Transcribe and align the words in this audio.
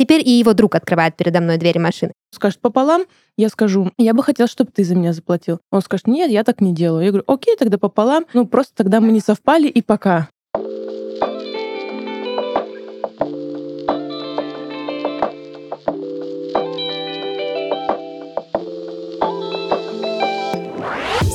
Теперь 0.00 0.26
и 0.26 0.30
его 0.30 0.54
друг 0.54 0.76
открывает 0.76 1.14
передо 1.14 1.42
мной 1.42 1.58
двери 1.58 1.76
машины. 1.76 2.14
Скажет 2.34 2.58
пополам, 2.60 3.02
я 3.36 3.50
скажу, 3.50 3.90
я 3.98 4.14
бы 4.14 4.22
хотела, 4.22 4.48
чтобы 4.48 4.70
ты 4.74 4.82
за 4.82 4.94
меня 4.94 5.12
заплатил. 5.12 5.58
Он 5.70 5.82
скажет, 5.82 6.06
нет, 6.06 6.30
я 6.30 6.42
так 6.42 6.62
не 6.62 6.72
делаю. 6.72 7.04
Я 7.04 7.10
говорю, 7.10 7.24
окей, 7.26 7.54
тогда 7.54 7.76
пополам. 7.76 8.24
Ну, 8.32 8.46
просто 8.46 8.74
тогда 8.74 9.02
мы 9.02 9.12
не 9.12 9.20
совпали, 9.20 9.68
и 9.68 9.82
пока. 9.82 10.30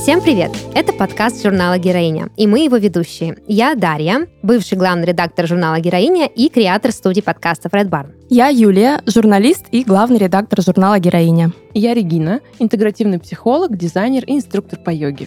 Всем 0.06 0.22
привет! 0.22 0.52
Это 0.72 0.92
подкаст 0.92 1.42
журнала 1.42 1.78
«Героиня», 1.78 2.28
и 2.36 2.46
мы 2.46 2.60
его 2.60 2.76
ведущие. 2.76 3.38
Я 3.48 3.74
Дарья, 3.74 4.28
бывший 4.40 4.78
главный 4.78 5.04
редактор 5.04 5.48
журнала 5.48 5.80
«Героиня» 5.80 6.26
и 6.26 6.48
креатор 6.48 6.92
студии 6.92 7.20
подкастов 7.20 7.72
Red 7.72 7.88
Barn. 7.88 8.14
Я 8.30 8.46
Юлия, 8.46 9.02
журналист 9.04 9.64
и 9.72 9.82
главный 9.82 10.18
редактор 10.18 10.62
журнала 10.62 11.00
«Героиня». 11.00 11.50
Я 11.74 11.92
Регина, 11.92 12.38
интегративный 12.60 13.18
психолог, 13.18 13.76
дизайнер 13.76 14.22
и 14.26 14.36
инструктор 14.36 14.78
по 14.78 14.90
йоге. 14.90 15.26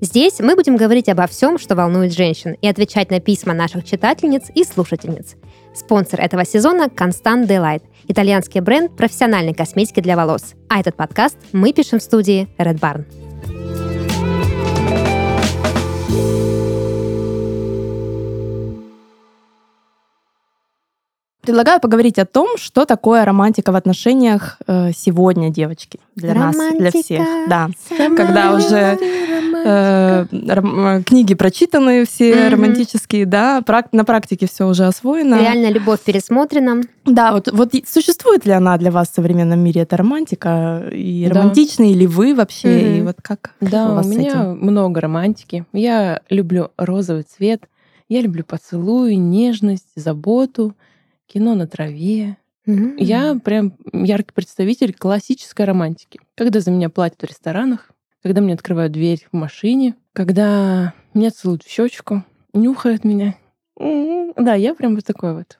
Здесь 0.00 0.38
мы 0.38 0.54
будем 0.54 0.76
говорить 0.76 1.08
обо 1.08 1.26
всем, 1.26 1.58
что 1.58 1.74
волнует 1.74 2.12
женщин, 2.12 2.56
и 2.62 2.68
отвечать 2.68 3.10
на 3.10 3.18
письма 3.18 3.52
наших 3.52 3.84
читательниц 3.84 4.44
и 4.54 4.62
слушательниц. 4.62 5.34
Спонсор 5.74 6.20
этого 6.20 6.44
сезона– 6.44 6.84
Constant 6.96 7.48
Delight, 7.48 7.82
итальянский 8.06 8.60
бренд 8.60 8.96
профессиональной 8.96 9.54
косметики 9.54 9.98
для 9.98 10.14
волос. 10.14 10.54
А 10.68 10.78
этот 10.78 10.94
подкаст 10.94 11.36
мы 11.50 11.72
пишем 11.72 11.98
в 11.98 12.02
студии 12.04 12.48
Red 12.58 12.78
Barn. 12.78 13.29
Предлагаю 21.50 21.80
поговорить 21.80 22.16
о 22.20 22.26
том, 22.26 22.56
что 22.58 22.84
такое 22.84 23.24
романтика 23.24 23.72
в 23.72 23.74
отношениях 23.74 24.58
э, 24.68 24.92
сегодня, 24.96 25.50
девочки, 25.50 25.98
для 26.14 26.32
романтика, 26.32 26.64
нас, 26.64 26.92
для 26.92 27.02
всех. 27.02 27.26
Да, 27.48 27.68
когда 28.16 28.54
уже 28.54 28.96
э, 29.64 30.26
ром, 30.30 31.02
книги 31.02 31.34
прочитаны 31.34 32.04
все 32.04 32.30
mm-hmm. 32.30 32.48
романтические, 32.50 33.26
да, 33.26 33.62
прак, 33.62 33.88
на 33.90 34.04
практике 34.04 34.46
все 34.46 34.68
уже 34.68 34.86
освоено. 34.86 35.40
Реально 35.40 35.72
любовь 35.72 35.98
пересмотрена. 36.02 36.82
Да, 37.04 37.32
вот, 37.32 37.48
вот 37.50 37.72
существует 37.84 38.46
ли 38.46 38.52
она 38.52 38.78
для 38.78 38.92
вас 38.92 39.08
в 39.08 39.14
современном 39.16 39.58
мире, 39.58 39.80
эта 39.80 39.96
романтика? 39.96 40.84
И 40.92 41.26
да. 41.28 41.40
романтичны 41.40 41.94
ли 41.94 42.06
вы 42.06 42.32
вообще? 42.32 42.68
Mm-hmm. 42.68 42.98
И 42.98 43.02
вот 43.02 43.16
как 43.20 43.54
Да, 43.60 43.90
у, 43.90 43.94
вас 43.96 44.06
у 44.06 44.08
меня 44.08 44.28
этим? 44.28 44.58
много 44.60 45.00
романтики. 45.00 45.64
Я 45.72 46.20
люблю 46.30 46.70
розовый 46.76 47.24
цвет, 47.24 47.64
я 48.08 48.20
люблю 48.20 48.44
поцелуй, 48.44 49.16
нежность, 49.16 49.88
заботу 49.96 50.76
кино 51.32 51.54
на 51.54 51.66
траве. 51.66 52.36
Mm-hmm. 52.66 52.94
Я 52.98 53.38
прям 53.42 53.74
яркий 53.92 54.32
представитель 54.34 54.92
классической 54.92 55.64
романтики. 55.64 56.20
Когда 56.34 56.60
за 56.60 56.70
меня 56.70 56.90
платят 56.90 57.22
в 57.22 57.24
ресторанах, 57.24 57.90
когда 58.22 58.40
мне 58.40 58.54
открывают 58.54 58.92
дверь 58.92 59.26
в 59.30 59.36
машине, 59.36 59.94
когда 60.12 60.92
меня 61.14 61.30
целуют 61.30 61.62
в 61.62 61.70
щечку, 61.70 62.24
нюхают 62.52 63.04
меня. 63.04 63.36
Mm-hmm. 63.78 64.34
Да, 64.36 64.54
я 64.54 64.74
прям 64.74 64.96
вот 64.96 65.04
такой 65.04 65.34
вот. 65.34 65.58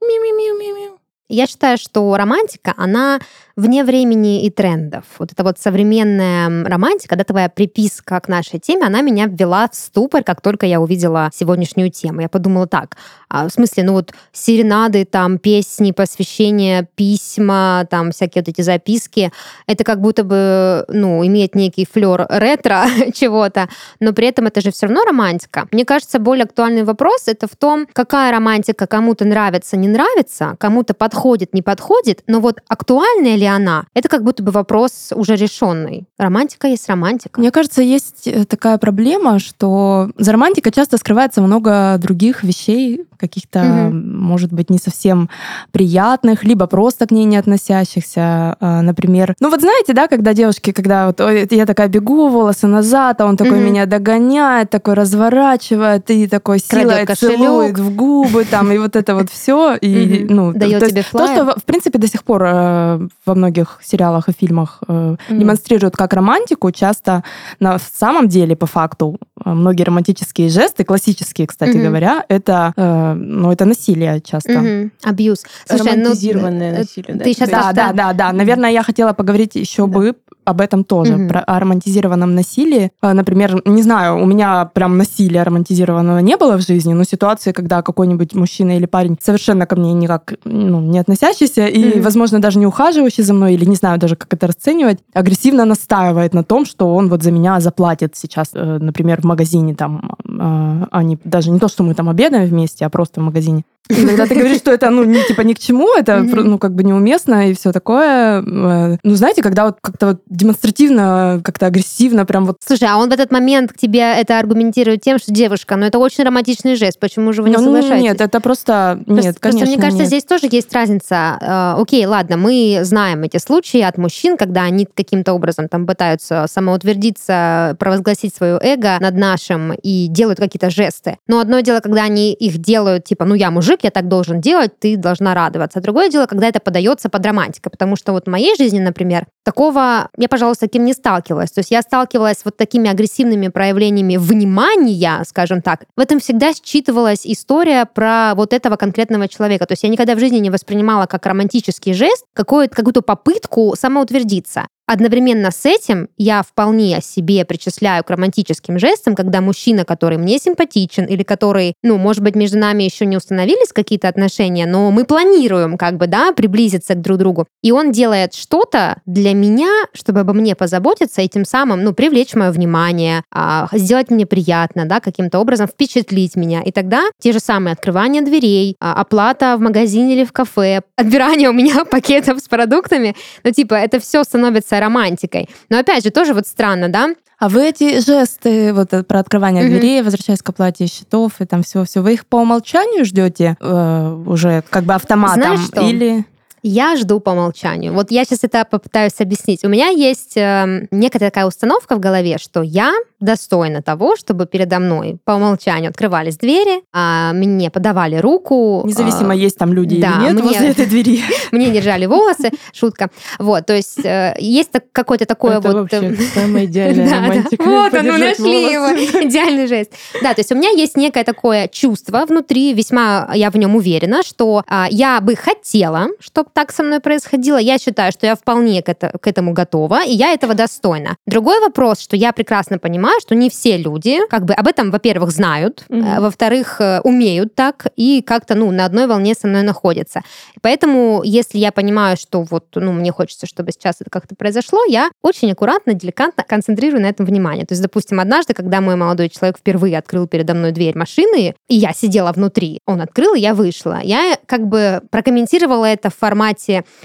Ми-ми-ми-ми-ми. 0.00 0.98
Я 1.28 1.46
считаю, 1.46 1.78
что 1.78 2.14
романтика, 2.14 2.74
она 2.76 3.20
вне 3.56 3.84
времени 3.84 4.44
и 4.44 4.50
трендов. 4.50 5.04
Вот 5.18 5.32
эта 5.32 5.42
вот 5.44 5.58
современная 5.58 6.64
романтика, 6.64 7.16
да, 7.16 7.24
твоя 7.24 7.48
приписка 7.48 8.20
к 8.20 8.28
нашей 8.28 8.58
теме, 8.58 8.86
она 8.86 9.00
меня 9.02 9.26
ввела 9.26 9.68
в 9.68 9.74
ступор, 9.74 10.22
как 10.22 10.40
только 10.40 10.66
я 10.66 10.80
увидела 10.80 11.30
сегодняшнюю 11.34 11.90
тему. 11.90 12.20
Я 12.20 12.28
подумала 12.28 12.66
так, 12.66 12.96
а, 13.28 13.48
в 13.48 13.52
смысле, 13.52 13.84
ну 13.84 13.92
вот 13.94 14.12
серенады, 14.32 15.04
там, 15.04 15.38
песни, 15.38 15.92
посвящения, 15.92 16.88
письма, 16.94 17.86
там, 17.90 18.12
всякие 18.12 18.42
вот 18.42 18.48
эти 18.48 18.60
записки, 18.60 19.32
это 19.66 19.84
как 19.84 20.00
будто 20.00 20.24
бы, 20.24 20.84
ну, 20.88 21.24
имеет 21.26 21.54
некий 21.54 21.86
флер 21.90 22.26
ретро 22.28 22.84
чего-то, 23.14 23.68
но 24.00 24.12
при 24.12 24.28
этом 24.28 24.46
это 24.46 24.60
же 24.60 24.70
все 24.70 24.86
равно 24.86 25.04
романтика. 25.04 25.66
Мне 25.72 25.84
кажется, 25.84 26.18
более 26.18 26.44
актуальный 26.44 26.84
вопрос 26.84 27.24
это 27.26 27.46
в 27.46 27.56
том, 27.56 27.86
какая 27.92 28.32
романтика 28.32 28.86
кому-то 28.86 29.24
нравится, 29.24 29.76
не 29.76 29.88
нравится, 29.88 30.56
кому-то 30.58 30.94
подходит, 30.94 31.54
не 31.54 31.62
подходит, 31.62 32.22
но 32.26 32.40
вот 32.40 32.60
актуальная 32.68 33.36
ли 33.36 33.46
она, 33.54 33.84
это 33.94 34.08
как 34.08 34.24
будто 34.24 34.42
бы 34.42 34.50
вопрос 34.50 35.10
уже 35.14 35.36
решенный. 35.36 36.04
Романтика 36.18 36.68
есть 36.68 36.88
романтика. 36.88 37.40
Мне 37.40 37.50
кажется, 37.50 37.82
есть 37.82 38.26
э, 38.26 38.44
такая 38.44 38.78
проблема, 38.78 39.38
что 39.38 40.10
за 40.16 40.32
романтикой 40.32 40.72
часто 40.72 40.96
скрывается 40.98 41.40
много 41.42 41.96
других 41.98 42.44
вещей, 42.44 43.04
каких-то, 43.18 43.60
угу. 43.60 43.94
может 43.94 44.52
быть, 44.52 44.68
не 44.68 44.78
совсем 44.78 45.30
приятных, 45.70 46.42
либо 46.42 46.66
просто 46.66 47.06
к 47.06 47.12
ней 47.12 47.24
не 47.24 47.36
относящихся. 47.36 48.56
А, 48.58 48.82
например, 48.82 49.36
ну 49.38 49.48
вот 49.48 49.60
знаете, 49.60 49.92
да, 49.92 50.08
когда 50.08 50.34
девушки, 50.34 50.72
когда 50.72 51.06
вот 51.06 51.20
я 51.20 51.66
такая 51.66 51.86
бегу, 51.88 52.28
волосы 52.28 52.66
назад, 52.66 53.20
а 53.20 53.26
он 53.26 53.36
такой 53.36 53.58
угу. 53.58 53.68
меня 53.68 53.86
догоняет, 53.86 54.70
такой 54.70 54.94
разворачивает, 54.94 56.10
и 56.10 56.26
такой 56.26 56.58
силой 56.58 57.06
целует 57.06 57.78
в 57.78 57.94
губы, 57.94 58.44
там, 58.44 58.72
и 58.72 58.78
вот 58.78 58.96
это 58.96 59.14
вот 59.14 59.30
все. 59.30 59.76
И, 59.76 60.26
ну, 60.28 60.52
Дает 60.52 60.80
то, 60.80 60.90
тебе 60.90 61.04
то, 61.10 61.26
что, 61.26 61.54
в 61.58 61.64
принципе, 61.64 61.98
до 61.98 62.08
сих 62.08 62.24
пор 62.24 62.42
э, 62.44 63.08
во 63.32 63.38
многих 63.38 63.80
сериалах 63.82 64.28
и 64.28 64.32
фильмах 64.32 64.80
э, 64.88 65.16
демонстрируют 65.30 65.96
как 65.96 66.12
романтику, 66.12 66.70
часто 66.70 67.24
на 67.60 67.78
самом 67.78 68.28
деле, 68.28 68.54
по 68.54 68.66
факту, 68.66 69.18
э, 69.44 69.50
многие 69.50 69.84
романтические 69.84 70.48
жесты, 70.48 70.84
классические, 70.84 71.46
кстати 71.46 71.76
говоря, 71.76 72.24
это 72.28 72.72
ну, 73.16 73.50
это 73.50 73.64
насилие 73.64 74.20
часто. 74.20 74.58
Угу. 74.58 74.90
Абьюз. 75.04 75.44
Слушай, 75.66 75.96
ну, 75.96 76.02
Романтизированное 76.02 76.72
ну, 76.72 76.78
насилие, 76.78 77.14
да? 77.14 77.24
Ты 77.24 77.32
сейчас 77.32 77.48
да, 77.48 77.72
да, 77.72 77.92
да, 77.92 78.12
да. 78.12 78.32
Наверное, 78.32 78.70
я 78.70 78.82
хотела 78.82 79.12
поговорить 79.12 79.54
еще 79.54 79.86
да. 79.86 79.92
бы 79.92 80.14
об 80.44 80.60
этом 80.60 80.84
тоже, 80.84 81.14
угу. 81.16 81.28
про 81.28 81.40
о 81.40 81.60
романтизированном 81.60 82.34
насилии. 82.34 82.90
А, 83.00 83.14
например, 83.14 83.62
не 83.64 83.82
знаю, 83.82 84.22
у 84.22 84.26
меня 84.26 84.64
прям 84.66 84.96
насилия 84.96 85.42
романтизированного 85.42 86.18
не 86.18 86.36
было 86.36 86.56
в 86.56 86.62
жизни, 86.62 86.92
но 86.92 87.04
ситуации, 87.04 87.52
когда 87.52 87.82
какой-нибудь 87.82 88.34
мужчина 88.34 88.76
или 88.76 88.86
парень 88.86 89.16
совершенно 89.20 89.66
ко 89.66 89.76
мне 89.76 89.92
никак 89.92 90.34
ну, 90.44 90.80
не 90.80 90.98
относящийся 90.98 91.66
и, 91.66 91.94
угу. 91.94 92.02
возможно, 92.02 92.40
даже 92.40 92.58
не 92.58 92.66
ухаживающий 92.66 93.22
за 93.22 93.34
мной, 93.34 93.54
или 93.54 93.64
не 93.64 93.76
знаю 93.76 93.98
даже, 93.98 94.16
как 94.16 94.32
это 94.32 94.46
расценивать, 94.46 94.98
агрессивно 95.12 95.64
настаивает 95.64 96.34
на 96.34 96.44
том, 96.44 96.64
что 96.64 96.94
он 96.94 97.08
вот 97.08 97.22
за 97.22 97.30
меня 97.30 97.60
заплатит 97.60 98.16
сейчас, 98.16 98.50
э, 98.54 98.78
например, 98.78 99.20
в 99.20 99.24
магазине 99.24 99.74
там, 99.74 100.16
а, 100.40 100.88
они 100.90 101.18
даже 101.24 101.50
не 101.50 101.58
то, 101.58 101.68
что 101.68 101.82
мы 101.82 101.94
там 101.94 102.08
обедаем 102.08 102.48
вместе, 102.48 102.84
а 102.84 102.90
просто 102.90 103.20
в 103.20 103.24
магазине. 103.24 103.64
И 103.88 104.06
когда 104.06 104.26
ты 104.26 104.34
говоришь, 104.34 104.58
что 104.58 104.72
это, 104.72 104.90
ну, 104.90 105.04
не, 105.04 105.22
типа 105.24 105.42
ни 105.42 105.54
к 105.54 105.58
чему, 105.58 105.94
это, 105.94 106.22
ну, 106.22 106.58
как 106.58 106.74
бы 106.74 106.84
неуместно 106.84 107.50
и 107.50 107.54
все 107.54 107.72
такое. 107.72 108.42
Э, 108.42 108.96
ну, 109.02 109.14
знаете, 109.14 109.42
когда 109.42 109.66
вот 109.66 109.78
как-то 109.80 110.06
вот 110.06 110.22
демонстративно, 110.28 111.40
как-то 111.44 111.66
агрессивно 111.66 112.24
прям 112.24 112.46
вот... 112.46 112.56
Слушай, 112.64 112.88
а 112.90 112.96
он 112.96 113.10
в 113.10 113.12
этот 113.12 113.32
момент 113.32 113.72
к 113.72 113.76
тебе 113.76 114.00
это 114.00 114.38
аргументирует 114.38 115.02
тем, 115.02 115.18
что 115.18 115.32
девушка, 115.32 115.76
ну, 115.76 115.86
это 115.86 115.98
очень 115.98 116.24
романтичный 116.24 116.76
жест, 116.76 116.98
почему 116.98 117.32
же 117.32 117.42
вы 117.42 117.50
не 117.50 117.56
ну, 117.56 117.64
соглашаетесь? 117.64 118.02
Нет, 118.02 118.20
это 118.20 118.40
просто... 118.40 119.00
Нет, 119.06 119.06
просто, 119.06 119.40
конечно, 119.40 119.40
Просто 119.40 119.66
мне 119.66 119.76
кажется, 119.76 120.02
нет. 120.02 120.06
здесь 120.06 120.24
тоже 120.24 120.48
есть 120.50 120.72
разница. 120.72 121.38
Э, 121.40 121.80
окей, 121.80 122.06
ладно, 122.06 122.36
мы 122.36 122.80
знаем 122.82 123.22
эти 123.24 123.38
случаи 123.38 123.80
от 123.80 123.98
мужчин, 123.98 124.36
когда 124.36 124.62
они 124.62 124.86
каким-то 124.92 125.34
образом 125.34 125.68
там 125.68 125.86
пытаются 125.86 126.46
самоутвердиться, 126.48 127.76
провозгласить 127.78 128.34
свое 128.34 128.58
эго 128.62 128.98
над 129.00 129.16
нашим 129.16 129.72
и 129.72 130.06
делают 130.08 130.38
какие-то 130.38 130.70
жесты. 130.70 131.18
Но 131.26 131.40
одно 131.40 131.60
дело, 131.60 131.80
когда 131.80 132.04
они 132.04 132.32
их 132.32 132.58
делают, 132.58 133.04
типа, 133.04 133.24
ну, 133.24 133.34
я 133.34 133.50
мужик, 133.50 133.71
мужик, 133.72 133.84
я 133.84 133.90
так 133.90 134.08
должен 134.08 134.40
делать, 134.40 134.78
ты 134.78 134.96
должна 134.96 135.34
радоваться. 135.34 135.80
Другое 135.80 136.10
дело, 136.10 136.26
когда 136.26 136.48
это 136.48 136.60
подается 136.60 137.08
под 137.08 137.24
романтикой, 137.24 137.70
потому 137.70 137.96
что 137.96 138.12
вот 138.12 138.26
в 138.26 138.30
моей 138.30 138.56
жизни, 138.56 138.78
например, 138.78 139.26
такого 139.44 140.08
я, 140.16 140.28
пожалуй, 140.28 140.54
с 140.54 140.58
таким 140.58 140.84
не 140.84 140.92
сталкивалась. 140.92 141.50
То 141.50 141.60
есть 141.60 141.70
я 141.70 141.82
сталкивалась 141.82 142.38
с 142.38 142.44
вот 142.44 142.56
такими 142.56 142.90
агрессивными 142.90 143.48
проявлениями 143.48 144.16
внимания, 144.16 145.22
скажем 145.26 145.62
так. 145.62 145.84
В 145.96 146.00
этом 146.00 146.20
всегда 146.20 146.52
считывалась 146.52 147.26
история 147.26 147.86
про 147.86 148.34
вот 148.34 148.52
этого 148.52 148.76
конкретного 148.76 149.28
человека. 149.28 149.66
То 149.66 149.72
есть 149.72 149.82
я 149.82 149.88
никогда 149.88 150.14
в 150.14 150.18
жизни 150.18 150.38
не 150.38 150.50
воспринимала 150.50 151.06
как 151.06 151.24
романтический 151.26 151.94
жест 151.94 152.24
какую-то 152.34 153.02
попытку 153.02 153.74
самоутвердиться. 153.78 154.66
Одновременно 154.86 155.50
с 155.50 155.64
этим 155.64 156.08
я 156.16 156.42
вполне 156.42 157.00
себе 157.00 157.44
причисляю 157.44 158.02
к 158.04 158.10
романтическим 158.10 158.78
жестам, 158.78 159.14
когда 159.14 159.40
мужчина, 159.40 159.84
который 159.84 160.18
мне 160.18 160.38
симпатичен 160.38 161.04
или 161.04 161.22
который, 161.22 161.74
ну, 161.82 161.98
может 161.98 162.22
быть, 162.22 162.34
между 162.34 162.58
нами 162.58 162.82
еще 162.82 163.06
не 163.06 163.16
установились 163.16 163.72
какие-то 163.72 164.08
отношения, 164.08 164.66
но 164.66 164.90
мы 164.90 165.04
планируем 165.04 165.78
как 165.78 165.96
бы, 165.96 166.08
да, 166.08 166.32
приблизиться 166.32 166.94
к 166.94 167.00
друг 167.00 167.18
другу. 167.18 167.46
И 167.62 167.70
он 167.70 167.92
делает 167.92 168.34
что-то 168.34 169.00
для 169.06 169.34
меня, 169.34 169.70
чтобы 169.94 170.20
обо 170.20 170.32
мне 170.32 170.56
позаботиться 170.56 171.22
и 171.22 171.28
тем 171.28 171.44
самым, 171.44 171.84
ну, 171.84 171.92
привлечь 171.92 172.34
мое 172.34 172.50
внимание, 172.50 173.22
а, 173.30 173.68
сделать 173.72 174.10
мне 174.10 174.26
приятно, 174.26 174.86
да, 174.86 175.00
каким-то 175.00 175.38
образом 175.38 175.68
впечатлить 175.68 176.36
меня. 176.36 176.62
И 176.62 176.72
тогда 176.72 177.04
те 177.20 177.32
же 177.32 177.38
самые 177.38 177.74
открывания 177.74 178.22
дверей, 178.22 178.76
а, 178.80 178.94
оплата 178.94 179.56
в 179.56 179.60
магазине 179.60 180.14
или 180.14 180.24
в 180.24 180.32
кафе, 180.32 180.82
отбирание 180.96 181.50
у 181.50 181.52
меня 181.52 181.84
пакетов 181.90 182.40
с 182.40 182.48
продуктами, 182.48 183.14
ну, 183.44 183.52
типа, 183.52 183.74
это 183.74 184.00
все 184.00 184.24
становится 184.24 184.71
становится 184.72 184.80
романтикой. 184.80 185.48
Но 185.68 185.78
опять 185.78 186.04
же, 186.04 186.10
тоже 186.10 186.34
вот 186.34 186.46
странно, 186.46 186.88
да? 186.88 187.10
А 187.38 187.48
вы 187.48 187.68
эти 187.68 188.00
жесты 188.00 188.72
вот 188.72 188.90
про 189.06 189.18
открывание 189.18 189.64
mm-hmm. 189.64 189.68
дверей, 189.68 190.02
возвращаясь 190.02 190.42
к 190.42 190.48
оплате 190.48 190.86
счетов 190.86 191.40
и 191.40 191.44
там 191.44 191.62
все-все, 191.64 192.00
вы 192.00 192.14
их 192.14 192.24
по 192.24 192.36
умолчанию 192.36 193.04
ждете 193.04 193.56
э, 193.58 194.22
уже 194.26 194.62
как 194.70 194.84
бы 194.84 194.94
автоматом 194.94 195.42
Знаешь 195.42 195.66
что? 195.66 195.80
или? 195.80 196.24
Я 196.62 196.96
жду 196.96 197.18
по 197.18 197.30
умолчанию. 197.30 197.92
Вот 197.92 198.12
я 198.12 198.24
сейчас 198.24 198.44
это 198.44 198.64
попытаюсь 198.64 199.18
объяснить. 199.18 199.64
У 199.64 199.68
меня 199.68 199.88
есть 199.88 200.36
э, 200.36 200.86
некая 200.92 201.18
такая 201.18 201.46
установка 201.46 201.96
в 201.96 202.00
голове, 202.00 202.38
что 202.38 202.62
я 202.62 202.94
достойна 203.18 203.82
того, 203.82 204.16
чтобы 204.16 204.46
передо 204.46 204.78
мной 204.78 205.18
по 205.24 205.32
умолчанию 205.32 205.90
открывались 205.90 206.36
двери, 206.36 206.82
а 206.92 207.32
мне 207.32 207.70
подавали 207.70 208.16
руку. 208.16 208.82
Независимо, 208.84 209.32
а, 209.32 209.34
есть 209.34 209.58
там 209.58 209.72
люди 209.72 210.00
да, 210.00 210.18
или 210.18 210.24
нет 210.24 210.32
мне, 210.34 210.42
возле 210.42 210.68
этой 210.68 210.86
двери. 210.86 211.20
Мне 211.52 211.70
держали 211.70 212.06
волосы, 212.06 212.50
шутка. 212.72 213.10
Вот, 213.38 213.66
то 213.66 213.74
есть 213.74 214.04
э, 214.04 214.36
есть 214.38 214.70
какое-то 214.92 215.26
такое 215.26 215.58
Это 215.58 215.72
вот... 215.72 215.92
вообще 215.92 216.14
э, 216.14 216.16
самая 216.34 216.64
идеальная 216.66 217.10
романтика. 217.10 217.62
Вот, 217.62 217.92
ну 217.92 218.18
нашли 218.18 218.72
его. 218.72 218.88
Идеальный 219.26 219.66
жест. 219.66 219.92
Да, 220.22 220.34
то 220.34 220.40
есть 220.40 220.52
у 220.52 220.54
меня 220.54 220.70
есть 220.70 220.96
некое 220.96 221.24
такое 221.24 221.68
чувство 221.68 222.24
внутри, 222.26 222.72
весьма 222.72 223.30
я 223.34 223.50
в 223.50 223.56
нем 223.56 223.74
уверена, 223.74 224.22
что 224.22 224.62
а, 224.66 224.86
я 224.90 225.20
бы 225.20 225.34
хотела, 225.36 226.08
чтобы 226.20 226.50
так 226.52 226.72
со 226.72 226.82
мной 226.82 227.00
происходило. 227.00 227.56
Я 227.56 227.78
считаю, 227.78 228.12
что 228.12 228.26
я 228.26 228.34
вполне 228.34 228.82
к, 228.82 228.88
это, 228.88 229.16
к 229.18 229.26
этому 229.26 229.52
готова, 229.52 230.04
и 230.04 230.12
я 230.12 230.32
этого 230.32 230.54
достойна. 230.54 231.16
Другой 231.26 231.60
вопрос, 231.60 232.00
что 232.00 232.16
я 232.16 232.32
прекрасно 232.32 232.78
понимаю, 232.78 233.20
что 233.20 233.34
не 233.34 233.48
все 233.48 233.76
люди 233.76 234.18
как 234.28 234.44
бы 234.44 234.54
об 234.54 234.66
этом, 234.66 234.90
во-первых, 234.90 235.30
знают, 235.30 235.84
mm-hmm. 235.88 236.20
во-вторых, 236.20 236.80
э, 236.80 237.00
умеют 237.00 237.54
так 237.54 237.86
и 237.96 238.22
как-то, 238.22 238.54
ну, 238.54 238.70
на 238.70 238.84
одной 238.84 239.06
волне 239.06 239.34
со 239.34 239.46
мной 239.46 239.62
находятся. 239.62 240.22
Поэтому, 240.60 241.22
если 241.24 241.58
я 241.58 241.72
понимаю, 241.72 242.16
что 242.16 242.42
вот, 242.42 242.66
ну, 242.74 242.92
мне 242.92 243.12
хочется, 243.12 243.46
чтобы 243.46 243.72
сейчас 243.72 243.96
это 244.00 244.10
как-то 244.10 244.34
произошло, 244.34 244.84
я 244.84 245.10
очень 245.22 245.50
аккуратно, 245.52 245.94
деликатно 245.94 246.44
концентрирую 246.44 247.02
на 247.02 247.06
этом 247.06 247.26
внимание. 247.26 247.64
То 247.66 247.72
есть, 247.72 247.82
допустим, 247.82 248.20
однажды, 248.20 248.54
когда 248.54 248.80
мой 248.80 248.96
молодой 248.96 249.28
человек 249.28 249.58
впервые 249.58 249.98
открыл 249.98 250.26
передо 250.26 250.54
мной 250.54 250.72
дверь 250.72 250.96
машины, 250.96 251.54
и 251.68 251.74
я 251.74 251.92
сидела 251.92 252.32
внутри, 252.32 252.80
он 252.86 253.00
открыл, 253.00 253.34
и 253.34 253.40
я 253.40 253.54
вышла. 253.54 254.00
Я 254.02 254.36
как 254.46 254.66
бы 254.66 255.02
прокомментировала 255.10 255.86
это 255.86 256.10
в 256.10 256.16
формате 256.16 256.41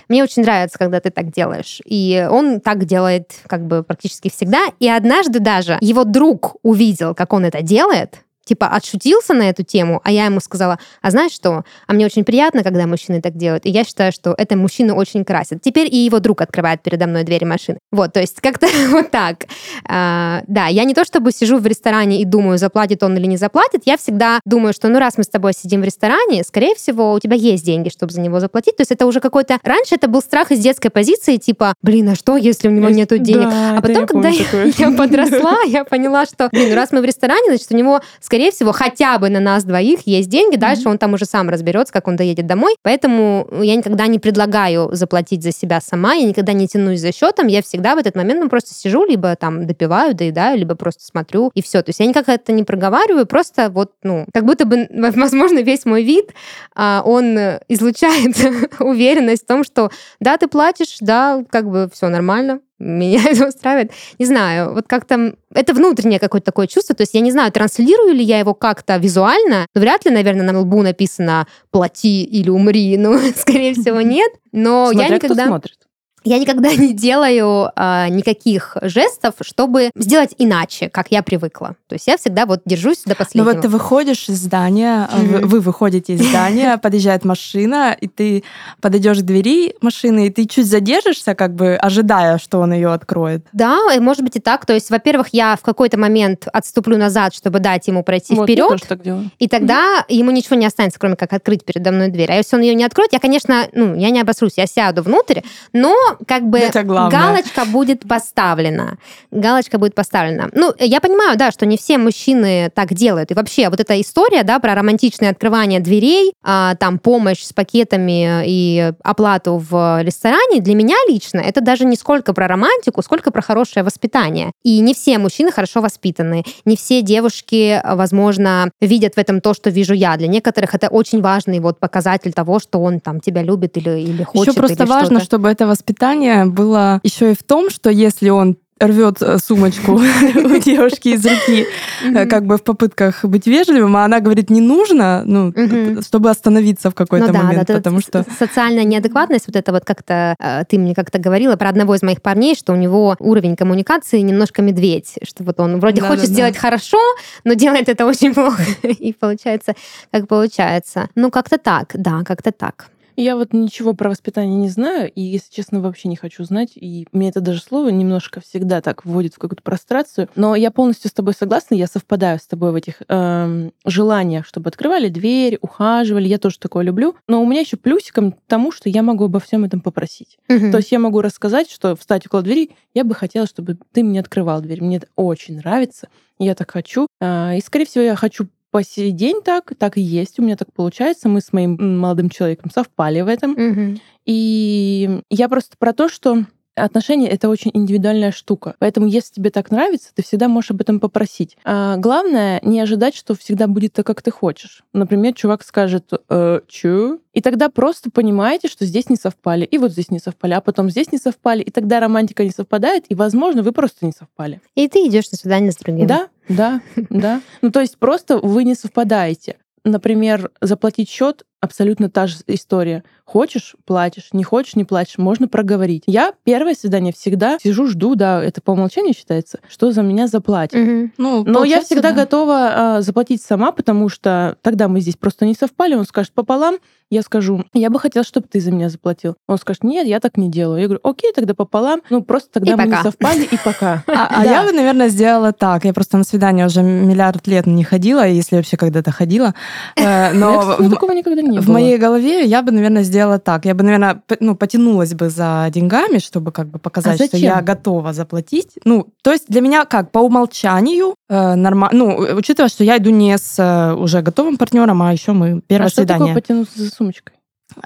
«мне 0.07 0.24
очень 0.24 0.44
нравится, 0.44 0.78
когда 0.78 1.00
ты 1.00 1.10
так 1.10 1.31
делаешь». 1.31 1.81
И 1.86 2.28
он 2.30 2.60
так 2.60 2.86
делает 2.86 3.31
как 3.48 3.66
бы 3.66 3.84
практически 3.84 4.30
всегда. 4.30 4.68
И 4.80 4.89
однажды 4.89 5.39
даже 5.39 5.78
его 5.81 6.04
друг 6.04 6.57
увидел, 6.63 7.16
как 7.16 7.34
он 7.34 7.45
это 7.45 7.62
делает, 7.62 8.24
типа 8.48 8.68
отшутился 8.68 9.34
на 9.34 9.50
эту 9.50 9.64
тему, 9.64 10.02
а 10.04 10.12
я 10.12 10.26
ему 10.26 10.40
сказала, 10.40 10.80
а 11.02 11.12
знаешь 11.12 11.32
что, 11.32 11.64
а 11.86 11.94
мне 11.94 12.06
очень 12.06 12.24
приятно, 12.24 12.64
когда 12.64 12.88
мужчины 12.88 13.22
так 13.22 13.36
делают, 13.36 13.66
и 13.66 13.70
я 13.70 13.84
считаю, 13.84 14.12
что 14.12 14.34
это 14.38 14.56
мужчину 14.56 14.96
очень 14.96 15.24
красит. 15.24 15.62
Теперь 15.62 15.94
и 15.94 15.98
его 15.98 16.20
друг 16.20 16.42
открывает 16.42 16.82
передо 16.82 17.08
мной 17.08 17.24
двери 17.24 17.46
машины. 17.46 17.80
Вот, 17.92 18.14
то 18.14 18.20
есть 18.20 18.42
как-то 18.42 18.68
вот 18.90 19.12
так. 19.12 19.46
А, 19.88 20.42
да, 20.48 20.68
я 20.68 20.84
не 20.86 20.94
то 20.94 21.06
чтобы 21.06 21.32
сижу 21.32 21.58
в 21.58 21.68
ресторане 21.68 22.22
и 22.22 22.26
думаю, 22.26 22.58
заплатит 22.58 23.04
он 23.04 23.18
или 23.18 23.26
не 23.26 23.38
заплатит, 23.38 23.84
я 23.86 23.98
всегда 23.98 24.40
думаю, 24.46 24.74
что 24.74 24.88
ну 24.88 25.00
раз 25.00 25.18
мы 25.18 25.24
с 25.24 25.28
тобой 25.28 25.54
сидим 25.54 25.82
в 25.82 25.84
ресторане, 25.84 26.44
скорее 26.44 26.76
всего, 26.76 27.14
у 27.14 27.20
тебя 27.20 27.36
есть 27.36 27.66
деньги, 27.66 27.90
чтобы 27.90 28.14
за 28.14 28.22
него 28.22 28.40
заплатить. 28.40 28.78
То 28.78 28.82
есть 28.82 28.92
это 28.92 29.06
уже 29.06 29.20
какой-то... 29.20 29.60
Раньше 29.64 29.96
это 29.96 30.08
был 30.08 30.22
страх 30.22 30.52
из 30.52 30.60
детской 30.60 30.90
позиции, 30.90 31.38
типа, 31.38 31.74
блин, 31.82 32.10
а 32.10 32.16
что, 32.16 32.38
если 32.38 32.68
у 32.68 32.72
него 32.72 32.90
нету 32.90 33.18
денег? 33.18 33.50
Да, 33.50 33.78
а 33.78 33.82
потом, 33.82 34.02
я 34.02 34.08
когда 34.08 34.30
я, 34.30 34.46
я 34.78 34.92
подросла, 34.92 35.58
я 35.66 35.84
поняла, 35.84 36.26
что, 36.26 36.50
блин, 36.52 36.70
ну 36.70 36.76
раз 36.76 36.92
мы 36.92 37.02
в 37.02 37.06
ресторане, 37.06 37.48
значит, 37.48 37.68
у 37.72 37.76
него, 37.76 38.02
скорее 38.20 38.37
скорее 38.38 38.51
всего, 38.51 38.72
хотя 38.72 39.18
бы 39.18 39.30
на 39.31 39.39
нас 39.39 39.63
двоих 39.63 40.01
есть 40.06 40.30
деньги, 40.30 40.57
дальше 40.57 40.84
mm-hmm. 40.84 40.92
он 40.92 40.98
там 41.00 41.16
уже 41.16 41.25
сам 41.25 41.50
разберется, 41.50 41.92
как 41.92 42.07
он 42.07 42.16
доедет 42.16 42.45
домой. 42.45 42.75
Поэтому 42.84 43.48
я 43.63 43.75
никогда 43.75 44.06
не 44.06 44.19
предлагаю 44.19 44.89
заплатить 44.92 45.42
за 45.42 45.51
себя 45.51 45.81
сама, 45.81 46.13
я 46.13 46.24
никогда 46.24 46.54
не 46.54 46.68
тянусь 46.68 47.00
за 47.00 47.12
счетом, 47.12 47.48
я 47.48 47.63
всегда 47.63 47.95
в 47.95 47.98
этот 47.98 48.16
момент 48.16 48.44
ну, 48.44 48.48
просто 48.48 48.75
сижу, 48.75 49.06
либо 49.06 49.36
там 49.36 49.66
допиваю, 49.66 50.13
доедаю, 50.13 50.60
либо 50.60 50.75
просто 50.75 51.04
смотрю, 51.04 51.50
и 51.56 51.63
все. 51.63 51.81
То 51.81 51.89
есть 51.89 52.00
я 52.00 52.06
никак 52.06 52.30
это 52.30 52.51
не 52.51 52.63
проговариваю, 52.63 53.25
просто 53.25 53.72
вот, 53.72 53.94
ну, 54.04 54.28
как 54.31 54.45
будто 54.45 54.66
бы, 54.66 54.88
возможно, 54.92 55.63
весь 55.63 55.86
мой 55.86 56.04
вид, 56.04 56.30
а, 56.75 57.01
он 57.04 57.40
излучает 57.68 58.36
уверенность 58.80 59.45
в 59.45 59.48
том, 59.48 59.63
что 59.63 59.90
да, 60.19 60.38
ты 60.38 60.48
платишь, 60.48 60.98
да, 61.01 61.44
как 61.50 61.72
бы 61.72 61.90
все 61.92 62.07
нормально, 62.10 62.60
меня 62.80 63.22
это 63.30 63.48
устраивает. 63.48 63.92
Не 64.20 64.26
знаю, 64.26 64.74
вот 64.74 64.88
как-то 64.88 65.36
это 65.54 65.74
внутреннее 65.74 66.20
какое-то 66.20 66.46
такое 66.46 66.68
чувство, 66.68 66.96
то 66.96 67.02
есть 67.02 67.14
я 67.14 67.22
не 67.22 67.32
знаю, 67.32 67.52
транслирую 67.52 68.14
ли 68.14 68.24
я 68.24 68.40
его 68.40 68.54
как-то 68.54 68.98
визуально, 68.98 69.66
но 69.74 69.82
вряд 69.82 70.06
ли, 70.06 70.12
наверное, 70.12 70.52
на 70.52 70.60
лбу 70.60 70.82
написано 70.82 71.48
«плати 71.72 72.24
или 72.24 72.50
умри», 72.50 72.98
ну, 73.00 73.20
скорее 73.36 73.74
всего, 73.74 74.02
нет, 74.02 74.32
но 74.52 74.90
Смотря 74.92 75.08
я 75.08 75.16
никогда... 75.16 75.44
Кто 75.44 75.48
смотрит. 75.48 75.87
Я 76.24 76.40
никогда 76.40 76.74
не 76.75 76.94
делаю 76.94 77.72
а, 77.75 78.10
никаких 78.10 78.78
жестов, 78.81 79.36
чтобы 79.42 79.92
сделать 79.96 80.36
иначе, 80.38 80.90
как 80.90 81.08
я 81.12 81.24
привыкла. 81.24 81.75
То 81.88 81.94
есть 81.94 82.08
я 82.08 82.18
всегда 82.18 82.46
вот 82.46 82.62
держусь 82.66 83.04
до 83.06 83.16
последнего. 83.16 83.50
Ну 83.50 83.56
вот 83.56 83.62
ты 83.62 83.69
выходишь 83.69 84.28
из 84.30 84.40
здания, 84.40 85.10
mm-hmm. 85.12 85.42
вы, 85.42 85.48
вы 85.48 85.60
выходите 85.62 86.14
из 86.14 86.22
здания, 86.28 86.78
подъезжает 86.81 87.24
машина, 87.24 87.96
и 88.00 88.08
ты 88.08 88.44
подойдешь 88.81 89.19
к 89.19 89.22
двери 89.22 89.75
машины, 89.81 90.28
и 90.28 90.30
ты 90.30 90.46
чуть 90.46 90.66
задержишься, 90.66 91.36
как 91.36 91.56
бы 91.56 91.75
ожидая, 91.75 92.38
что 92.38 92.60
он 92.60 92.74
ее 92.74 92.92
откроет. 92.92 93.46
Да, 93.54 93.78
и 93.96 94.00
может 94.00 94.24
быть 94.24 94.36
и 94.36 94.40
так. 94.40 94.66
То 94.66 94.74
есть, 94.74 94.90
во-первых, 94.90 95.30
я 95.31 95.56
в 95.56 95.62
какой-то 95.62 95.98
момент 95.98 96.48
отступлю 96.52 96.98
назад, 96.98 97.34
чтобы 97.34 97.60
дать 97.60 97.88
ему 97.88 98.04
пройти 98.04 98.36
вот, 98.36 98.46
вперед. 98.46 98.68
тоже 98.68 98.84
так 98.88 99.02
делаю. 99.02 99.30
И 99.40 99.48
тогда 99.48 100.02
mm-hmm. 100.02 100.14
ему 100.14 100.31
ничего 100.31 100.56
не 100.56 100.66
останется, 100.66 101.00
кроме 101.00 101.16
как 101.16 101.31
открыть 101.34 101.64
передо 101.64 101.92
мной 101.92 102.10
дверь. 102.10 102.31
А 102.31 102.36
если 102.36 102.56
он 102.56 102.62
ее 102.62 102.75
не 102.75 102.84
откроет, 102.84 103.14
я, 103.14 103.19
конечно, 103.19 103.68
ну, 103.74 103.96
я 103.96 104.10
не 104.10 104.19
обосрусь, 104.19 104.54
я 104.58 104.68
сяду 104.68 105.04
внутрь, 105.04 105.42
но 105.74 105.96
как 106.27 106.50
бы 106.50 106.62
галочка 106.71 107.65
будет 107.65 108.07
поставлена. 108.07 108.98
Галочка 109.31 109.77
будет 109.77 109.95
поставлена. 109.95 110.50
Ну, 110.54 110.74
я 110.80 111.00
понимаю, 111.01 111.38
да, 111.38 111.51
что 111.51 111.65
не 111.65 111.77
все 111.77 111.98
мужчины 111.98 112.71
так 112.74 112.94
делают. 112.94 113.31
И 113.31 113.33
вообще, 113.33 113.69
вот 113.69 113.80
эта 113.80 114.00
история, 114.00 114.44
да, 114.44 114.59
про 114.59 114.75
романтичное 114.75 115.31
открывание 115.31 115.80
дверей, 115.80 116.33
а, 116.44 116.75
там, 116.75 117.00
помощь 117.00 117.42
с 117.42 117.54
пакетами 117.54 118.44
и 118.45 118.92
оплату 119.04 119.57
в 119.57 120.01
ресторане, 120.04 120.62
для 120.62 120.75
меня 120.75 120.95
лично 121.07 121.39
это 121.39 121.62
даже 121.62 121.86
не 121.86 121.95
сколько 121.95 122.33
про 122.33 122.48
романтику, 122.48 123.01
сколько 123.01 123.31
про 123.31 123.42
хорошее 123.42 123.83
воспитание. 123.83 124.51
И 124.63 124.80
не 124.80 124.94
все 124.94 125.18
мужчины 125.18 125.51
хорошо 125.51 125.81
воспитаны. 125.81 126.44
Не 126.65 126.75
все 126.75 127.01
девушки, 127.01 127.81
возможно, 127.83 128.71
видят 128.81 129.15
в 129.15 129.18
этом 129.18 129.42
то, 129.42 129.54
что 129.54 129.69
вижу 129.69 129.94
я. 129.94 130.15
Для 130.18 130.27
некоторых 130.27 130.75
это 130.75 130.88
очень 130.88 131.21
важный 131.21 131.59
вот 131.59 131.80
показатель 131.80 132.33
того, 132.33 132.59
что 132.59 132.80
он 132.80 133.00
там 133.00 133.19
тебя 133.19 133.42
любит 133.44 133.77
или, 133.77 134.00
или 134.00 134.24
хочет. 134.24 134.54
Еще 134.54 134.59
просто 134.59 134.86
важно, 134.86 135.19
чтобы 135.19 135.50
это 135.50 135.68
воспитание 135.68 135.97
было 136.46 137.00
еще 137.04 137.32
и 137.32 137.36
в 137.36 137.44
том, 137.44 137.70
что 137.70 137.90
если 137.90 138.30
он 138.30 138.58
рвет 138.80 139.22
э, 139.22 139.38
сумочку 139.40 139.94
у 140.36 140.60
девушки 140.60 141.10
из 141.10 141.26
руки, 141.26 141.66
э, 142.04 142.26
как 142.26 142.46
бы 142.46 142.58
в 142.58 142.64
попытках 142.64 143.26
быть 143.26 143.48
вежливым, 143.48 143.96
а 143.98 144.06
она 144.06 144.20
говорит, 144.20 144.50
не 144.50 144.62
нужно, 144.62 145.24
ну, 145.26 145.54
чтобы 146.02 146.30
остановиться 146.30 146.92
в 146.92 146.96
какой-то 146.96 147.32
ну 147.34 147.44
момент, 147.44 147.68
потому 147.68 148.02
что... 148.02 148.26
Социальная 148.38 148.84
неадекватность, 148.84 149.48
вот 149.48 149.56
это 149.56 149.72
вот 149.72 149.86
как-то, 149.86 150.36
э, 150.40 150.64
ты 150.66 150.78
мне 150.78 150.94
как-то 150.94 151.20
говорила 151.20 151.56
про 151.56 151.69
одного 151.69 151.95
из 151.95 152.02
моих 152.04 152.21
парней, 152.21 152.56
что 152.56 152.74
у 152.74 152.76
него 152.76 153.16
уровень 153.19 153.56
коммуникации 153.56 154.19
немножко 154.19 154.62
медведь, 154.62 155.16
что 155.24 155.44
вот 155.44 155.60
он 155.60 155.80
вроде 155.80 156.02
хочет 156.02 156.26
сделать 156.26 156.57
хорошо, 156.57 157.00
но 157.44 157.54
делает 157.54 157.90
это 157.90 158.06
очень 158.06 158.33
плохо, 158.33 158.64
и 158.83 159.14
получается, 159.14 159.74
как 160.12 160.28
получается. 160.28 161.10
Ну, 161.16 161.31
как-то 161.31 161.57
так, 161.57 161.92
да, 161.95 162.21
как-то 162.24 162.52
так. 162.52 162.90
Я 163.18 163.36
вот 163.36 163.52
ничего 163.52 163.95
про 163.95 164.09
воспитание 164.09 164.56
не 164.56 164.69
знаю, 164.69 165.12
и, 165.12 165.21
если 165.21 165.52
честно, 165.52 165.81
вообще 165.81 166.07
не 166.07 166.16
хочу 166.16 166.44
знать. 166.44 166.74
И 166.76 167.07
мне 167.12 167.30
это 167.30 167.42
даже 167.42 167.62
слово 167.62 167.90
немножко 167.90 168.42
всегда 168.42 168.80
так 168.80 169.06
вводит 169.06 169.33
в 169.33 169.40
какую-то 169.40 169.64
прострацию. 169.64 170.30
Но 170.36 170.56
я 170.56 170.69
полностью 170.69 171.09
с 171.09 171.14
тобой 171.14 171.33
согласна, 171.33 171.74
я 171.74 171.88
совпадаю 171.88 172.38
с 172.38 172.45
тобой 172.45 172.71
в 172.71 172.76
этих 172.76 173.02
эм, 173.07 173.74
желаниях, 173.86 174.45
чтобы 174.45 174.69
открывали 174.69 175.09
дверь, 175.09 175.57
ухаживали. 175.62 176.28
Я 176.28 176.38
тоже 176.38 176.59
такое 176.59 176.83
люблю. 176.83 177.16
Но 177.28 177.42
у 177.42 177.47
меня 177.47 177.62
еще 177.62 177.76
плюсиком 177.76 178.36
тому, 178.45 178.71
что 178.71 178.88
я 178.88 179.02
могу 179.02 179.26
обо 179.26 179.40
всем 179.40 179.66
этом 179.66 179.81
попросить. 179.81 180.38
Угу. 180.47 180.69
То 180.69 180.78
есть 180.78 180.92
я 180.92 181.00
могу 181.00 181.21
рассказать, 181.21 181.71
что 181.71 181.95
встать 181.95 182.28
около 182.28 182.44
двери, 182.44 182.69
я 182.94 183.04
бы 183.04 183.16
хотела, 183.16 183.47
чтобы 183.47 183.80
ты 183.94 184.04
мне 184.04 184.19
открывал 184.19 184.62
дверь. 184.62 184.83
Мне 184.83 184.97
это 184.97 185.07
очень 185.16 185.57
нравится. 185.57 186.09
Я 186.38 186.54
так 186.54 186.69
хочу. 186.69 187.07
А, 187.19 187.56
и, 187.56 187.62
скорее 187.62 187.86
всего, 187.86 188.04
я 188.04 188.16
хочу 188.16 188.47
по 188.78 188.84
сей 188.84 189.12
день 189.12 189.42
так, 189.44 189.74
так 189.76 189.98
и 189.98 190.02
есть, 190.02 190.38
у 190.38 190.44
меня 190.44 190.56
так 190.56 190.72
получается. 190.72 191.28
Мы 191.28 191.42
с 191.42 191.52
моим 191.52 191.98
молодым 191.98 192.30
человеком 192.30 192.69
совпали 192.69 193.22
в 193.22 193.28
этом. 193.28 193.54
Угу. 193.54 194.00
И 194.28 195.22
я 195.31 195.50
просто 195.50 195.78
про 195.80 195.94
то, 195.94 196.10
что 196.10 196.44
отношения— 196.78 197.28
это 197.30 197.50
очень 197.50 197.72
индивидуальная 197.74 198.31
штука. 198.31 198.76
Поэтому, 198.80 199.07
если 199.07 199.34
тебе 199.34 199.50
так 199.50 199.72
нравится, 199.72 200.10
ты 200.14 200.24
всегда 200.24 200.48
можешь 200.48 200.72
об 200.72 200.81
этом 200.81 201.00
попросить. 201.00 201.57
А 201.64 201.98
главное— 201.98 202.60
не 202.64 202.80
ожидать, 202.80 203.16
что 203.16 203.36
всегда 203.36 203.68
будет 203.68 203.94
так, 203.94 204.06
как 204.06 204.22
ты 204.22 204.31
хочешь. 204.31 204.84
Например, 204.94 205.34
чувак 205.34 205.64
скажет 205.64 206.12
э, 206.30 206.62
«чё?», 206.68 207.19
и 207.34 207.42
тогда 207.42 207.69
просто 207.69 208.10
понимаете, 208.10 208.68
что 208.68 208.86
здесь 208.86 209.10
не 209.10 209.16
совпали, 209.16 209.64
и 209.64 209.78
вот 209.78 209.92
здесь 209.92 210.10
не 210.10 210.19
совпали, 210.19 210.54
а 210.54 210.62
потом 210.62 210.90
здесь 210.90 211.12
не 211.12 211.19
совпали, 211.19 211.62
и 211.62 211.69
тогда 211.69 212.00
романтика 212.00 212.44
не 212.44 212.50
совпадает, 212.50 213.06
и, 213.10 213.16
возможно, 213.16 213.62
вы 213.62 213.72
просто 213.72 214.06
не 214.06 214.12
совпали. 214.12 214.60
И 214.76 214.88
ты 214.88 215.06
идешь 215.07 215.30
на 215.31 215.38
свидание 215.38 215.72
с 215.72 215.78
другим. 215.78 216.07
Да, 216.07 216.30
да, 216.50 216.81
да. 217.10 217.42
Ну, 217.62 217.72
то 217.72 217.81
есть 217.81 217.98
просто 217.98 218.38
вы 218.40 218.64
не 218.64 218.74
совпадаете 218.74 219.57
например, 219.88 220.52
заплатить 220.62 221.10
счет 221.10 221.46
абсолютно 221.68 222.09
та 222.09 222.28
же 222.28 222.38
история. 222.47 223.04
Хочешь— 223.26 223.76
платишь, 223.86 224.30
не 224.31 224.44
хочешь— 224.44 224.76
не 224.76 224.86
платишь, 224.86 225.18
можно 225.18 225.47
проговорить. 225.47 226.04
Я 226.07 226.33
первое 226.44 226.74
свидание 226.76 227.12
всегда 227.14 227.57
сижу, 227.62 227.88
жду, 227.88 228.16
да, 228.16 228.42
это 228.44 228.62
по 228.62 228.71
умолчанию 228.71 229.14
считается, 229.14 229.59
что 229.69 229.92
за 229.92 230.02
меня 230.02 230.28
заплатят. 230.28 230.80
Мгм. 230.80 231.12
Ну, 231.18 231.44
Но 231.45 231.64
я 231.66 231.81
всегда 231.81 232.12
да. 232.12 232.24
готова 232.24 232.71
а, 232.97 233.02
заплатить 233.02 233.42
сама, 233.42 233.71
потому 233.74 234.07
что 234.09 234.56
тогда 234.62 234.88
мы 234.88 235.02
здесь 235.02 235.18
просто 235.18 235.45
не 235.45 235.54
совпали. 235.56 235.94
Он 235.95 236.06
скажет 236.06 236.31
пополам, 236.31 236.78
я 237.09 237.21
скажу, 237.21 237.64
я 237.74 237.90
бы 237.90 238.00
хотела, 238.00 238.26
чтобы 238.26 238.47
ты 238.50 238.59
за 238.59 238.71
меня 238.71 238.90
заплатил. 238.90 239.36
Он 239.47 239.57
скажет, 239.57 239.83
нет, 239.83 240.07
я 240.07 240.19
так 240.19 240.36
не 240.38 240.50
делаю. 240.50 240.80
Я 240.81 240.88
говорю, 240.88 241.00
окей, 241.04 241.31
тогда 241.33 241.54
пополам. 241.54 242.02
Ну, 242.09 242.21
просто 242.21 242.50
тогда 242.52 242.74
И 242.74 242.76
мы 242.76 242.83
пока. 242.86 242.97
не 242.97 243.04
совпали, 243.04 243.44
и 243.44 243.57
пока. 243.64 244.04
А, 244.18 244.42
а 244.42 244.45
я 244.45 244.64
бы, 244.64 244.71
наверное, 244.71 245.09
сделала 245.09 245.52
так. 245.54 245.86
Я 245.86 245.94
просто 245.94 246.18
на 246.18 246.24
свидание 246.24 246.66
уже 246.66 246.81
миллиард 246.81 247.45
лет 247.47 247.66
не 247.66 247.83
ходила, 247.83 248.28
если 248.28 248.56
вообще 248.56 248.78
когда-то 248.78 249.12
ходила. 249.12 249.54
Э, 249.95 250.33
Но 250.33 250.76
в- 250.80 250.90
такого 250.90 251.12
никогда 251.12 251.42
не 251.42 251.56
в 251.61 251.66
было. 251.66 251.73
моей 251.73 251.97
голове 251.97 252.45
я 252.45 252.61
бы, 252.61 252.71
наверное, 252.71 253.04
сделала 253.04 253.40
так. 253.40 253.66
Я 253.66 253.73
бы, 253.76 253.83
наверное, 253.83 254.21
ну, 254.40 254.56
потянулась 254.56 255.14
бы 255.14 255.30
за 255.30 255.68
деньгами, 255.71 256.19
чтобы 256.19 256.52
как 256.52 256.68
бы 256.68 256.80
показать, 256.80 257.16
что 257.16 257.26
зачем? 257.26 257.40
я 257.40 257.61
готова 257.61 258.14
заплатить. 258.14 258.78
Ну, 258.85 259.07
то 259.21 259.31
есть 259.31 259.45
для 259.47 259.61
меня 259.61 259.85
как 259.85 260.11
по 260.11 260.19
умолчанию 260.19 261.16
нормально. 261.30 261.97
Ну, 261.97 262.23
э, 262.23 262.33
учитывая, 262.35 262.69
что 262.69 262.83
я 262.83 262.97
иду 262.97 263.09
не 263.09 263.37
с 263.37 263.56
э, 263.57 263.94
уже 263.94 264.21
готовым 264.21 264.57
партнером, 264.57 265.02
а 265.02 265.11
еще 265.11 265.33
мы 265.33 265.61
первое 265.68 265.87
а 265.87 265.90
что 265.90 266.02
такое 266.02 266.16
свидание. 266.18 266.35
потянуться 266.35 266.80
за 266.80 266.90
сумочкой? 266.90 267.37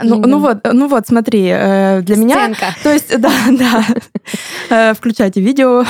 Ну, 0.01 0.19
ну 0.25 0.39
вот, 0.39 0.59
ну 0.71 0.87
вот, 0.87 1.07
смотри, 1.07 1.47
э, 1.47 2.01
для 2.01 2.15
меня, 2.15 2.35
Сценка. 2.35 2.75
то 2.83 2.93
есть, 2.93 3.17
да, 3.19 3.31
да, 3.51 3.83
Э, 4.69 4.93
включайте 4.93 5.41
видео. 5.41 5.83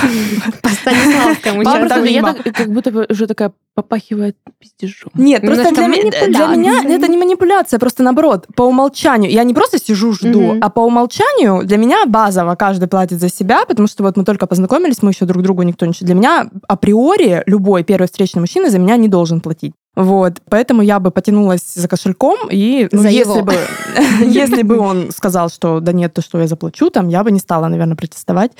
По 0.62 0.70
Станиславскому 0.70 1.62
я 1.62 2.34
как 2.52 2.72
будто 2.72 3.06
уже 3.10 3.28
такая 3.28 3.52
попахивает 3.76 4.36
пиздежом. 4.60 5.12
Нет, 5.16 5.42
просто 5.42 5.74
для, 5.74 5.88
для 5.88 6.48
меня 6.48 6.84
это 6.84 7.08
не 7.08 7.18
манипуляция, 7.18 7.80
просто 7.80 8.04
наоборот, 8.04 8.48
по 8.56 8.64
умолчанию. 8.64 9.32
Я 9.32 9.44
не 9.44 9.54
просто 9.54 9.78
сижу, 9.78 10.14
жду, 10.14 10.58
а 10.60 10.70
по 10.70 10.82
умолчанию 10.82 11.64
для 11.64 11.78
меня 11.78 12.06
базово 12.06 12.56
каждый 12.56 12.88
платит 12.88 13.20
за 13.20 13.30
себя, 13.30 13.66
потому 13.66 13.88
что 13.88 14.04
вот 14.04 14.18
мы 14.18 14.24
только 14.24 14.48
познакомились, 14.48 15.02
мы 15.02 15.12
еще 15.12 15.26
друг 15.26 15.44
другу 15.44 15.62
никто 15.62 15.86
ничего. 15.86 16.08
Для 16.08 16.16
меня 16.16 16.50
априори 16.68 17.44
любой 17.46 17.84
первый 17.84 18.08
встречный 18.08 18.42
мужчина 18.42 18.70
за 18.70 18.80
меня 18.80 18.98
не 18.98 19.08
должен 19.08 19.42
платить. 19.42 19.74
Вот, 19.96 20.42
поэтому 20.50 20.82
я 20.82 21.00
бы 21.00 21.12
потянулась 21.12 21.74
за 21.74 21.88
кошельком, 21.88 22.48
и 22.50 22.88
ну, 22.92 23.02
За 23.02 23.10
если, 23.10 23.32
его. 23.34 23.44
бы, 23.44 23.56
если 24.26 24.62
бы 24.64 24.80
он 24.80 25.12
сказал, 25.12 25.50
что 25.50 25.82
да 25.82 25.92
нет, 25.92 26.14
то 26.14 26.22
что 26.22 26.40
я 26.40 26.48
заплачу, 26.48 26.90
там 26.90 27.10
я 27.10 27.24
бы 27.24 27.32
не 27.32 27.40
стала, 27.40 27.68
наверное, 27.68 27.98
протестовать. 27.98 28.52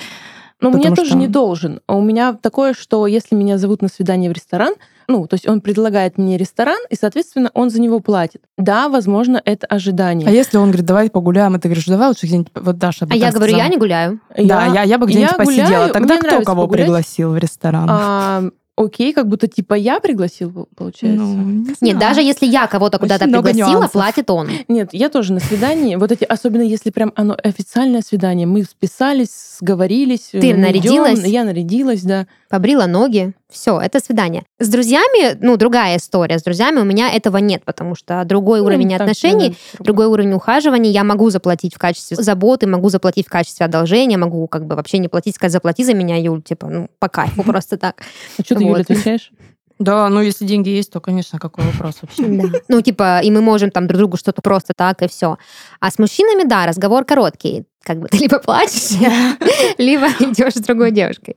Но 0.60 0.70
мне 0.70 0.94
тоже 0.94 1.16
не 1.16 1.26
должен. 1.26 1.80
А 1.88 1.96
У 1.96 2.02
меня 2.02 2.34
такое, 2.34 2.72
что 2.72 3.06
если 3.08 3.34
меня 3.34 3.58
зовут 3.58 3.82
на 3.82 3.88
свидание 3.88 4.30
в 4.30 4.32
ресторан, 4.32 4.74
ну, 5.08 5.26
то 5.26 5.34
есть 5.34 5.48
он 5.48 5.60
предлагает 5.60 6.18
мне 6.18 6.36
ресторан, 6.36 6.78
и, 6.88 6.94
соответственно, 6.94 7.50
он 7.54 7.68
за 7.70 7.80
него 7.80 7.98
платит. 7.98 8.42
Да, 8.56 8.88
возможно, 8.88 9.42
это 9.44 9.66
ожидание. 9.66 10.28
А 10.28 10.30
если 10.30 10.58
он 10.58 10.68
говорит, 10.68 10.86
давай 10.86 11.10
погуляем, 11.10 11.56
и 11.56 11.58
ты 11.58 11.66
говоришь, 11.68 11.86
давай 11.86 12.08
лучше 12.08 12.26
где-нибудь, 12.26 12.52
вот 12.54 12.78
Даша 12.78 13.08
А 13.10 13.16
я 13.16 13.32
говорю, 13.32 13.56
я 13.56 13.66
не 13.68 13.76
гуляю. 13.76 14.20
Да, 14.36 14.66
я, 14.66 14.82
я 14.82 14.98
бы 14.98 15.06
где-нибудь 15.06 15.32
я 15.32 15.36
посидела. 15.38 15.66
гуляю, 15.66 15.92
Тогда 15.92 16.18
кто 16.18 16.42
кого 16.42 16.62
погулять. 16.62 16.84
пригласил 16.84 17.32
в 17.32 17.38
ресторан? 17.38 17.86
А, 17.90 18.44
окей, 18.76 19.12
как 19.12 19.28
будто 19.28 19.46
типа 19.46 19.74
я 19.74 20.00
пригласил, 20.00 20.68
получается. 20.76 21.24
Ну, 21.24 21.64
не 21.80 21.90
Нет, 21.90 21.98
даже 21.98 22.20
если 22.22 22.46
я 22.46 22.66
кого-то 22.66 22.98
куда-то 22.98 23.24
пригласила, 23.26 23.68
нюансов. 23.68 23.92
платит 23.92 24.30
он. 24.30 24.48
Нет, 24.68 24.90
я 24.92 25.08
тоже 25.08 25.32
на 25.32 25.40
свидании. 25.40 25.96
Вот 25.96 26.10
эти, 26.12 26.24
особенно 26.24 26.62
если 26.62 26.90
прям 26.90 27.12
оно 27.14 27.36
официальное 27.42 28.02
свидание, 28.02 28.46
мы 28.46 28.64
списались, 28.64 29.56
сговорились. 29.60 30.30
Ты 30.32 30.54
нарядилась? 30.54 31.24
Я 31.24 31.44
нарядилась, 31.44 32.02
да. 32.02 32.26
Побрила 32.48 32.86
ноги. 32.86 33.32
Все, 33.50 33.78
это 33.78 34.00
свидание. 34.00 34.44
С 34.58 34.68
друзьями, 34.68 35.36
ну, 35.40 35.58
другая 35.58 35.98
история. 35.98 36.38
С 36.38 36.42
друзьями 36.42 36.80
у 36.80 36.84
меня 36.84 37.10
этого 37.10 37.36
нет, 37.36 37.62
потому 37.66 37.94
что 37.94 38.24
другой 38.24 38.60
Ну, 38.60 38.66
уровень 38.66 38.90
так, 38.90 39.02
отношений, 39.02 39.50
да, 39.50 39.54
да, 39.78 39.84
другой 39.84 40.06
уровень 40.06 40.32
ухаживания. 40.32 40.90
Я 40.90 41.04
могу 41.04 41.28
заплатить 41.28 41.74
в 41.74 41.78
качестве 41.78 42.16
заботы, 42.16 42.66
могу 42.66 42.88
заплатить 42.88 43.26
в 43.26 43.30
качестве 43.30 43.66
одолжения, 43.66 44.16
могу 44.16 44.46
как 44.46 44.64
бы 44.66 44.74
вообще 44.74 44.98
не 44.98 45.08
платить, 45.08 45.34
сказать, 45.34 45.52
заплати 45.52 45.84
за 45.84 45.92
меня, 45.92 46.16
Юль, 46.16 46.40
типа, 46.42 46.68
ну, 46.68 46.88
по 46.98 47.08
кайфу 47.08 47.42
просто 47.44 47.76
так. 47.76 48.02
А 48.38 48.42
что 48.42 48.54
ты, 48.62 48.68
Вот. 48.68 48.78
Юля, 48.78 48.80
отвечаешь? 48.82 49.30
Да, 49.78 50.08
ну 50.08 50.20
если 50.20 50.44
деньги 50.44 50.68
есть, 50.68 50.92
то, 50.92 51.00
конечно, 51.00 51.40
какой 51.40 51.64
вопрос 51.64 51.96
вообще? 52.02 52.22
Да. 52.24 52.58
Ну, 52.68 52.80
типа, 52.82 53.20
и 53.20 53.32
мы 53.32 53.40
можем 53.40 53.72
там 53.72 53.88
друг 53.88 53.98
другу 53.98 54.16
что-то 54.16 54.40
просто 54.40 54.74
так, 54.76 55.02
и 55.02 55.08
все. 55.08 55.38
А 55.80 55.90
с 55.90 55.98
мужчинами, 55.98 56.46
да, 56.46 56.66
разговор 56.66 57.04
короткий. 57.04 57.64
Как 57.82 57.98
бы 57.98 58.06
ты 58.06 58.18
либо 58.18 58.38
плачешь, 58.38 58.92
либо 59.78 60.06
идешь 60.20 60.54
с 60.54 60.60
другой 60.60 60.92
девушкой. 60.92 61.34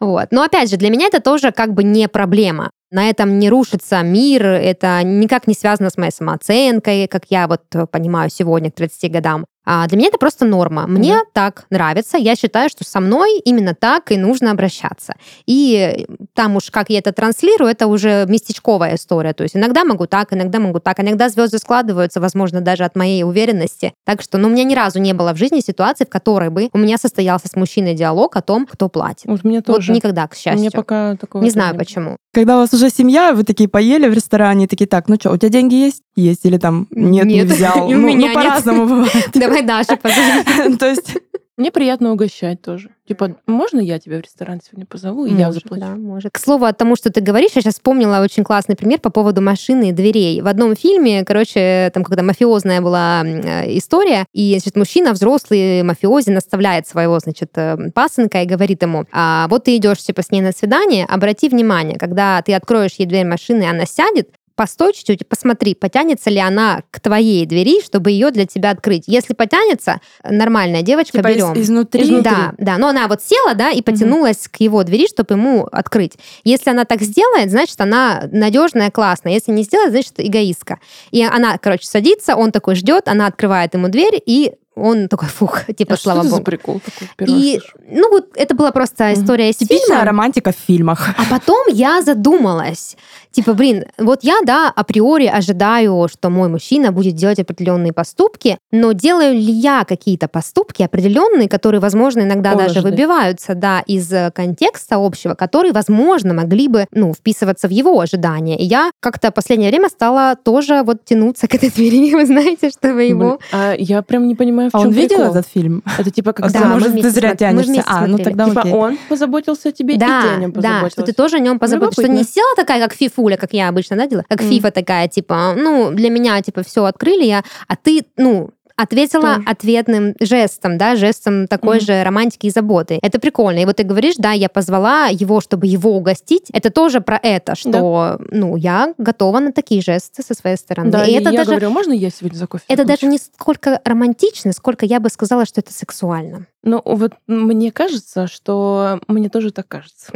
Вот. 0.00 0.28
Но 0.32 0.42
опять 0.42 0.68
же, 0.68 0.76
для 0.76 0.90
меня 0.90 1.06
это 1.06 1.20
тоже 1.20 1.50
как 1.50 1.72
бы 1.72 1.82
не 1.82 2.08
проблема. 2.08 2.72
На 2.90 3.08
этом 3.08 3.38
не 3.38 3.48
рушится 3.48 4.02
мир, 4.02 4.44
это 4.44 5.02
никак 5.02 5.46
не 5.46 5.54
связано 5.54 5.88
с 5.88 5.96
моей 5.96 6.12
самооценкой, 6.12 7.06
как 7.08 7.22
я 7.30 7.48
вот 7.48 7.62
понимаю 7.90 8.28
сегодня 8.30 8.70
к 8.70 8.74
30 8.74 9.10
годам. 9.10 9.46
А 9.70 9.86
для 9.86 9.98
меня 9.98 10.08
это 10.08 10.16
просто 10.16 10.46
норма. 10.46 10.86
Мне 10.86 11.16
Мгм. 11.16 11.24
так 11.34 11.66
нравится. 11.68 12.16
Я 12.16 12.36
считаю, 12.36 12.70
что 12.70 12.84
со 12.84 13.00
мной 13.00 13.38
именно 13.44 13.74
так 13.74 14.10
и 14.10 14.16
нужно 14.16 14.50
обращаться. 14.50 15.12
И 15.46 16.06
там 16.34 16.56
уж 16.56 16.70
как 16.70 16.88
я 16.88 16.98
это 17.00 17.12
транслирую, 17.12 17.70
это 17.70 17.86
уже 17.86 18.24
местечковая 18.26 18.94
история. 18.94 19.34
То 19.34 19.42
есть 19.42 19.56
иногда 19.56 19.84
могу 19.84 20.06
так, 20.06 20.32
иногда 20.32 20.58
могу 20.58 20.78
так. 20.80 21.00
Иногда 21.00 21.28
звезды 21.28 21.58
складываются, 21.58 22.18
возможно, 22.18 22.62
даже 22.62 22.84
от 22.84 22.96
моей 22.96 23.24
уверенности. 23.24 23.92
Так 24.06 24.22
что, 24.22 24.38
ну, 24.38 24.48
у 24.48 24.50
меня 24.50 24.64
ни 24.64 24.74
разу 24.74 25.00
не 25.00 25.12
было 25.12 25.34
в 25.34 25.36
жизни 25.36 25.60
ситуации, 25.60 26.04
в 26.06 26.08
которой 26.08 26.48
бы 26.48 26.70
у 26.72 26.78
меня 26.78 26.96
состоялся 26.96 27.48
с 27.48 27.54
мужчиной 27.54 27.92
диалог 27.94 28.36
о 28.36 28.40
том, 28.40 28.66
кто 28.66 28.88
платит. 28.88 29.26
Вот 29.26 29.44
мне 29.44 29.58
Вот 29.58 29.66
тоже. 29.66 29.92
никогда, 29.92 30.26
к 30.28 30.34
счастью. 30.34 30.60
меня 30.60 30.70
пока 30.70 31.16
такого 31.16 31.42
Не 31.42 31.50
знаю 31.50 31.74
было. 31.74 31.80
почему. 31.80 32.16
Когда 32.32 32.56
у 32.56 32.60
вас 32.60 32.72
уже 32.72 32.88
семья, 32.88 33.32
вы 33.34 33.42
такие 33.44 33.68
поели 33.68 34.08
в 34.08 34.12
ресторане, 34.14 34.66
такие, 34.66 34.86
так, 34.86 35.08
ну 35.08 35.16
что, 35.16 35.30
у 35.32 35.36
тебя 35.36 35.50
деньги 35.50 35.74
есть? 35.74 36.02
Есть. 36.16 36.44
Или 36.44 36.56
там, 36.58 36.86
нет, 36.90 37.26
не 37.26 37.34
Нет, 37.36 37.46
взял. 37.48 37.88
и 37.90 37.94
у 37.94 37.98
Ну, 37.98 38.06
меня 38.08 38.16
ну, 38.16 38.22
нет. 38.26 38.34
по-разному 38.34 38.86
бывает. 38.88 39.30
Давай 39.62 39.84
Даша 39.84 39.96
позови. 39.96 40.76
То 40.78 40.88
есть, 40.88 41.16
Мне 41.56 41.70
приятно 41.72 42.12
угощать 42.12 42.62
тоже. 42.62 42.90
Типа, 43.08 43.36
можно 43.46 43.80
я 43.80 43.98
тебя 43.98 44.18
в 44.18 44.20
ресторан 44.20 44.60
сегодня 44.64 44.86
позову, 44.86 45.24
и 45.24 45.30
я 45.30 45.46
Может, 45.46 45.62
заплачу? 45.62 45.80
да, 45.80 45.96
может. 45.96 46.32
К 46.32 46.38
слову, 46.38 46.66
о 46.66 46.72
тому, 46.72 46.94
что 46.94 47.10
ты 47.10 47.20
говоришь, 47.20 47.52
я 47.54 47.62
сейчас 47.62 47.74
вспомнила 47.74 48.20
очень 48.22 48.44
классный 48.44 48.76
пример 48.76 49.00
по 49.00 49.10
поводу 49.10 49.40
машины 49.40 49.88
и 49.88 49.92
дверей. 49.92 50.40
В 50.42 50.46
одном 50.46 50.76
фильме, 50.76 51.24
короче, 51.24 51.90
там 51.94 52.04
когда 52.04 52.22
мафиозная 52.22 52.80
была 52.80 53.24
э, 53.24 53.76
история, 53.78 54.26
и, 54.34 54.52
значит, 54.58 54.76
мужчина, 54.76 55.12
взрослый 55.12 55.82
мафиози, 55.82 56.30
наставляет 56.30 56.86
своего, 56.86 57.18
значит, 57.18 57.50
э, 57.56 57.76
пасынка 57.94 58.42
и 58.42 58.46
говорит 58.46 58.82
ему, 58.82 59.06
а, 59.10 59.48
вот 59.48 59.64
ты 59.64 59.76
идешь, 59.76 60.02
типа, 60.02 60.22
с 60.22 60.30
ней 60.30 60.42
на 60.42 60.52
свидание, 60.52 61.06
обрати 61.06 61.48
внимание, 61.48 61.98
когда 61.98 62.42
ты 62.42 62.54
откроешь 62.54 62.92
ей 62.98 63.06
дверь 63.06 63.26
машины, 63.26 63.64
она 63.64 63.86
сядет, 63.86 64.28
постой 64.58 64.92
чуть-чуть 64.92 65.26
посмотри, 65.28 65.74
потянется 65.76 66.30
ли 66.30 66.38
она 66.40 66.82
к 66.90 66.98
твоей 67.00 67.46
двери, 67.46 67.80
чтобы 67.80 68.10
ее 68.10 68.32
для 68.32 68.44
тебя 68.44 68.70
открыть. 68.70 69.04
Если 69.06 69.32
потянется, 69.34 70.00
нормальная 70.28 70.82
девочка, 70.82 71.18
типа, 71.18 71.28
из- 71.28 71.36
берем. 71.36 71.62
изнутри. 71.62 72.20
Да, 72.20 72.52
да. 72.58 72.76
Но 72.76 72.88
она 72.88 73.06
вот 73.06 73.22
села, 73.22 73.54
да, 73.54 73.70
и 73.70 73.80
потянулась 73.82 74.48
к 74.48 74.56
его 74.60 74.82
двери, 74.82 75.06
чтобы 75.06 75.34
ему 75.36 75.66
открыть. 75.70 76.14
Если 76.42 76.70
она 76.70 76.84
так 76.84 77.02
сделает, 77.02 77.50
значит, 77.50 77.80
она 77.80 78.24
надежная, 78.32 78.90
классная. 78.90 79.32
Если 79.32 79.52
не 79.52 79.62
сделает, 79.62 79.92
значит, 79.92 80.14
эгоистка. 80.18 80.80
И 81.12 81.22
она, 81.24 81.56
короче, 81.58 81.86
садится, 81.86 82.34
он 82.34 82.50
такой 82.50 82.74
ждет, 82.74 83.06
она 83.06 83.26
открывает 83.28 83.74
ему 83.74 83.88
дверь, 83.88 84.20
и 84.26 84.54
он 84.74 85.08
такой, 85.08 85.28
фух, 85.28 85.64
типа, 85.76 85.94
А 85.94 85.96
что 85.96 86.02
слава 86.04 86.22
за 86.24 86.30
богу. 86.30 86.42
прикол 86.44 86.80
такой? 86.80 87.08
И, 87.28 87.58
слышу. 87.58 87.78
ну, 87.90 88.10
вот 88.10 88.28
это 88.36 88.54
была 88.54 88.70
просто 88.70 89.12
история 89.12 89.50
из 89.50 89.56
Типичная 89.56 89.86
фильма. 89.86 90.04
романтика 90.04 90.52
в 90.52 90.56
фильмах. 90.56 91.08
А 91.16 91.22
потом 91.30 91.66
я 91.68 92.00
задумалась. 92.02 92.96
Типа, 93.38 93.54
блин, 93.54 93.84
вот 93.98 94.24
я, 94.24 94.34
да, 94.44 94.72
априори 94.74 95.26
ожидаю, 95.26 96.08
что 96.10 96.28
мой 96.28 96.48
мужчина 96.48 96.90
будет 96.90 97.14
делать 97.14 97.38
определенные 97.38 97.92
поступки, 97.92 98.58
но 98.72 98.90
делаю 98.90 99.34
ли 99.34 99.40
я 99.52 99.84
какие-то 99.84 100.26
поступки 100.26 100.82
определенные, 100.82 101.48
которые, 101.48 101.80
возможно, 101.80 102.22
иногда 102.22 102.50
Он 102.52 102.58
даже 102.58 102.80
выбиваются, 102.80 103.54
да, 103.54 103.80
из 103.86 104.12
э, 104.12 104.32
контекста 104.34 104.96
общего, 104.96 105.34
которые, 105.34 105.72
возможно, 105.72 106.34
могли 106.34 106.66
бы, 106.66 106.86
ну, 106.90 107.14
вписываться 107.14 107.68
в 107.68 107.70
его 107.70 108.00
ожидания. 108.00 108.58
И 108.58 108.64
я 108.64 108.90
как-то 108.98 109.30
в 109.30 109.34
последнее 109.34 109.70
время 109.70 109.88
стала 109.88 110.34
тоже 110.34 110.82
вот 110.82 111.04
тянуться 111.04 111.46
к 111.48 111.54
этой 111.54 111.70
двери, 111.70 112.14
вы 112.14 112.26
знаете, 112.26 112.70
чтобы 112.70 113.04
его... 113.04 113.18
Блин, 113.18 113.38
А 113.52 113.74
я 113.78 114.02
прям 114.02 114.26
не 114.26 114.34
понимаю, 114.34 114.70
в 114.70 114.74
А 114.74 114.80
чем 114.80 114.88
он 114.88 114.94
видел 114.94 115.18
прикол. 115.18 115.30
этот 115.36 115.46
фильм? 115.46 115.84
Это 115.96 116.10
типа 116.10 116.32
как 116.32 116.50
Да, 116.50 116.60
Да, 116.60 116.66
может, 116.66 116.92
ты 117.00 117.10
зря 117.10 117.36
тянешься. 117.36 117.84
А, 117.86 118.04
ну 118.08 118.18
тогда 118.18 118.46
Типа 118.48 118.66
он 118.66 118.98
позаботился 119.08 119.68
о 119.68 119.72
тебе, 119.72 119.94
и 119.94 119.98
ты 119.98 120.04
о 120.04 120.08
Да, 120.08 120.36
нем 120.38 120.50
да, 120.50 120.56
позаботилась. 120.60 120.92
что 120.92 121.02
ты 121.04 121.12
тоже 121.12 121.36
о 121.36 121.38
нем 121.38 121.60
позаботишься. 121.60 122.02
Что 122.02 122.10
не 122.10 122.24
села 122.24 122.56
такая, 122.56 122.82
как 122.82 122.94
фифуля, 123.28 123.36
как 123.36 123.52
я 123.52 123.68
обычно, 123.68 123.96
да, 123.96 124.06
делала? 124.06 124.24
Как 124.28 124.42
фифа 124.42 124.70
такая, 124.70 125.08
типа, 125.08 125.54
ну, 125.56 125.90
для 125.92 126.10
меня, 126.10 126.40
типа, 126.42 126.62
все 126.62 126.84
открыли 126.84 127.24
я, 127.24 127.42
а 127.66 127.76
ты, 127.76 128.04
ну, 128.16 128.50
ответила 128.76 129.34
Тоже. 129.34 129.42
ответным 129.46 130.14
жестом, 130.20 130.78
да, 130.78 130.94
жестом 130.94 131.48
такой 131.48 131.78
Мгм. 131.78 131.86
же 131.86 132.04
романтики 132.04 132.46
и 132.46 132.50
заботы. 132.50 133.00
Это 133.02 133.18
прикольно. 133.18 133.58
И 133.58 133.64
вот 133.64 133.74
ты 133.74 133.82
говоришь, 133.82 134.14
да, 134.18 134.30
я 134.30 134.48
позвала 134.48 135.08
его, 135.08 135.40
чтобы 135.40 135.66
его 135.66 135.96
угостить. 135.96 136.44
Это 136.52 136.70
тоже 136.70 137.00
про 137.00 137.18
это, 137.20 137.56
что, 137.56 138.20
ну, 138.30 138.54
я 138.54 138.94
готова 138.96 139.40
на 139.40 139.52
такие 139.52 139.82
жесты 139.82 140.22
со 140.22 140.32
своей 140.34 140.56
стороны. 140.56 140.92
Да, 140.92 141.04
и 141.04 141.10
и 141.10 141.14
это 141.14 141.30
я 141.30 141.38
даже, 141.38 141.50
говорю, 141.50 141.70
можно 141.70 141.92
я 141.92 142.08
сегодня 142.10 142.36
за 142.38 142.46
кофе 142.46 142.62
это 142.68 142.82
заплачу?» 142.82 143.00
даже 143.00 143.10
не 143.10 143.18
сколько 143.18 143.80
романтично, 143.84 144.52
сколько 144.52 144.86
я 144.86 145.00
бы 145.00 145.08
сказала, 145.08 145.44
что 145.44 145.60
это 145.60 145.72
сексуально. 145.72 146.46
Ну, 146.62 146.82
вот 146.84 147.12
мне 147.26 147.70
кажется, 147.70 148.26
что 148.26 149.00
мне 149.06 149.28
тоже 149.28 149.52
так 149.52 149.68
кажется. 149.68 150.12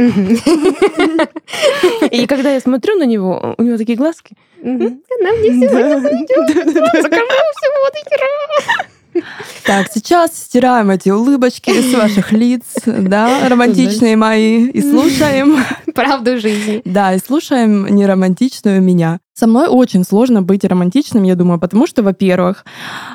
И 2.10 2.26
когда 2.26 2.52
я 2.52 2.60
смотрю 2.60 2.96
на 2.96 3.04
него, 3.04 3.54
у 3.56 3.62
него 3.62 3.76
такие 3.78 3.96
глазки. 3.96 4.36
Нам 4.62 4.80
не 4.80 5.68
сегодня 5.68 6.26
Так, 9.64 9.88
сейчас 9.92 10.36
стираем 10.36 10.90
эти 10.90 11.10
улыбочки 11.10 11.70
с 11.70 11.94
ваших 11.94 12.32
лиц, 12.32 12.62
да, 12.86 13.48
романтичные 13.48 14.16
мои, 14.16 14.66
и 14.66 14.80
слушаем... 14.80 15.62
Правду 15.94 16.38
жизни. 16.40 16.80
Да, 16.84 17.14
и 17.14 17.18
слушаем 17.18 17.86
неромантичную 17.94 18.80
меня. 18.80 19.20
Со 19.34 19.46
мной 19.46 19.68
очень 19.68 20.04
сложно 20.04 20.42
быть 20.42 20.64
романтичным, 20.64 21.22
я 21.22 21.36
думаю, 21.36 21.58
потому 21.58 21.86
что, 21.86 22.02
во-первых, 22.02 22.64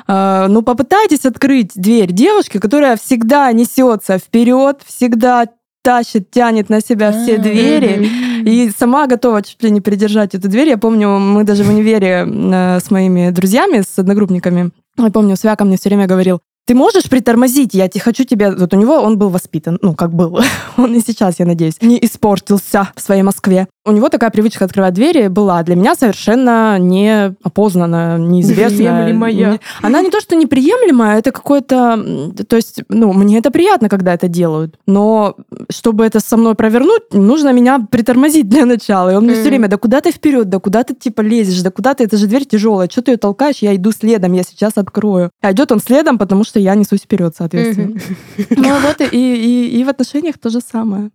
э, 0.08 0.46
ну 0.48 0.62
попытайтесь 0.62 1.24
открыть 1.24 1.72
дверь 1.74 2.12
девушки, 2.12 2.58
которая 2.58 2.96
всегда 2.96 3.52
несется 3.52 4.18
вперед, 4.18 4.80
всегда 4.84 5.46
тащит, 5.82 6.30
тянет 6.30 6.70
на 6.70 6.80
себя 6.80 7.12
все 7.12 7.38
двери 7.38 8.10
и 8.44 8.70
сама 8.76 9.06
готова 9.06 9.42
чуть 9.42 9.62
ли 9.62 9.70
не 9.70 9.80
придержать 9.80 10.34
эту 10.34 10.48
дверь. 10.48 10.68
Я 10.68 10.78
помню, 10.78 11.18
мы 11.18 11.44
даже 11.44 11.62
в 11.62 11.68
универе 11.68 12.26
э, 12.26 12.80
с 12.80 12.90
моими 12.90 13.30
друзьями, 13.30 13.82
с 13.82 13.98
одногруппниками, 13.98 14.70
я 14.98 15.10
помню, 15.10 15.36
Свяка 15.36 15.64
мне 15.64 15.76
все 15.76 15.88
время 15.88 16.06
говорил, 16.06 16.40
ты 16.66 16.74
можешь 16.74 17.04
притормозить? 17.04 17.72
Я 17.72 17.88
хочу 17.98 18.24
тебе... 18.24 18.50
Вот 18.50 18.74
у 18.74 18.76
него 18.76 19.00
он 19.00 19.16
был 19.16 19.30
воспитан, 19.30 19.78
ну, 19.80 19.94
как 19.94 20.12
был. 20.12 20.38
он 20.76 20.94
и 20.94 21.00
сейчас, 21.00 21.38
я 21.38 21.46
надеюсь, 21.46 21.80
не 21.80 21.98
испортился 22.04 22.90
в 22.94 23.00
своей 23.00 23.22
Москве. 23.22 23.68
У 23.88 23.92
него 23.92 24.10
такая 24.10 24.28
привычка 24.28 24.66
открывать 24.66 24.92
двери 24.92 25.28
была 25.28 25.62
для 25.62 25.74
меня 25.74 25.94
совершенно 25.94 26.78
неопознанная, 26.78 28.18
неизвестная. 28.18 29.06
Неприемлемая. 29.08 29.60
Она 29.80 30.02
не 30.02 30.10
то, 30.10 30.20
что 30.20 30.36
неприемлемая, 30.36 31.18
это 31.18 31.32
какое-то... 31.32 32.32
То 32.46 32.56
есть, 32.56 32.82
ну, 32.90 33.14
мне 33.14 33.38
это 33.38 33.50
приятно, 33.50 33.88
когда 33.88 34.12
это 34.12 34.28
делают. 34.28 34.78
Но 34.86 35.36
чтобы 35.70 36.04
это 36.04 36.20
со 36.20 36.36
мной 36.36 36.54
провернуть, 36.54 37.14
нужно 37.14 37.50
меня 37.50 37.78
притормозить 37.90 38.46
для 38.46 38.66
начала. 38.66 39.10
И 39.10 39.14
он 39.14 39.24
мне 39.24 39.32
все 39.32 39.44
время, 39.48 39.68
да 39.68 39.78
куда 39.78 40.02
ты 40.02 40.10
вперед, 40.10 40.50
да 40.50 40.58
куда 40.58 40.84
ты 40.84 40.94
типа 40.94 41.22
лезешь, 41.22 41.62
да 41.62 41.70
куда 41.70 41.94
ты, 41.94 42.04
это 42.04 42.18
же 42.18 42.26
дверь 42.26 42.44
тяжелая, 42.44 42.90
что 42.90 43.00
ты 43.00 43.12
ее 43.12 43.16
толкаешь, 43.16 43.56
я 43.60 43.74
иду 43.74 43.90
следом, 43.92 44.34
я 44.34 44.42
сейчас 44.42 44.74
открою. 44.76 45.30
А 45.40 45.52
идет 45.52 45.72
он 45.72 45.80
следом, 45.80 46.18
потому 46.18 46.44
что 46.44 46.60
я 46.60 46.74
несусь 46.74 47.00
вперед, 47.00 47.34
соответственно. 47.36 47.98
Ну 48.50 48.80
вот 48.80 49.00
и, 49.00 49.16
и, 49.16 49.80
и 49.80 49.84
в 49.84 49.88
отношениях 49.88 50.36
то 50.36 50.50
же 50.50 50.60
самое. 50.60 51.10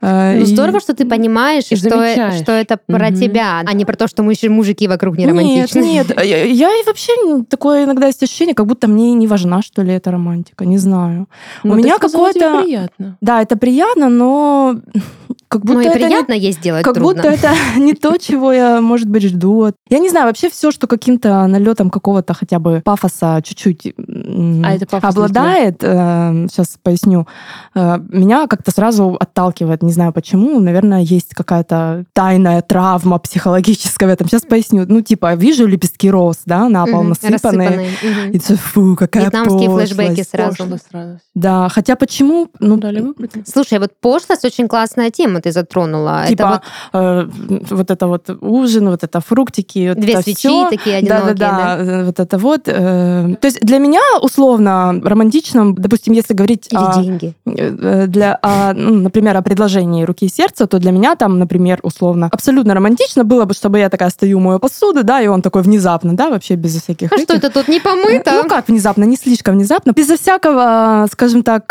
А, 0.00 0.34
ну, 0.34 0.42
и... 0.42 0.44
Здорово, 0.44 0.80
что 0.80 0.94
ты 0.94 1.04
понимаешь, 1.04 1.64
и 1.70 1.76
что, 1.76 1.88
что 2.14 2.52
это 2.52 2.78
про 2.86 3.08
угу. 3.08 3.16
тебя, 3.16 3.62
а 3.64 3.72
не 3.72 3.84
про 3.84 3.96
то, 3.96 4.08
что 4.08 4.22
мы 4.22 4.34
мужики 4.48 4.88
вокруг 4.88 5.18
не 5.18 5.26
романтичны. 5.26 5.80
Нет, 5.80 6.08
нет. 6.08 6.24
Я, 6.24 6.44
я 6.44 6.80
и 6.80 6.84
вообще 6.86 7.12
такое 7.48 7.84
иногда 7.84 8.06
есть 8.06 8.22
ощущение, 8.22 8.54
как 8.54 8.66
будто 8.66 8.88
мне 8.88 9.12
не 9.14 9.26
важна, 9.26 9.62
что 9.62 9.82
ли, 9.82 9.92
эта 9.92 10.10
романтика. 10.10 10.64
Не 10.64 10.78
знаю. 10.78 11.28
Но 11.64 11.72
У 11.72 11.76
ну, 11.76 11.82
меня 11.82 11.98
какое-то... 11.98 12.62
приятно. 12.62 13.16
Да, 13.20 13.42
это 13.42 13.56
приятно, 13.56 14.08
но 14.08 14.76
как 15.48 15.64
будто 15.64 15.80
ну, 15.80 15.90
и 15.90 15.92
приятно 15.92 16.34
не... 16.34 16.40
есть 16.40 16.60
делать 16.60 16.84
Как 16.84 16.94
трудно. 16.94 17.22
будто 17.22 17.34
это 17.34 17.52
не 17.76 17.94
то, 17.94 18.16
чего 18.18 18.52
я, 18.52 18.80
может 18.80 19.08
быть, 19.08 19.24
жду. 19.24 19.72
Я 19.88 19.98
не 19.98 20.10
знаю, 20.10 20.26
вообще 20.26 20.50
все, 20.50 20.70
что 20.70 20.86
каким-то 20.86 21.46
налетом 21.46 21.90
какого-то 21.90 22.34
хотя 22.34 22.58
бы 22.58 22.82
пафоса 22.84 23.40
чуть-чуть 23.42 23.94
а 24.64 24.74
это 24.74 24.98
обладает, 24.98 25.82
э, 25.82 26.46
сейчас 26.50 26.78
поясню, 26.82 27.26
э, 27.74 27.98
меня 28.08 28.46
как-то 28.46 28.70
сразу 28.70 29.16
отталкивает. 29.18 29.82
Не 29.82 29.92
знаю 29.92 30.12
почему. 30.12 30.60
Наверное, 30.60 31.00
есть 31.00 31.34
какая-то 31.34 32.04
тайная 32.12 32.62
травма 32.62 33.18
психологическая 33.18 34.08
в 34.08 34.12
этом. 34.12 34.28
Сейчас 34.28 34.42
поясню. 34.42 34.84
Ну, 34.86 35.00
типа, 35.00 35.34
вижу 35.34 35.66
лепестки 35.66 36.10
роз, 36.10 36.38
да, 36.44 36.68
на 36.68 36.86
пол 36.86 37.04
насыпанные. 37.04 37.90
И 38.32 38.36
это, 38.36 38.56
фу, 38.56 38.96
какая 38.96 39.24
Вьетнамские 39.24 39.70
флешбеки 39.70 40.22
сразу. 40.22 40.78
Да, 41.34 41.68
хотя 41.68 41.96
почему? 41.96 42.48
Ну, 42.60 42.76
Дали 42.76 43.04
Слушай, 43.46 43.78
вот 43.78 43.92
пошлость 44.00 44.44
очень 44.44 44.68
классная 44.68 45.10
тема 45.10 45.37
ты 45.40 45.52
затронула. 45.52 46.24
Типа 46.28 46.42
это 46.42 46.48
вот... 46.48 46.62
Э, 46.92 47.28
вот 47.70 47.90
это 47.90 48.06
вот 48.06 48.30
ужин, 48.40 48.88
вот 48.88 49.04
это 49.04 49.20
фруктики. 49.20 49.88
Вот 49.88 50.00
Две 50.00 50.14
это 50.14 50.22
свечи 50.22 50.48
все. 50.48 50.68
такие 50.70 50.96
одинокие. 50.96 51.34
Да-да-да, 51.34 51.76
э, 51.78 52.04
вот 52.04 52.20
это 52.20 52.38
вот. 52.38 52.62
Э, 52.66 53.36
то 53.40 53.46
есть 53.46 53.60
для 53.60 53.78
меня 53.78 54.00
условно 54.22 55.00
романтичным, 55.04 55.74
допустим, 55.74 56.14
если 56.14 56.34
говорить... 56.34 56.68
Или 56.70 56.78
о, 56.78 57.02
деньги. 57.02 57.34
Э, 57.46 58.06
для, 58.06 58.38
о, 58.42 58.72
ну, 58.74 58.94
например, 58.94 59.36
о 59.36 59.42
предложении 59.42 60.04
руки 60.04 60.26
и 60.26 60.28
сердца, 60.28 60.66
то 60.66 60.78
для 60.78 60.92
меня 60.92 61.14
там, 61.16 61.38
например, 61.38 61.80
условно, 61.82 62.28
абсолютно 62.32 62.74
романтично 62.74 63.24
было 63.24 63.44
бы, 63.44 63.54
чтобы 63.54 63.78
я 63.78 63.88
такая 63.88 64.10
стою, 64.10 64.40
мою 64.40 64.58
посуду, 64.58 65.04
да, 65.04 65.20
и 65.20 65.26
он 65.26 65.42
такой 65.42 65.62
внезапно, 65.62 66.16
да, 66.16 66.28
вообще 66.28 66.54
без 66.56 66.82
всяких... 66.82 67.12
А 67.12 67.16
этих. 67.16 67.24
что 67.24 67.36
это 67.36 67.50
тут 67.50 67.68
не 67.68 67.80
помыто? 67.80 68.32
Ну 68.42 68.48
как 68.48 68.68
внезапно, 68.68 69.04
не 69.04 69.16
слишком 69.16 69.54
внезапно, 69.54 69.92
безо 69.92 70.16
всякого, 70.16 71.06
скажем 71.10 71.42
так, 71.42 71.66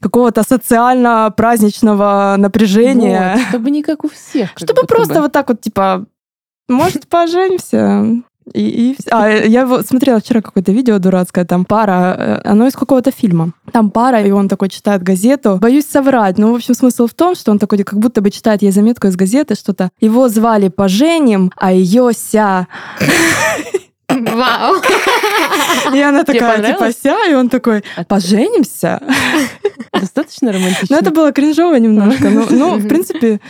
какого-то 0.00 0.42
социально-праздничного 0.42 2.36
напряжения. 2.38 2.81
Вот, 3.36 3.48
чтобы 3.48 3.70
не 3.70 3.82
как 3.82 4.04
у 4.04 4.08
всех. 4.08 4.50
Чтобы 4.56 4.82
просто 4.86 5.14
бы. 5.14 5.20
вот 5.22 5.32
так 5.32 5.48
вот, 5.48 5.60
типа, 5.60 6.06
может, 6.68 7.08
поженимся? 7.08 8.22
И, 8.52 8.90
и... 8.90 8.96
А, 9.10 9.28
я 9.28 9.82
смотрела 9.82 10.20
вчера 10.20 10.40
какое-то 10.40 10.72
видео 10.72 10.98
дурацкое, 10.98 11.44
там 11.44 11.64
пара, 11.64 12.16
э, 12.18 12.40
оно 12.44 12.66
из 12.66 12.74
какого-то 12.74 13.12
фильма. 13.12 13.52
Там 13.72 13.90
пара, 13.90 14.20
и 14.22 14.30
он 14.30 14.48
такой 14.48 14.68
читает 14.68 15.02
газету. 15.02 15.58
Боюсь 15.60 15.86
соврать, 15.86 16.38
но, 16.38 16.52
в 16.52 16.56
общем, 16.56 16.74
смысл 16.74 17.06
в 17.06 17.14
том, 17.14 17.36
что 17.36 17.52
он 17.52 17.58
такой, 17.58 17.78
как 17.84 17.98
будто 17.98 18.20
бы 18.20 18.30
читает 18.30 18.62
ей 18.62 18.72
заметку 18.72 19.06
из 19.06 19.16
газеты, 19.16 19.54
что-то. 19.54 19.90
Его 20.00 20.28
звали 20.28 20.68
Поженим, 20.68 21.52
а 21.56 21.72
ее 21.72 22.10
ся. 22.14 22.66
Вау! 24.08 24.76
И 25.94 26.00
она 26.00 26.24
такая, 26.24 26.62
типа, 26.62 26.92
ся, 26.92 27.26
и 27.28 27.34
он 27.34 27.48
такой, 27.48 27.82
поженимся? 28.08 29.00
Достаточно 29.92 30.52
романтично. 30.52 30.86
Ну, 30.90 30.96
это 30.98 31.10
было 31.10 31.32
кринжово 31.32 31.76
немножко. 31.76 32.28
Ну, 32.28 32.76
в 32.76 32.88
принципе, 32.88 33.40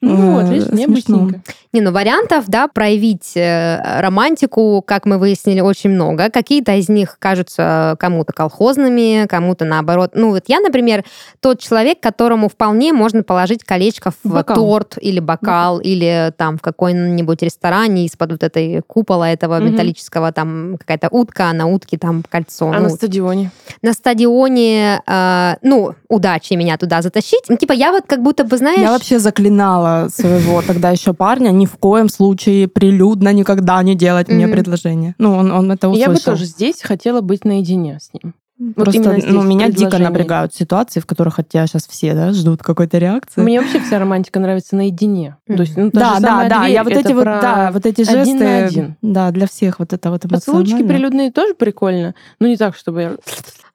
ну 0.00 0.32
вот, 0.32 0.48
видишь, 0.48 0.68
необычненько. 0.70 1.40
Не, 1.72 1.80
ну 1.80 1.92
вариантов, 1.92 2.44
да, 2.48 2.68
проявить 2.68 3.36
э, 3.36 4.00
романтику, 4.00 4.82
как 4.86 5.04
мы 5.04 5.18
выяснили, 5.18 5.60
очень 5.60 5.90
много. 5.90 6.30
Какие-то 6.30 6.74
из 6.76 6.88
них 6.88 7.18
кажутся 7.18 7.96
кому-то 7.98 8.32
колхозными, 8.32 9.26
кому-то 9.26 9.64
наоборот. 9.64 10.12
Ну 10.14 10.30
вот 10.30 10.44
я, 10.46 10.60
например, 10.60 11.04
тот 11.40 11.60
человек, 11.60 12.00
которому 12.00 12.48
вполне 12.48 12.92
можно 12.92 13.22
положить 13.22 13.62
колечко 13.64 14.10
в 14.10 14.28
бокал. 14.28 14.56
торт 14.56 14.98
или 15.00 15.20
бокал, 15.20 15.46
бокал, 15.46 15.78
или 15.78 16.32
там 16.36 16.58
в 16.58 16.62
какой-нибудь 16.62 17.42
ресторане 17.42 18.06
из-под 18.06 18.32
вот 18.32 18.42
этой 18.42 18.82
купола 18.86 19.30
этого 19.30 19.56
угу. 19.56 19.64
металлического, 19.64 20.32
там 20.32 20.76
какая-то 20.78 21.08
утка, 21.10 21.50
а 21.50 21.52
на 21.52 21.66
утке 21.66 21.98
там 21.98 22.22
кольцо. 22.28 22.70
А 22.70 22.74
ну, 22.74 22.84
на 22.84 22.88
стадионе? 22.88 23.50
На 23.82 23.92
стадионе, 23.92 25.02
э, 25.06 25.54
ну, 25.62 25.94
удачи 26.08 26.54
меня 26.54 26.76
туда 26.76 27.02
затащить. 27.02 27.44
Ну, 27.48 27.56
типа 27.56 27.72
я 27.72 27.92
вот 27.92 28.04
как 28.06 28.22
будто 28.22 28.44
бы, 28.44 28.56
знаешь... 28.56 28.80
Я 28.80 28.92
вообще 28.92 29.18
заклинала 29.18 29.85
своего 30.10 30.62
тогда 30.62 30.90
еще 30.90 31.12
парня 31.12 31.50
ни 31.50 31.66
в 31.66 31.76
коем 31.76 32.08
случае 32.08 32.68
прилюдно 32.68 33.32
никогда 33.32 33.82
не 33.82 33.94
делать 33.94 34.28
мне 34.28 34.48
предложение. 34.48 35.14
Ну, 35.18 35.36
он, 35.36 35.50
он 35.52 35.70
это 35.70 35.88
услышал. 35.88 36.12
Я 36.12 36.16
бы 36.16 36.20
тоже 36.20 36.44
здесь 36.44 36.82
хотела 36.82 37.20
быть 37.20 37.44
наедине 37.44 37.98
с 38.00 38.10
ним. 38.12 38.34
Просто 38.74 39.18
ну, 39.26 39.42
меня 39.42 39.68
дико 39.68 39.98
напрягают 39.98 40.54
ситуации, 40.54 41.00
в 41.00 41.06
которых 41.06 41.38
от 41.38 41.48
тебя 41.48 41.66
сейчас 41.66 41.86
все 41.86 42.14
да, 42.14 42.32
ждут 42.32 42.62
какой-то 42.62 42.96
реакции. 42.96 43.42
Мне 43.42 43.60
вообще 43.60 43.80
вся 43.80 43.98
романтика 43.98 44.40
нравится 44.40 44.76
наедине. 44.76 45.36
То 45.46 45.60
есть, 45.60 45.76
ну, 45.76 45.90
да, 45.92 46.18
да, 46.20 46.48
да. 46.48 46.66
Я 46.66 46.82
вот 46.82 46.94
эти 46.94 47.12
вот, 47.12 47.24
да, 47.24 47.70
вот 47.72 47.84
эти 47.84 48.02
жесты, 48.02 48.44
один 48.44 48.66
один. 48.66 48.96
да, 49.02 49.30
для 49.30 49.46
всех 49.46 49.78
вот 49.78 49.92
это 49.92 50.10
вот 50.10 50.22
Поцелуйчики 50.22 50.82
прилюдные 50.82 51.30
тоже 51.30 51.54
прикольно, 51.54 52.14
но 52.40 52.46
не 52.46 52.56
так, 52.56 52.74
чтобы 52.76 53.02
я 53.02 53.16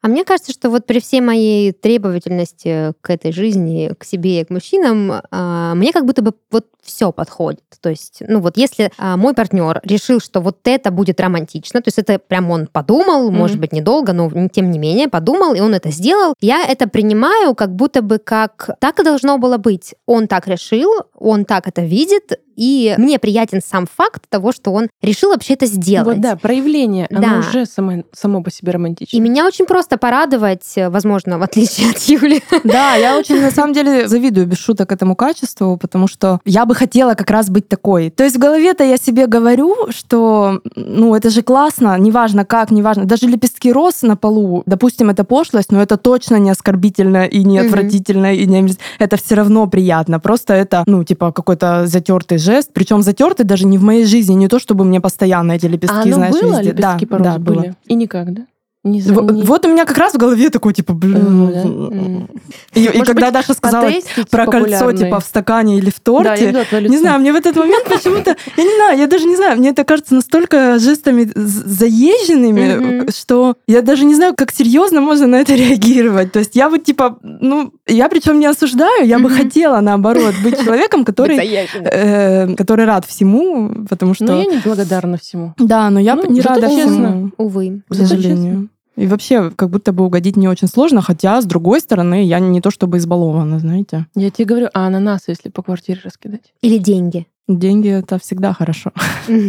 а 0.02 0.08
мне 0.08 0.24
кажется, 0.24 0.52
что 0.52 0.68
вот 0.68 0.84
при 0.84 0.98
всей 0.98 1.20
моей 1.20 1.70
требовательности 1.72 2.92
к 3.00 3.10
этой 3.10 3.32
жизни, 3.32 3.94
к 3.96 4.04
себе 4.04 4.40
и 4.40 4.44
к 4.44 4.50
мужчинам, 4.50 5.22
а, 5.30 5.74
мне 5.76 5.92
как 5.92 6.04
будто 6.04 6.22
бы 6.22 6.34
вот 6.50 6.66
все 6.82 7.12
подходит. 7.12 7.62
То 7.80 7.88
есть, 7.88 8.22
ну 8.26 8.40
вот 8.40 8.56
если 8.56 8.90
а, 8.98 9.16
мой 9.16 9.32
партнер 9.32 9.80
решил, 9.84 10.18
что 10.18 10.40
вот 10.40 10.58
это 10.64 10.90
будет 10.90 11.20
романтично, 11.20 11.80
то 11.80 11.88
есть 11.88 11.98
это 11.98 12.18
прям 12.18 12.50
он 12.50 12.66
подумал, 12.66 13.30
mm-hmm. 13.30 13.36
может 13.36 13.60
быть, 13.60 13.72
недолго, 13.72 14.12
но 14.12 14.28
тем 14.48 14.72
не 14.72 14.80
менее 14.80 15.08
подумал, 15.08 15.54
и 15.54 15.60
он 15.60 15.72
это 15.72 15.90
сделал, 15.90 16.34
я 16.40 16.64
это 16.66 16.88
принимаю 16.88 17.54
как 17.54 17.74
будто 17.74 18.02
бы 18.02 18.18
как 18.18 18.70
так 18.80 18.98
и 18.98 19.04
должно 19.04 19.38
было 19.38 19.56
быть. 19.56 19.94
Он 20.06 20.26
так 20.26 20.48
решил, 20.48 20.90
он 21.14 21.44
так 21.44 21.68
это 21.68 21.82
видит, 21.82 22.40
и 22.56 22.94
мне 22.98 23.18
приятен 23.18 23.60
сам 23.64 23.86
факт 23.86 24.24
того, 24.28 24.52
что 24.52 24.72
он 24.72 24.88
решил 25.02 25.30
вообще 25.30 25.54
это 25.54 25.66
сделать. 25.66 26.16
Вот 26.16 26.20
да, 26.20 26.36
проявление, 26.36 27.06
да. 27.10 27.18
оно 27.18 27.38
уже 27.38 27.66
само, 27.66 28.04
само 28.12 28.42
по 28.42 28.50
себе 28.50 28.72
романтично. 28.72 29.16
И 29.16 29.20
меня 29.20 29.46
очень 29.46 29.66
просто 29.66 29.96
порадовать, 29.98 30.74
возможно, 30.76 31.38
в 31.38 31.42
отличие 31.42 31.90
от 31.90 31.98
Юли. 31.98 32.42
Да, 32.64 32.94
я 32.94 33.16
очень, 33.18 33.40
на 33.40 33.50
самом 33.50 33.72
деле, 33.72 34.08
завидую 34.08 34.46
без 34.46 34.58
шуток 34.58 34.92
этому 34.92 35.16
качеству, 35.16 35.76
потому 35.76 36.06
что 36.06 36.40
я 36.44 36.64
бы 36.64 36.74
хотела 36.74 37.14
как 37.14 37.30
раз 37.30 37.50
быть 37.50 37.68
такой. 37.68 38.10
То 38.10 38.24
есть 38.24 38.36
в 38.36 38.38
голове-то 38.38 38.84
я 38.84 38.96
себе 38.96 39.26
говорю, 39.26 39.90
что, 39.90 40.60
ну, 40.76 41.14
это 41.14 41.30
же 41.30 41.42
классно, 41.42 41.98
неважно 41.98 42.44
как, 42.44 42.70
неважно. 42.70 43.04
Даже 43.04 43.26
лепестки 43.26 43.72
роз 43.72 44.02
на 44.02 44.16
полу, 44.16 44.62
допустим, 44.66 45.10
это 45.10 45.24
пошлость, 45.24 45.72
но 45.72 45.82
это 45.82 45.96
точно 45.96 46.36
не 46.36 46.50
оскорбительно 46.50 47.24
и 47.24 47.44
не 47.44 47.58
отвратительно, 47.58 48.34
и 48.34 48.46
не... 48.46 48.74
Это 48.98 49.16
все 49.16 49.34
равно 49.34 49.66
приятно. 49.66 50.20
Просто 50.20 50.54
это, 50.54 50.84
ну, 50.86 51.04
типа, 51.04 51.32
какой-то 51.32 51.86
затертый 51.86 52.38
жест, 52.42 52.70
причем 52.72 53.02
затертый 53.02 53.46
даже 53.46 53.66
не 53.66 53.78
в 53.78 53.82
моей 53.82 54.04
жизни, 54.04 54.34
не 54.34 54.48
то 54.48 54.58
чтобы 54.58 54.84
мне 54.84 55.00
постоянно 55.00 55.52
эти 55.52 55.66
лепестки, 55.66 56.10
а 56.10 56.14
знаешь, 56.14 56.34
было? 56.34 56.58
везде. 56.58 56.70
Лепестки 56.70 57.06
да, 57.06 57.18
да, 57.18 57.38
были. 57.38 57.74
И 57.86 57.94
никак, 57.94 58.32
да? 58.32 58.46
Не, 58.84 59.00
вот, 59.00 59.30
не... 59.30 59.42
вот 59.42 59.64
у 59.64 59.68
меня 59.68 59.84
как 59.84 59.96
раз 59.96 60.12
в 60.12 60.16
голове 60.16 60.50
такой, 60.50 60.72
типа, 60.72 60.92
блин. 60.92 62.26
И, 62.74 62.84
и 62.84 63.00
когда 63.02 63.26
быть, 63.26 63.34
Даша 63.34 63.54
сказала 63.54 63.88
про 64.28 64.46
кольцо, 64.46 64.90
типа, 64.90 65.20
в 65.20 65.24
стакане 65.24 65.78
или 65.78 65.90
в 65.90 66.00
торте, 66.00 66.50
да, 66.50 66.80
не 66.80 66.98
знаю, 66.98 67.20
мне 67.20 67.32
в 67.32 67.36
этот 67.36 67.54
момент 67.54 67.84
почему-то, 67.84 68.36
я 68.56 68.64
не 68.64 68.74
знаю, 68.74 68.98
я 68.98 69.06
даже 69.06 69.26
не 69.26 69.36
знаю, 69.36 69.58
мне 69.58 69.68
это 69.68 69.84
кажется 69.84 70.16
настолько 70.16 70.80
жестами 70.80 71.30
заезженными, 71.32 73.08
что 73.12 73.54
я 73.68 73.82
даже 73.82 74.04
не 74.04 74.16
знаю, 74.16 74.34
как 74.36 74.50
серьезно 74.50 75.00
можно 75.00 75.28
на 75.28 75.36
это 75.36 75.54
реагировать. 75.54 76.32
То 76.32 76.40
есть 76.40 76.56
я 76.56 76.68
вот, 76.68 76.82
типа, 76.82 77.20
ну, 77.22 77.72
я 77.92 78.08
причем 78.08 78.40
не 78.40 78.46
осуждаю, 78.46 79.06
я 79.06 79.18
бы 79.18 79.30
хотела, 79.30 79.80
наоборот, 79.80 80.34
быть 80.42 80.58
человеком, 80.64 81.04
который, 81.04 81.38
э, 81.38 82.54
который 82.54 82.84
рад 82.84 83.04
всему, 83.04 83.86
потому 83.88 84.14
что... 84.14 84.24
Ну, 84.24 84.38
я 84.38 84.46
не 84.46 84.58
благодарна 84.58 85.16
всему. 85.16 85.54
Да, 85.58 85.90
но 85.90 86.00
я 86.00 86.16
ну, 86.16 86.30
не 86.30 86.40
рада 86.40 86.68
всему. 86.68 87.30
Увы. 87.38 87.82
К 87.88 87.94
сожалению. 87.94 88.68
И 88.96 89.06
вообще, 89.06 89.50
как 89.50 89.70
будто 89.70 89.92
бы 89.92 90.04
угодить 90.04 90.36
не 90.36 90.48
очень 90.48 90.68
сложно, 90.68 91.00
хотя, 91.00 91.40
с 91.40 91.46
другой 91.46 91.80
стороны, 91.80 92.24
я 92.24 92.38
не 92.40 92.60
то 92.60 92.70
чтобы 92.70 92.98
избалована, 92.98 93.58
знаете. 93.58 94.06
Я 94.14 94.30
тебе 94.30 94.44
говорю, 94.44 94.68
а 94.74 94.86
ананасы, 94.86 95.30
если 95.30 95.48
по 95.48 95.62
квартире 95.62 96.00
раскидать? 96.04 96.52
Или 96.60 96.76
деньги? 96.76 97.26
Деньги 97.48 97.88
это 97.88 98.20
всегда 98.20 98.52
хорошо. 98.52 98.92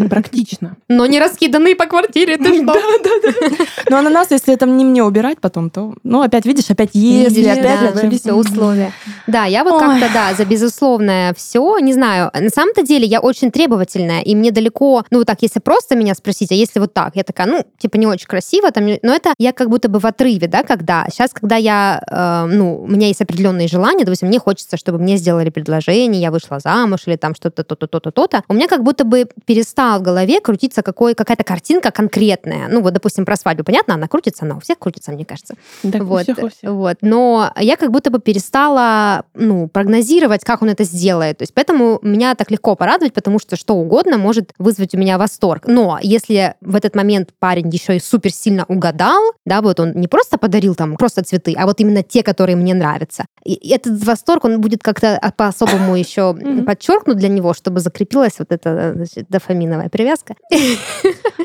Практично. 0.10 0.78
Но 0.90 1.06
не 1.06 1.20
раскиданные 1.20 1.76
по 1.76 1.86
квартире, 1.86 2.38
ты 2.38 2.56
что? 2.56 2.66
Да, 2.66 2.74
да, 3.04 3.32
да. 3.32 3.66
Но 3.90 3.98
ананас, 3.98 4.32
если 4.32 4.54
это 4.54 4.66
не 4.66 4.84
мне 4.84 5.04
убирать 5.04 5.40
потом, 5.40 5.70
то, 5.70 5.94
ну, 6.04 6.22
опять, 6.22 6.46
видишь, 6.46 6.72
опять 6.72 6.90
если, 6.94 7.46
опять 7.46 7.94
да, 7.94 8.10
все 8.10 8.34
условия. 8.34 8.92
Да, 9.28 9.46
я 9.46 9.64
вот 9.64 9.80
как-то, 9.80 10.10
да, 10.12 10.34
за 10.34 10.44
безусловное 10.46 11.36
все, 11.36 11.78
не 11.80 11.94
знаю, 11.94 12.32
на 12.34 12.50
самом-то 12.50 12.82
деле 12.82 13.06
я 13.06 13.20
очень 13.20 13.52
требовательная, 13.52 14.22
и 14.22 14.34
мне 14.34 14.52
далеко, 14.52 15.04
ну, 15.12 15.20
вот 15.20 15.28
так, 15.28 15.42
если 15.42 15.60
просто 15.60 15.96
меня 15.96 16.16
спросить, 16.16 16.52
а 16.52 16.56
если 16.56 16.80
вот 16.80 16.96
так, 16.96 17.16
я 17.16 17.24
такая, 17.24 17.46
ну, 17.46 17.64
типа, 17.78 17.98
не 17.98 18.08
очень 18.08 18.28
красиво, 18.28 18.72
там, 18.72 18.86
но 19.04 19.14
это 19.14 19.34
я 19.38 19.54
как 19.54 19.70
будто 19.70 19.88
бы 19.88 20.00
в 20.00 20.06
отрыве, 20.06 20.48
да, 20.48 20.64
когда, 20.64 21.06
сейчас, 21.12 21.30
когда 21.32 21.58
я, 21.58 22.02
э, 22.10 22.52
ну, 22.52 22.82
у 22.82 22.88
меня 22.88 23.08
есть 23.08 23.22
определенные 23.22 23.68
желания, 23.68 24.04
допустим, 24.04 24.30
мне 24.30 24.40
хочется, 24.40 24.78
чтобы 24.78 24.98
мне 24.98 25.18
сделали 25.18 25.52
предложение, 25.52 26.22
я 26.22 26.32
вышла 26.32 26.60
замуж, 26.60 27.02
или 27.06 27.18
там 27.18 27.36
что-то, 27.36 27.64
то-то, 27.88 28.12
то-то, 28.12 28.24
то-то, 28.24 28.44
у 28.48 28.54
меня 28.54 28.68
как 28.68 28.84
будто 28.84 29.04
бы 29.04 29.28
перестал 29.46 30.00
в 30.00 30.02
голове 30.02 30.40
крутиться 30.40 30.82
какой, 30.82 31.16
какая-то 31.16 31.44
картинка 31.44 31.92
конкретная. 31.92 32.68
Ну, 32.70 32.82
вот, 32.82 32.94
допустим, 32.94 33.26
про 33.26 33.36
свадьбу, 33.36 33.64
понятно, 33.64 33.96
она 33.96 34.08
крутится, 34.08 34.46
она 34.46 34.56
у 34.56 34.60
всех 34.60 34.80
крутится, 34.80 35.12
мне 35.12 35.26
кажется. 35.26 35.56
Так, 35.82 36.04
вот, 36.04 36.22
у 36.22 36.24
всех, 36.24 36.38
у 36.38 36.50
всех. 36.50 36.72
вот. 36.72 36.98
Но 37.02 37.52
я 37.60 37.78
как 37.78 37.92
будто 37.92 38.10
бы 38.10 38.20
перестала, 38.20 39.26
ну, 39.34 39.68
прогнозировать, 39.68 40.44
как 40.44 40.62
он 40.62 40.70
это 40.70 40.84
сделает. 40.84 41.38
То 41.38 41.44
есть 41.44 41.54
поэтому 41.54 42.00
меня 42.02 42.36
так 42.36 42.52
легко 42.52 42.76
порадовать, 42.76 43.14
потому 43.14 43.40
что 43.40 43.56
что 43.56 43.76
угодно 43.76 44.18
может 44.18 44.54
вызвать 44.58 44.96
у 44.96 44.98
меня 44.98 45.18
восторг. 45.18 45.64
Но 45.68 46.00
если 46.02 46.56
в 46.62 46.76
этот 46.76 46.96
момент 46.96 47.30
парень 47.40 47.70
еще 47.70 47.98
и 47.98 48.00
супер 48.00 48.32
сильно 48.32 48.66
угадал, 48.68 49.22
да, 49.46 49.62
вот 49.62 49.80
он 49.80 49.94
не 49.94 50.08
просто 50.08 50.38
подарил 50.38 50.76
там 50.76 50.96
просто 50.96 51.24
цветы, 51.24 51.56
а 51.58 51.66
вот 51.66 51.80
именно 51.80 52.04
те, 52.04 52.24
которые 52.24 52.56
мне 52.56 52.74
нравятся. 52.74 53.26
И 53.44 53.70
этот 53.70 54.04
восторг, 54.04 54.46
он 54.46 54.62
будет 54.62 54.84
как-то 54.84 55.20
по-особому 55.38 55.96
еще 55.96 56.36
подчеркнут 56.66 57.18
для 57.18 57.30
него, 57.30 57.54
чтобы 57.54 57.73
закрепилась 57.80 58.34
вот 58.40 58.52
эта 58.52 58.94
значит, 58.96 59.26
дофаминовая 59.30 59.90
привязка. 59.90 60.36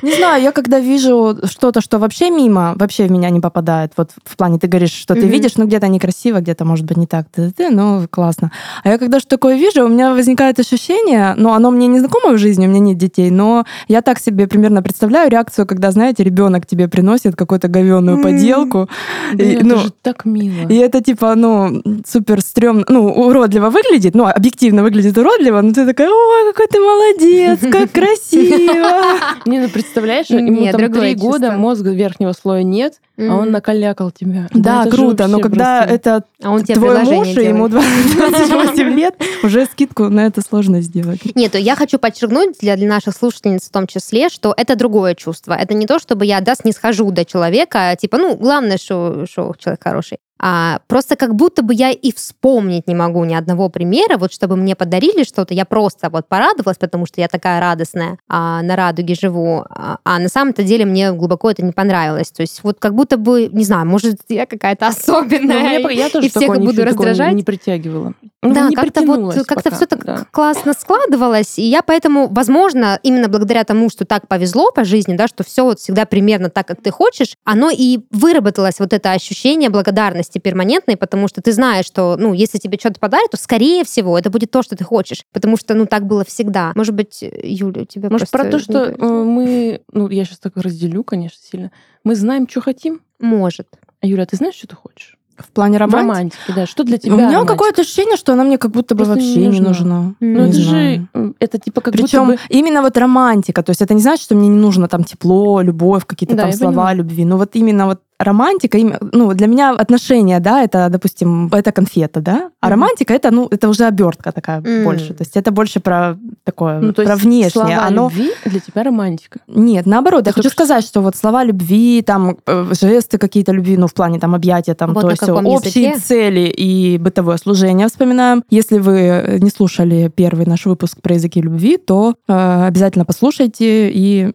Не 0.02 0.12
знаю, 0.14 0.42
я 0.42 0.52
когда 0.52 0.80
вижу 0.80 1.36
что-то, 1.44 1.80
что 1.80 1.98
вообще 1.98 2.30
мимо, 2.30 2.74
вообще 2.76 3.06
в 3.06 3.10
меня 3.10 3.30
не 3.30 3.40
попадает, 3.40 3.92
вот 3.96 4.10
в 4.24 4.36
плане 4.36 4.58
ты 4.58 4.66
говоришь, 4.68 4.92
что 4.92 5.14
ты 5.14 5.26
видишь, 5.26 5.56
ну 5.56 5.66
где-то 5.66 5.88
некрасиво, 5.88 6.40
где-то, 6.40 6.64
может 6.64 6.84
быть, 6.86 6.96
не 6.96 7.06
так, 7.06 7.26
но 7.70 8.06
классно. 8.10 8.52
А 8.84 8.88
я 8.88 8.98
когда 8.98 9.20
что 9.20 9.28
такое 9.28 9.56
вижу, 9.56 9.84
у 9.84 9.88
меня 9.88 10.14
возникает 10.14 10.58
ощущение, 10.58 11.34
ну 11.36 11.52
оно 11.52 11.70
мне 11.70 11.86
не 11.86 11.98
знакомо 12.00 12.34
в 12.34 12.38
жизни, 12.38 12.66
у 12.66 12.70
меня 12.70 12.80
нет 12.80 12.98
детей, 12.98 13.30
но 13.30 13.64
я 13.88 14.02
так 14.02 14.18
себе 14.18 14.46
примерно 14.46 14.82
представляю 14.82 15.30
реакцию, 15.30 15.66
когда, 15.66 15.90
знаете, 15.90 16.24
ребенок 16.24 16.66
тебе 16.66 16.88
приносит 16.88 17.36
какую-то 17.36 17.68
говенную 17.68 18.22
поделку. 18.22 18.88
и, 19.32 19.58
ну, 19.62 19.74
это 19.74 19.84
же 19.84 19.90
так 20.02 20.24
мило. 20.24 20.68
И 20.68 20.76
это 20.76 21.02
типа, 21.02 21.34
ну, 21.34 21.82
супер 22.06 22.40
стрёмно, 22.40 22.84
ну, 22.88 23.06
уродливо 23.06 23.70
выглядит, 23.70 24.14
ну, 24.14 24.26
объективно 24.26 24.82
выглядит 24.82 25.16
уродливо, 25.18 25.60
но 25.60 25.72
ты 25.72 25.86
такая, 25.86 26.08
ой, 26.18 26.52
какой 26.52 26.66
ты 26.66 26.80
молодец, 26.80 27.60
как 27.72 27.92
красиво. 27.92 29.40
Не, 29.46 29.60
ну 29.60 29.68
представляешь, 29.68 30.26
ему 30.26 30.70
там 30.70 30.92
три 30.92 31.14
года, 31.14 31.52
мозга 31.52 31.90
верхнего 31.90 32.32
слоя 32.32 32.62
нет, 32.62 32.94
а 33.16 33.36
он 33.36 33.50
накалякал 33.50 34.10
тебя. 34.10 34.48
Да, 34.52 34.86
круто, 34.86 35.26
но 35.26 35.40
когда 35.40 35.84
это 35.84 36.24
а 36.42 36.58
твой 36.58 37.04
муж, 37.04 37.28
и 37.28 37.44
ему 37.44 37.68
28 37.68 38.82
лет, 38.94 39.14
уже 39.42 39.66
скидку 39.66 40.08
на 40.08 40.26
это 40.26 40.40
сложно 40.40 40.80
сделать. 40.80 41.20
Нет, 41.34 41.54
я 41.54 41.76
хочу 41.76 41.98
подчеркнуть 41.98 42.58
для 42.60 42.76
наших 42.76 43.14
слушательниц 43.16 43.64
в 43.64 43.70
том 43.70 43.86
числе, 43.86 44.28
что 44.28 44.54
это 44.56 44.76
другое 44.76 45.14
чувство. 45.14 45.54
Это 45.54 45.74
не 45.74 45.86
то, 45.86 45.98
чтобы 45.98 46.26
я, 46.26 46.40
да, 46.40 46.54
снисхожу 46.54 47.10
до 47.10 47.24
человека, 47.24 47.96
типа, 48.00 48.18
ну, 48.18 48.36
главное, 48.36 48.78
что 48.78 49.24
человек 49.26 49.82
хороший. 49.82 50.18
А, 50.40 50.80
просто 50.86 51.16
как 51.16 51.34
будто 51.34 51.62
бы 51.62 51.74
я 51.74 51.90
и 51.90 52.12
вспомнить 52.12 52.86
не 52.86 52.94
могу 52.94 53.24
ни 53.24 53.34
одного 53.34 53.68
примера, 53.68 54.18
вот 54.18 54.32
чтобы 54.32 54.56
мне 54.56 54.76
подарили 54.76 55.24
что-то, 55.24 55.54
я 55.54 55.64
просто 55.64 56.10
вот 56.10 56.28
порадовалась, 56.28 56.78
потому 56.78 57.06
что 57.06 57.20
я 57.20 57.28
такая 57.28 57.60
радостная, 57.60 58.18
а, 58.28 58.62
на 58.62 58.76
радуге 58.76 59.14
живу, 59.14 59.64
а, 59.68 59.98
а 60.04 60.18
на 60.18 60.28
самом-то 60.28 60.62
деле 60.62 60.84
мне 60.84 61.12
глубоко 61.12 61.50
это 61.50 61.64
не 61.64 61.72
понравилось. 61.72 62.30
То 62.30 62.42
есть 62.42 62.62
вот 62.62 62.78
как 62.78 62.94
будто 62.94 63.16
бы, 63.16 63.48
не 63.52 63.64
знаю, 63.64 63.86
может, 63.86 64.20
я 64.28 64.46
какая-то 64.46 64.86
особенная, 64.88 65.80
мне, 65.80 65.94
я 65.94 66.08
тоже 66.08 66.26
и 66.26 66.30
всех 66.30 66.56
буду 66.58 66.84
раздражать. 66.84 67.34
не 67.34 67.42
притягивала. 67.42 68.14
Ну, 68.42 68.54
да, 68.54 68.68
как-то 68.74 69.02
вот 69.02 69.34
как-то 69.46 69.74
все 69.74 69.86
так 69.86 70.04
да. 70.04 70.26
классно 70.30 70.72
складывалось, 70.72 71.58
и 71.58 71.62
я 71.62 71.82
поэтому, 71.82 72.28
возможно, 72.28 73.00
именно 73.02 73.28
благодаря 73.28 73.64
тому, 73.64 73.90
что 73.90 74.04
так 74.04 74.28
повезло 74.28 74.70
по 74.70 74.84
жизни, 74.84 75.16
да, 75.16 75.26
что 75.26 75.42
все 75.42 75.64
вот 75.64 75.80
всегда 75.80 76.06
примерно 76.06 76.48
так, 76.48 76.68
как 76.68 76.80
ты 76.80 76.92
хочешь, 76.92 77.34
оно 77.44 77.70
и 77.70 78.00
выработалось 78.12 78.78
вот 78.78 78.92
это 78.92 79.12
ощущение 79.12 79.70
благодарности 79.70 80.27
ценности 80.28 80.38
перманентной, 80.38 80.96
потому 80.96 81.28
что 81.28 81.40
ты 81.40 81.52
знаешь, 81.52 81.86
что, 81.86 82.16
ну, 82.18 82.32
если 82.32 82.58
тебе 82.58 82.78
что-то 82.78 83.00
подарят, 83.00 83.30
то, 83.30 83.36
скорее 83.36 83.84
всего, 83.84 84.18
это 84.18 84.30
будет 84.30 84.50
то, 84.50 84.62
что 84.62 84.76
ты 84.76 84.84
хочешь, 84.84 85.24
потому 85.32 85.56
что, 85.56 85.74
ну, 85.74 85.86
так 85.86 86.06
было 86.06 86.24
всегда. 86.24 86.72
Может 86.74 86.94
быть, 86.94 87.22
Юля, 87.22 87.82
у 87.82 87.84
тебя 87.84 88.10
Может, 88.10 88.30
про 88.30 88.44
то, 88.44 88.58
что 88.58 88.84
э, 88.84 89.24
мы, 89.24 89.80
ну, 89.92 90.08
я 90.08 90.24
сейчас 90.24 90.38
так 90.38 90.56
разделю, 90.56 91.02
конечно, 91.04 91.38
сильно, 91.50 91.70
мы 92.04 92.14
знаем, 92.14 92.46
что 92.48 92.60
хотим? 92.60 93.00
Может. 93.20 93.68
А 94.00 94.06
Юля, 94.06 94.26
ты 94.26 94.36
знаешь, 94.36 94.54
что 94.54 94.68
ты 94.68 94.76
хочешь? 94.76 95.16
В 95.36 95.52
плане 95.52 95.78
романтики? 95.78 96.08
романтики, 96.08 96.52
да. 96.56 96.66
Что 96.66 96.82
для 96.82 96.98
тебя 96.98 97.14
У 97.14 97.16
меня 97.16 97.44
какое-то 97.44 97.82
ощущение, 97.82 98.16
что 98.16 98.32
она 98.32 98.42
мне 98.42 98.58
как 98.58 98.72
будто 98.72 98.96
бы 98.96 99.04
Просто 99.04 99.14
вообще 99.14 99.36
не 99.36 99.60
нужна. 99.60 99.60
Не 99.60 99.68
нужна. 99.68 100.14
Ну, 100.18 100.42
это 100.42 100.52
знаю. 100.52 101.08
же, 101.14 101.34
это 101.38 101.58
типа 101.58 101.80
как 101.80 101.92
Причем 101.92 102.26
будто 102.26 102.38
бы... 102.38 102.38
именно 102.48 102.82
вот 102.82 102.96
романтика, 102.96 103.62
то 103.62 103.70
есть 103.70 103.80
это 103.80 103.94
не 103.94 104.00
значит, 104.00 104.24
что 104.24 104.34
мне 104.34 104.48
не 104.48 104.58
нужно 104.58 104.88
там 104.88 105.04
тепло, 105.04 105.60
любовь, 105.60 106.06
какие-то 106.06 106.34
да, 106.34 106.42
там 106.42 106.52
слова 106.52 106.72
понимаю. 106.72 106.96
любви, 106.98 107.24
но 107.24 107.36
вот 107.36 107.54
именно 107.54 107.86
вот 107.86 108.00
романтика, 108.18 108.78
ну, 109.12 109.32
для 109.32 109.46
меня 109.46 109.70
отношения, 109.70 110.40
да, 110.40 110.62
это, 110.62 110.88
допустим, 110.90 111.48
это 111.52 111.72
конфета, 111.72 112.20
да, 112.20 112.50
а 112.60 112.66
mm-hmm. 112.66 112.70
романтика 112.70 113.14
это, 113.14 113.30
ну, 113.30 113.48
это 113.50 113.68
уже 113.68 113.84
обертка 113.84 114.32
такая 114.32 114.60
mm-hmm. 114.60 114.84
больше, 114.84 115.14
то 115.14 115.22
есть 115.22 115.36
это 115.36 115.52
больше 115.52 115.80
про 115.80 116.16
такое, 116.44 116.80
ну, 116.80 116.92
то 116.92 117.04
про 117.04 117.16
внешнее. 117.16 117.50
Слова 117.50 117.86
Оно... 117.86 118.08
любви 118.08 118.32
для 118.44 118.60
тебя 118.60 118.82
романтика? 118.82 119.40
Нет, 119.46 119.86
наоборот, 119.86 120.22
это 120.22 120.30
я 120.30 120.32
хочу 120.34 120.50
сказать, 120.50 120.84
что 120.84 121.00
вот 121.00 121.16
слова 121.16 121.44
любви, 121.44 122.02
там 122.02 122.36
э, 122.46 122.72
жесты 122.80 123.18
какие-то 123.18 123.52
любви, 123.52 123.76
ну, 123.76 123.86
в 123.86 123.94
плане 123.94 124.18
там 124.18 124.34
объятия, 124.34 124.74
там, 124.74 124.94
вот 124.94 125.02
то 125.02 125.10
есть 125.10 125.28
общие 125.28 125.90
языке? 125.90 126.00
цели 126.00 126.52
и 126.56 126.98
бытовое 126.98 127.36
служение 127.36 127.86
вспоминаем. 127.86 128.42
Если 128.50 128.78
вы 128.78 129.38
не 129.40 129.50
слушали 129.50 130.10
первый 130.14 130.46
наш 130.46 130.66
выпуск 130.66 131.00
про 131.00 131.14
языки 131.14 131.40
любви, 131.40 131.76
то 131.76 132.16
э, 132.26 132.66
обязательно 132.66 133.04
послушайте 133.04 133.90
и, 133.90 134.32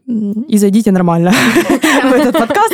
и 0.48 0.58
зайдите 0.58 0.92
нормально 0.92 1.32
в 2.04 2.14
этот 2.14 2.38
подкаст 2.38 2.74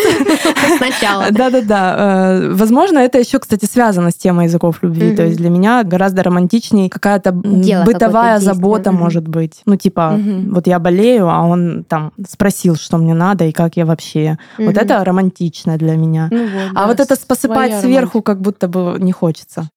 сначала. 0.99 1.25
Да-да-да. 1.31 1.95
Э, 1.97 2.53
возможно, 2.53 2.99
это 2.99 3.19
еще, 3.19 3.39
кстати, 3.39 3.65
связано 3.65 4.11
с 4.11 4.15
темой 4.15 4.45
языков 4.45 4.79
любви. 4.81 5.15
То 5.15 5.25
есть 5.25 5.37
для 5.37 5.49
меня 5.49 5.83
гораздо 5.83 6.23
романтичнее 6.23 6.89
какая-то 6.89 7.31
бытовая 7.31 8.39
забота 8.39 8.91
может 8.91 9.27
быть. 9.27 9.61
Ну, 9.65 9.75
типа, 9.75 10.19
вот 10.51 10.67
я 10.67 10.79
болею, 10.79 11.29
а 11.29 11.43
он 11.43 11.83
там 11.87 12.11
спросил, 12.27 12.75
что 12.75 12.97
мне 12.97 13.13
надо 13.13 13.45
и 13.45 13.51
как 13.51 13.77
я 13.77 13.85
вообще. 13.85 14.37
Вот 14.57 14.77
это 14.77 15.03
романтично 15.03 15.77
для 15.77 15.95
меня. 15.95 16.29
Ну 16.31 16.47
а 16.75 16.87
вот 16.87 16.99
это 16.99 17.15
посыпать 17.27 17.79
сверху 17.79 18.21
как 18.21 18.41
будто 18.41 18.67
бы 18.67 18.97
не 18.99 19.11
хочется. 19.11 19.69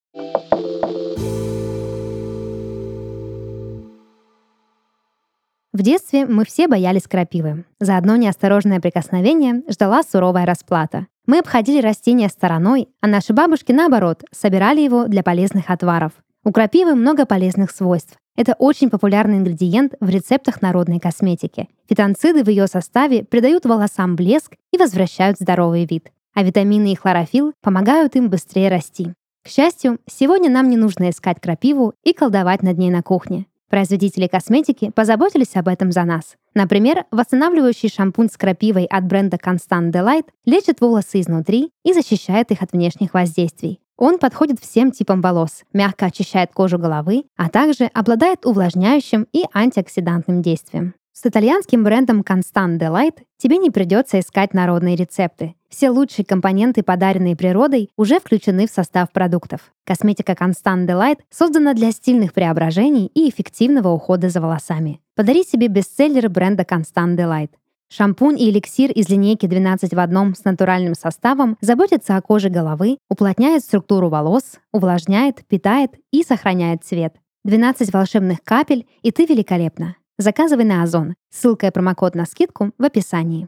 В 5.73 5.81
детстве 5.81 6.27
мы 6.27 6.45
все 6.45 6.67
боялись 6.67 7.07
крапивы. 7.07 7.65
За 7.79 7.97
одно 7.97 8.15
неосторожное 8.15 8.79
прикосновение 8.79 9.63
ждала 9.67 10.03
суровая 10.03 10.45
расплата. 10.45 11.07
Мы 11.25 11.39
обходили 11.39 11.81
растения 11.81 12.29
стороной, 12.29 12.89
а 13.01 13.07
наши 13.07 13.33
бабушки, 13.33 13.71
наоборот, 13.71 14.23
собирали 14.31 14.81
его 14.81 15.05
для 15.05 15.23
полезных 15.23 15.71
отваров. 15.71 16.11
У 16.43 16.51
крапивы 16.51 16.93
много 16.93 17.25
полезных 17.25 17.71
свойств. 17.71 18.17
Это 18.35 18.53
очень 18.59 18.91
популярный 18.91 19.37
ингредиент 19.37 19.95
в 19.99 20.09
рецептах 20.09 20.61
народной 20.61 20.99
косметики. 20.99 21.69
Фитонциды 21.89 22.43
в 22.43 22.49
ее 22.49 22.67
составе 22.67 23.23
придают 23.23 23.65
волосам 23.65 24.15
блеск 24.15 24.53
и 24.71 24.77
возвращают 24.77 25.39
здоровый 25.39 25.87
вид. 25.89 26.11
А 26.35 26.43
витамины 26.43 26.91
и 26.91 26.95
хлорофилл 26.95 27.53
помогают 27.61 28.15
им 28.15 28.29
быстрее 28.29 28.69
расти. 28.69 29.13
К 29.43 29.47
счастью, 29.47 29.97
сегодня 30.05 30.51
нам 30.51 30.69
не 30.69 30.77
нужно 30.77 31.09
искать 31.09 31.41
крапиву 31.41 31.95
и 32.03 32.13
колдовать 32.13 32.61
над 32.61 32.77
ней 32.77 32.91
на 32.91 33.01
кухне. 33.01 33.47
Производители 33.69 34.27
косметики 34.27 34.91
позаботились 34.91 35.55
об 35.55 35.67
этом 35.67 35.91
за 35.91 36.03
нас. 36.03 36.35
Например, 36.53 37.05
восстанавливающий 37.11 37.89
шампунь 37.89 38.29
с 38.29 38.37
крапивой 38.37 38.85
от 38.85 39.05
бренда 39.05 39.37
Constant 39.37 39.91
Delight 39.91 40.25
лечит 40.45 40.81
волосы 40.81 41.21
изнутри 41.21 41.71
и 41.83 41.93
защищает 41.93 42.51
их 42.51 42.61
от 42.61 42.71
внешних 42.71 43.13
воздействий. 43.13 43.79
Он 43.97 44.19
подходит 44.19 44.59
всем 44.59 44.91
типам 44.91 45.21
волос, 45.21 45.63
мягко 45.71 46.07
очищает 46.07 46.51
кожу 46.51 46.77
головы, 46.77 47.23
а 47.37 47.49
также 47.49 47.85
обладает 47.85 48.45
увлажняющим 48.45 49.27
и 49.31 49.43
антиоксидантным 49.53 50.41
действием. 50.41 50.95
С 51.15 51.27
итальянским 51.27 51.83
брендом 51.83 52.21
Constant 52.21 52.79
Delight 52.79 53.19
тебе 53.37 53.59
не 53.59 53.69
придется 53.69 54.19
искать 54.19 54.55
народные 54.55 54.95
рецепты. 54.95 55.53
Все 55.69 55.91
лучшие 55.91 56.25
компоненты, 56.25 56.81
подаренные 56.81 57.35
природой, 57.35 57.91
уже 57.95 58.19
включены 58.19 58.65
в 58.65 58.71
состав 58.71 59.11
продуктов. 59.11 59.73
Косметика 59.85 60.31
Constant 60.31 60.87
Delight 60.87 61.19
создана 61.29 61.75
для 61.75 61.91
стильных 61.91 62.33
преображений 62.33 63.05
и 63.13 63.29
эффективного 63.29 63.89
ухода 63.89 64.29
за 64.29 64.41
волосами. 64.41 65.01
Подари 65.15 65.43
себе 65.43 65.67
бестселлер 65.67 66.29
бренда 66.29 66.63
Constant 66.63 67.15
Delight. 67.15 67.51
Шампунь 67.89 68.39
и 68.39 68.49
эликсир 68.49 68.89
из 68.89 69.07
линейки 69.07 69.45
12 69.45 69.93
в 69.93 69.99
одном 69.99 70.33
с 70.33 70.43
натуральным 70.45 70.95
составом 70.95 71.57
заботятся 71.61 72.17
о 72.17 72.21
коже 72.23 72.49
головы, 72.49 72.97
уплотняет 73.07 73.63
структуру 73.63 74.09
волос, 74.09 74.59
увлажняет, 74.71 75.45
питает 75.47 75.91
и 76.11 76.23
сохраняет 76.23 76.83
цвет. 76.83 77.13
12 77.43 77.93
волшебных 77.93 78.43
капель, 78.43 78.87
и 79.03 79.11
ты 79.11 79.27
великолепна. 79.27 79.95
Заказывай 80.17 80.65
на 80.65 80.83
Озон. 80.83 81.15
Ссылка 81.31 81.67
и 81.67 81.71
промокод 81.71 82.15
на 82.15 82.25
скидку 82.25 82.71
в 82.77 82.83
описании. 82.83 83.47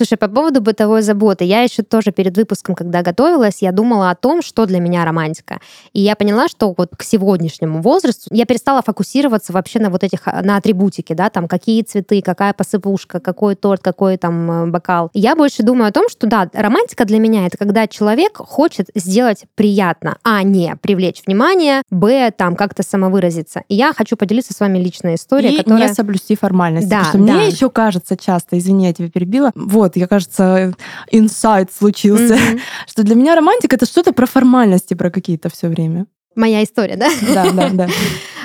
Слушай, 0.00 0.16
по 0.16 0.28
поводу 0.28 0.62
бытовой 0.62 1.02
заботы, 1.02 1.44
я 1.44 1.60
еще 1.60 1.82
тоже 1.82 2.10
перед 2.10 2.34
выпуском, 2.34 2.74
когда 2.74 3.02
готовилась, 3.02 3.60
я 3.60 3.70
думала 3.70 4.08
о 4.08 4.14
том, 4.14 4.40
что 4.40 4.64
для 4.64 4.80
меня 4.80 5.04
романтика. 5.04 5.60
И 5.92 6.00
я 6.00 6.16
поняла, 6.16 6.48
что 6.48 6.74
вот 6.74 6.96
к 6.96 7.02
сегодняшнему 7.02 7.82
возрасту 7.82 8.30
я 8.34 8.46
перестала 8.46 8.80
фокусироваться 8.80 9.52
вообще 9.52 9.78
на 9.78 9.90
вот 9.90 10.02
этих, 10.02 10.24
на 10.24 10.56
атрибутике, 10.56 11.14
да, 11.14 11.28
там, 11.28 11.48
какие 11.48 11.82
цветы, 11.82 12.22
какая 12.22 12.54
посыпушка, 12.54 13.20
какой 13.20 13.56
торт, 13.56 13.82
какой 13.82 14.16
там 14.16 14.50
э, 14.50 14.66
бокал. 14.70 15.10
Я 15.12 15.36
больше 15.36 15.62
думаю 15.62 15.90
о 15.90 15.92
том, 15.92 16.08
что, 16.08 16.26
да, 16.26 16.48
романтика 16.54 17.04
для 17.04 17.18
меня 17.18 17.46
это 17.46 17.58
когда 17.58 17.86
человек 17.86 18.38
хочет 18.38 18.88
сделать 18.94 19.44
приятно, 19.54 20.16
а 20.24 20.42
не 20.42 20.76
привлечь 20.80 21.24
внимание, 21.26 21.82
б, 21.90 22.30
там, 22.34 22.56
как-то 22.56 22.82
самовыразиться. 22.82 23.64
И 23.68 23.74
я 23.74 23.92
хочу 23.92 24.16
поделиться 24.16 24.54
с 24.54 24.60
вами 24.60 24.78
личной 24.78 25.16
историей, 25.16 25.56
и 25.56 25.58
которая... 25.58 25.88
не 25.88 25.94
соблюсти 25.94 26.36
формальность. 26.36 26.88
Да, 26.88 27.00
потому 27.00 27.26
что 27.26 27.34
да. 27.34 27.38
мне 27.38 27.48
еще 27.48 27.68
кажется 27.68 28.16
часто, 28.16 28.56
извини, 28.56 28.86
я 28.86 28.94
тебя 28.94 29.10
перебила, 29.10 29.52
вот, 29.54 29.89
я, 29.96 30.06
кажется, 30.06 30.72
инсайт 31.10 31.70
случился, 31.72 32.36
Мгм. 32.36 32.60
что 32.86 33.02
для 33.02 33.14
меня 33.14 33.34
романтика 33.34 33.76
это 33.76 33.86
что-то 33.86 34.12
про 34.12 34.26
формальности, 34.26 34.94
про 34.94 35.10
какие-то 35.10 35.48
все 35.50 35.68
время. 35.68 36.06
Моя 36.36 36.62
история, 36.62 36.96
да? 36.96 37.08
Да, 37.34 37.50
да, 37.50 37.68
да. 37.70 37.88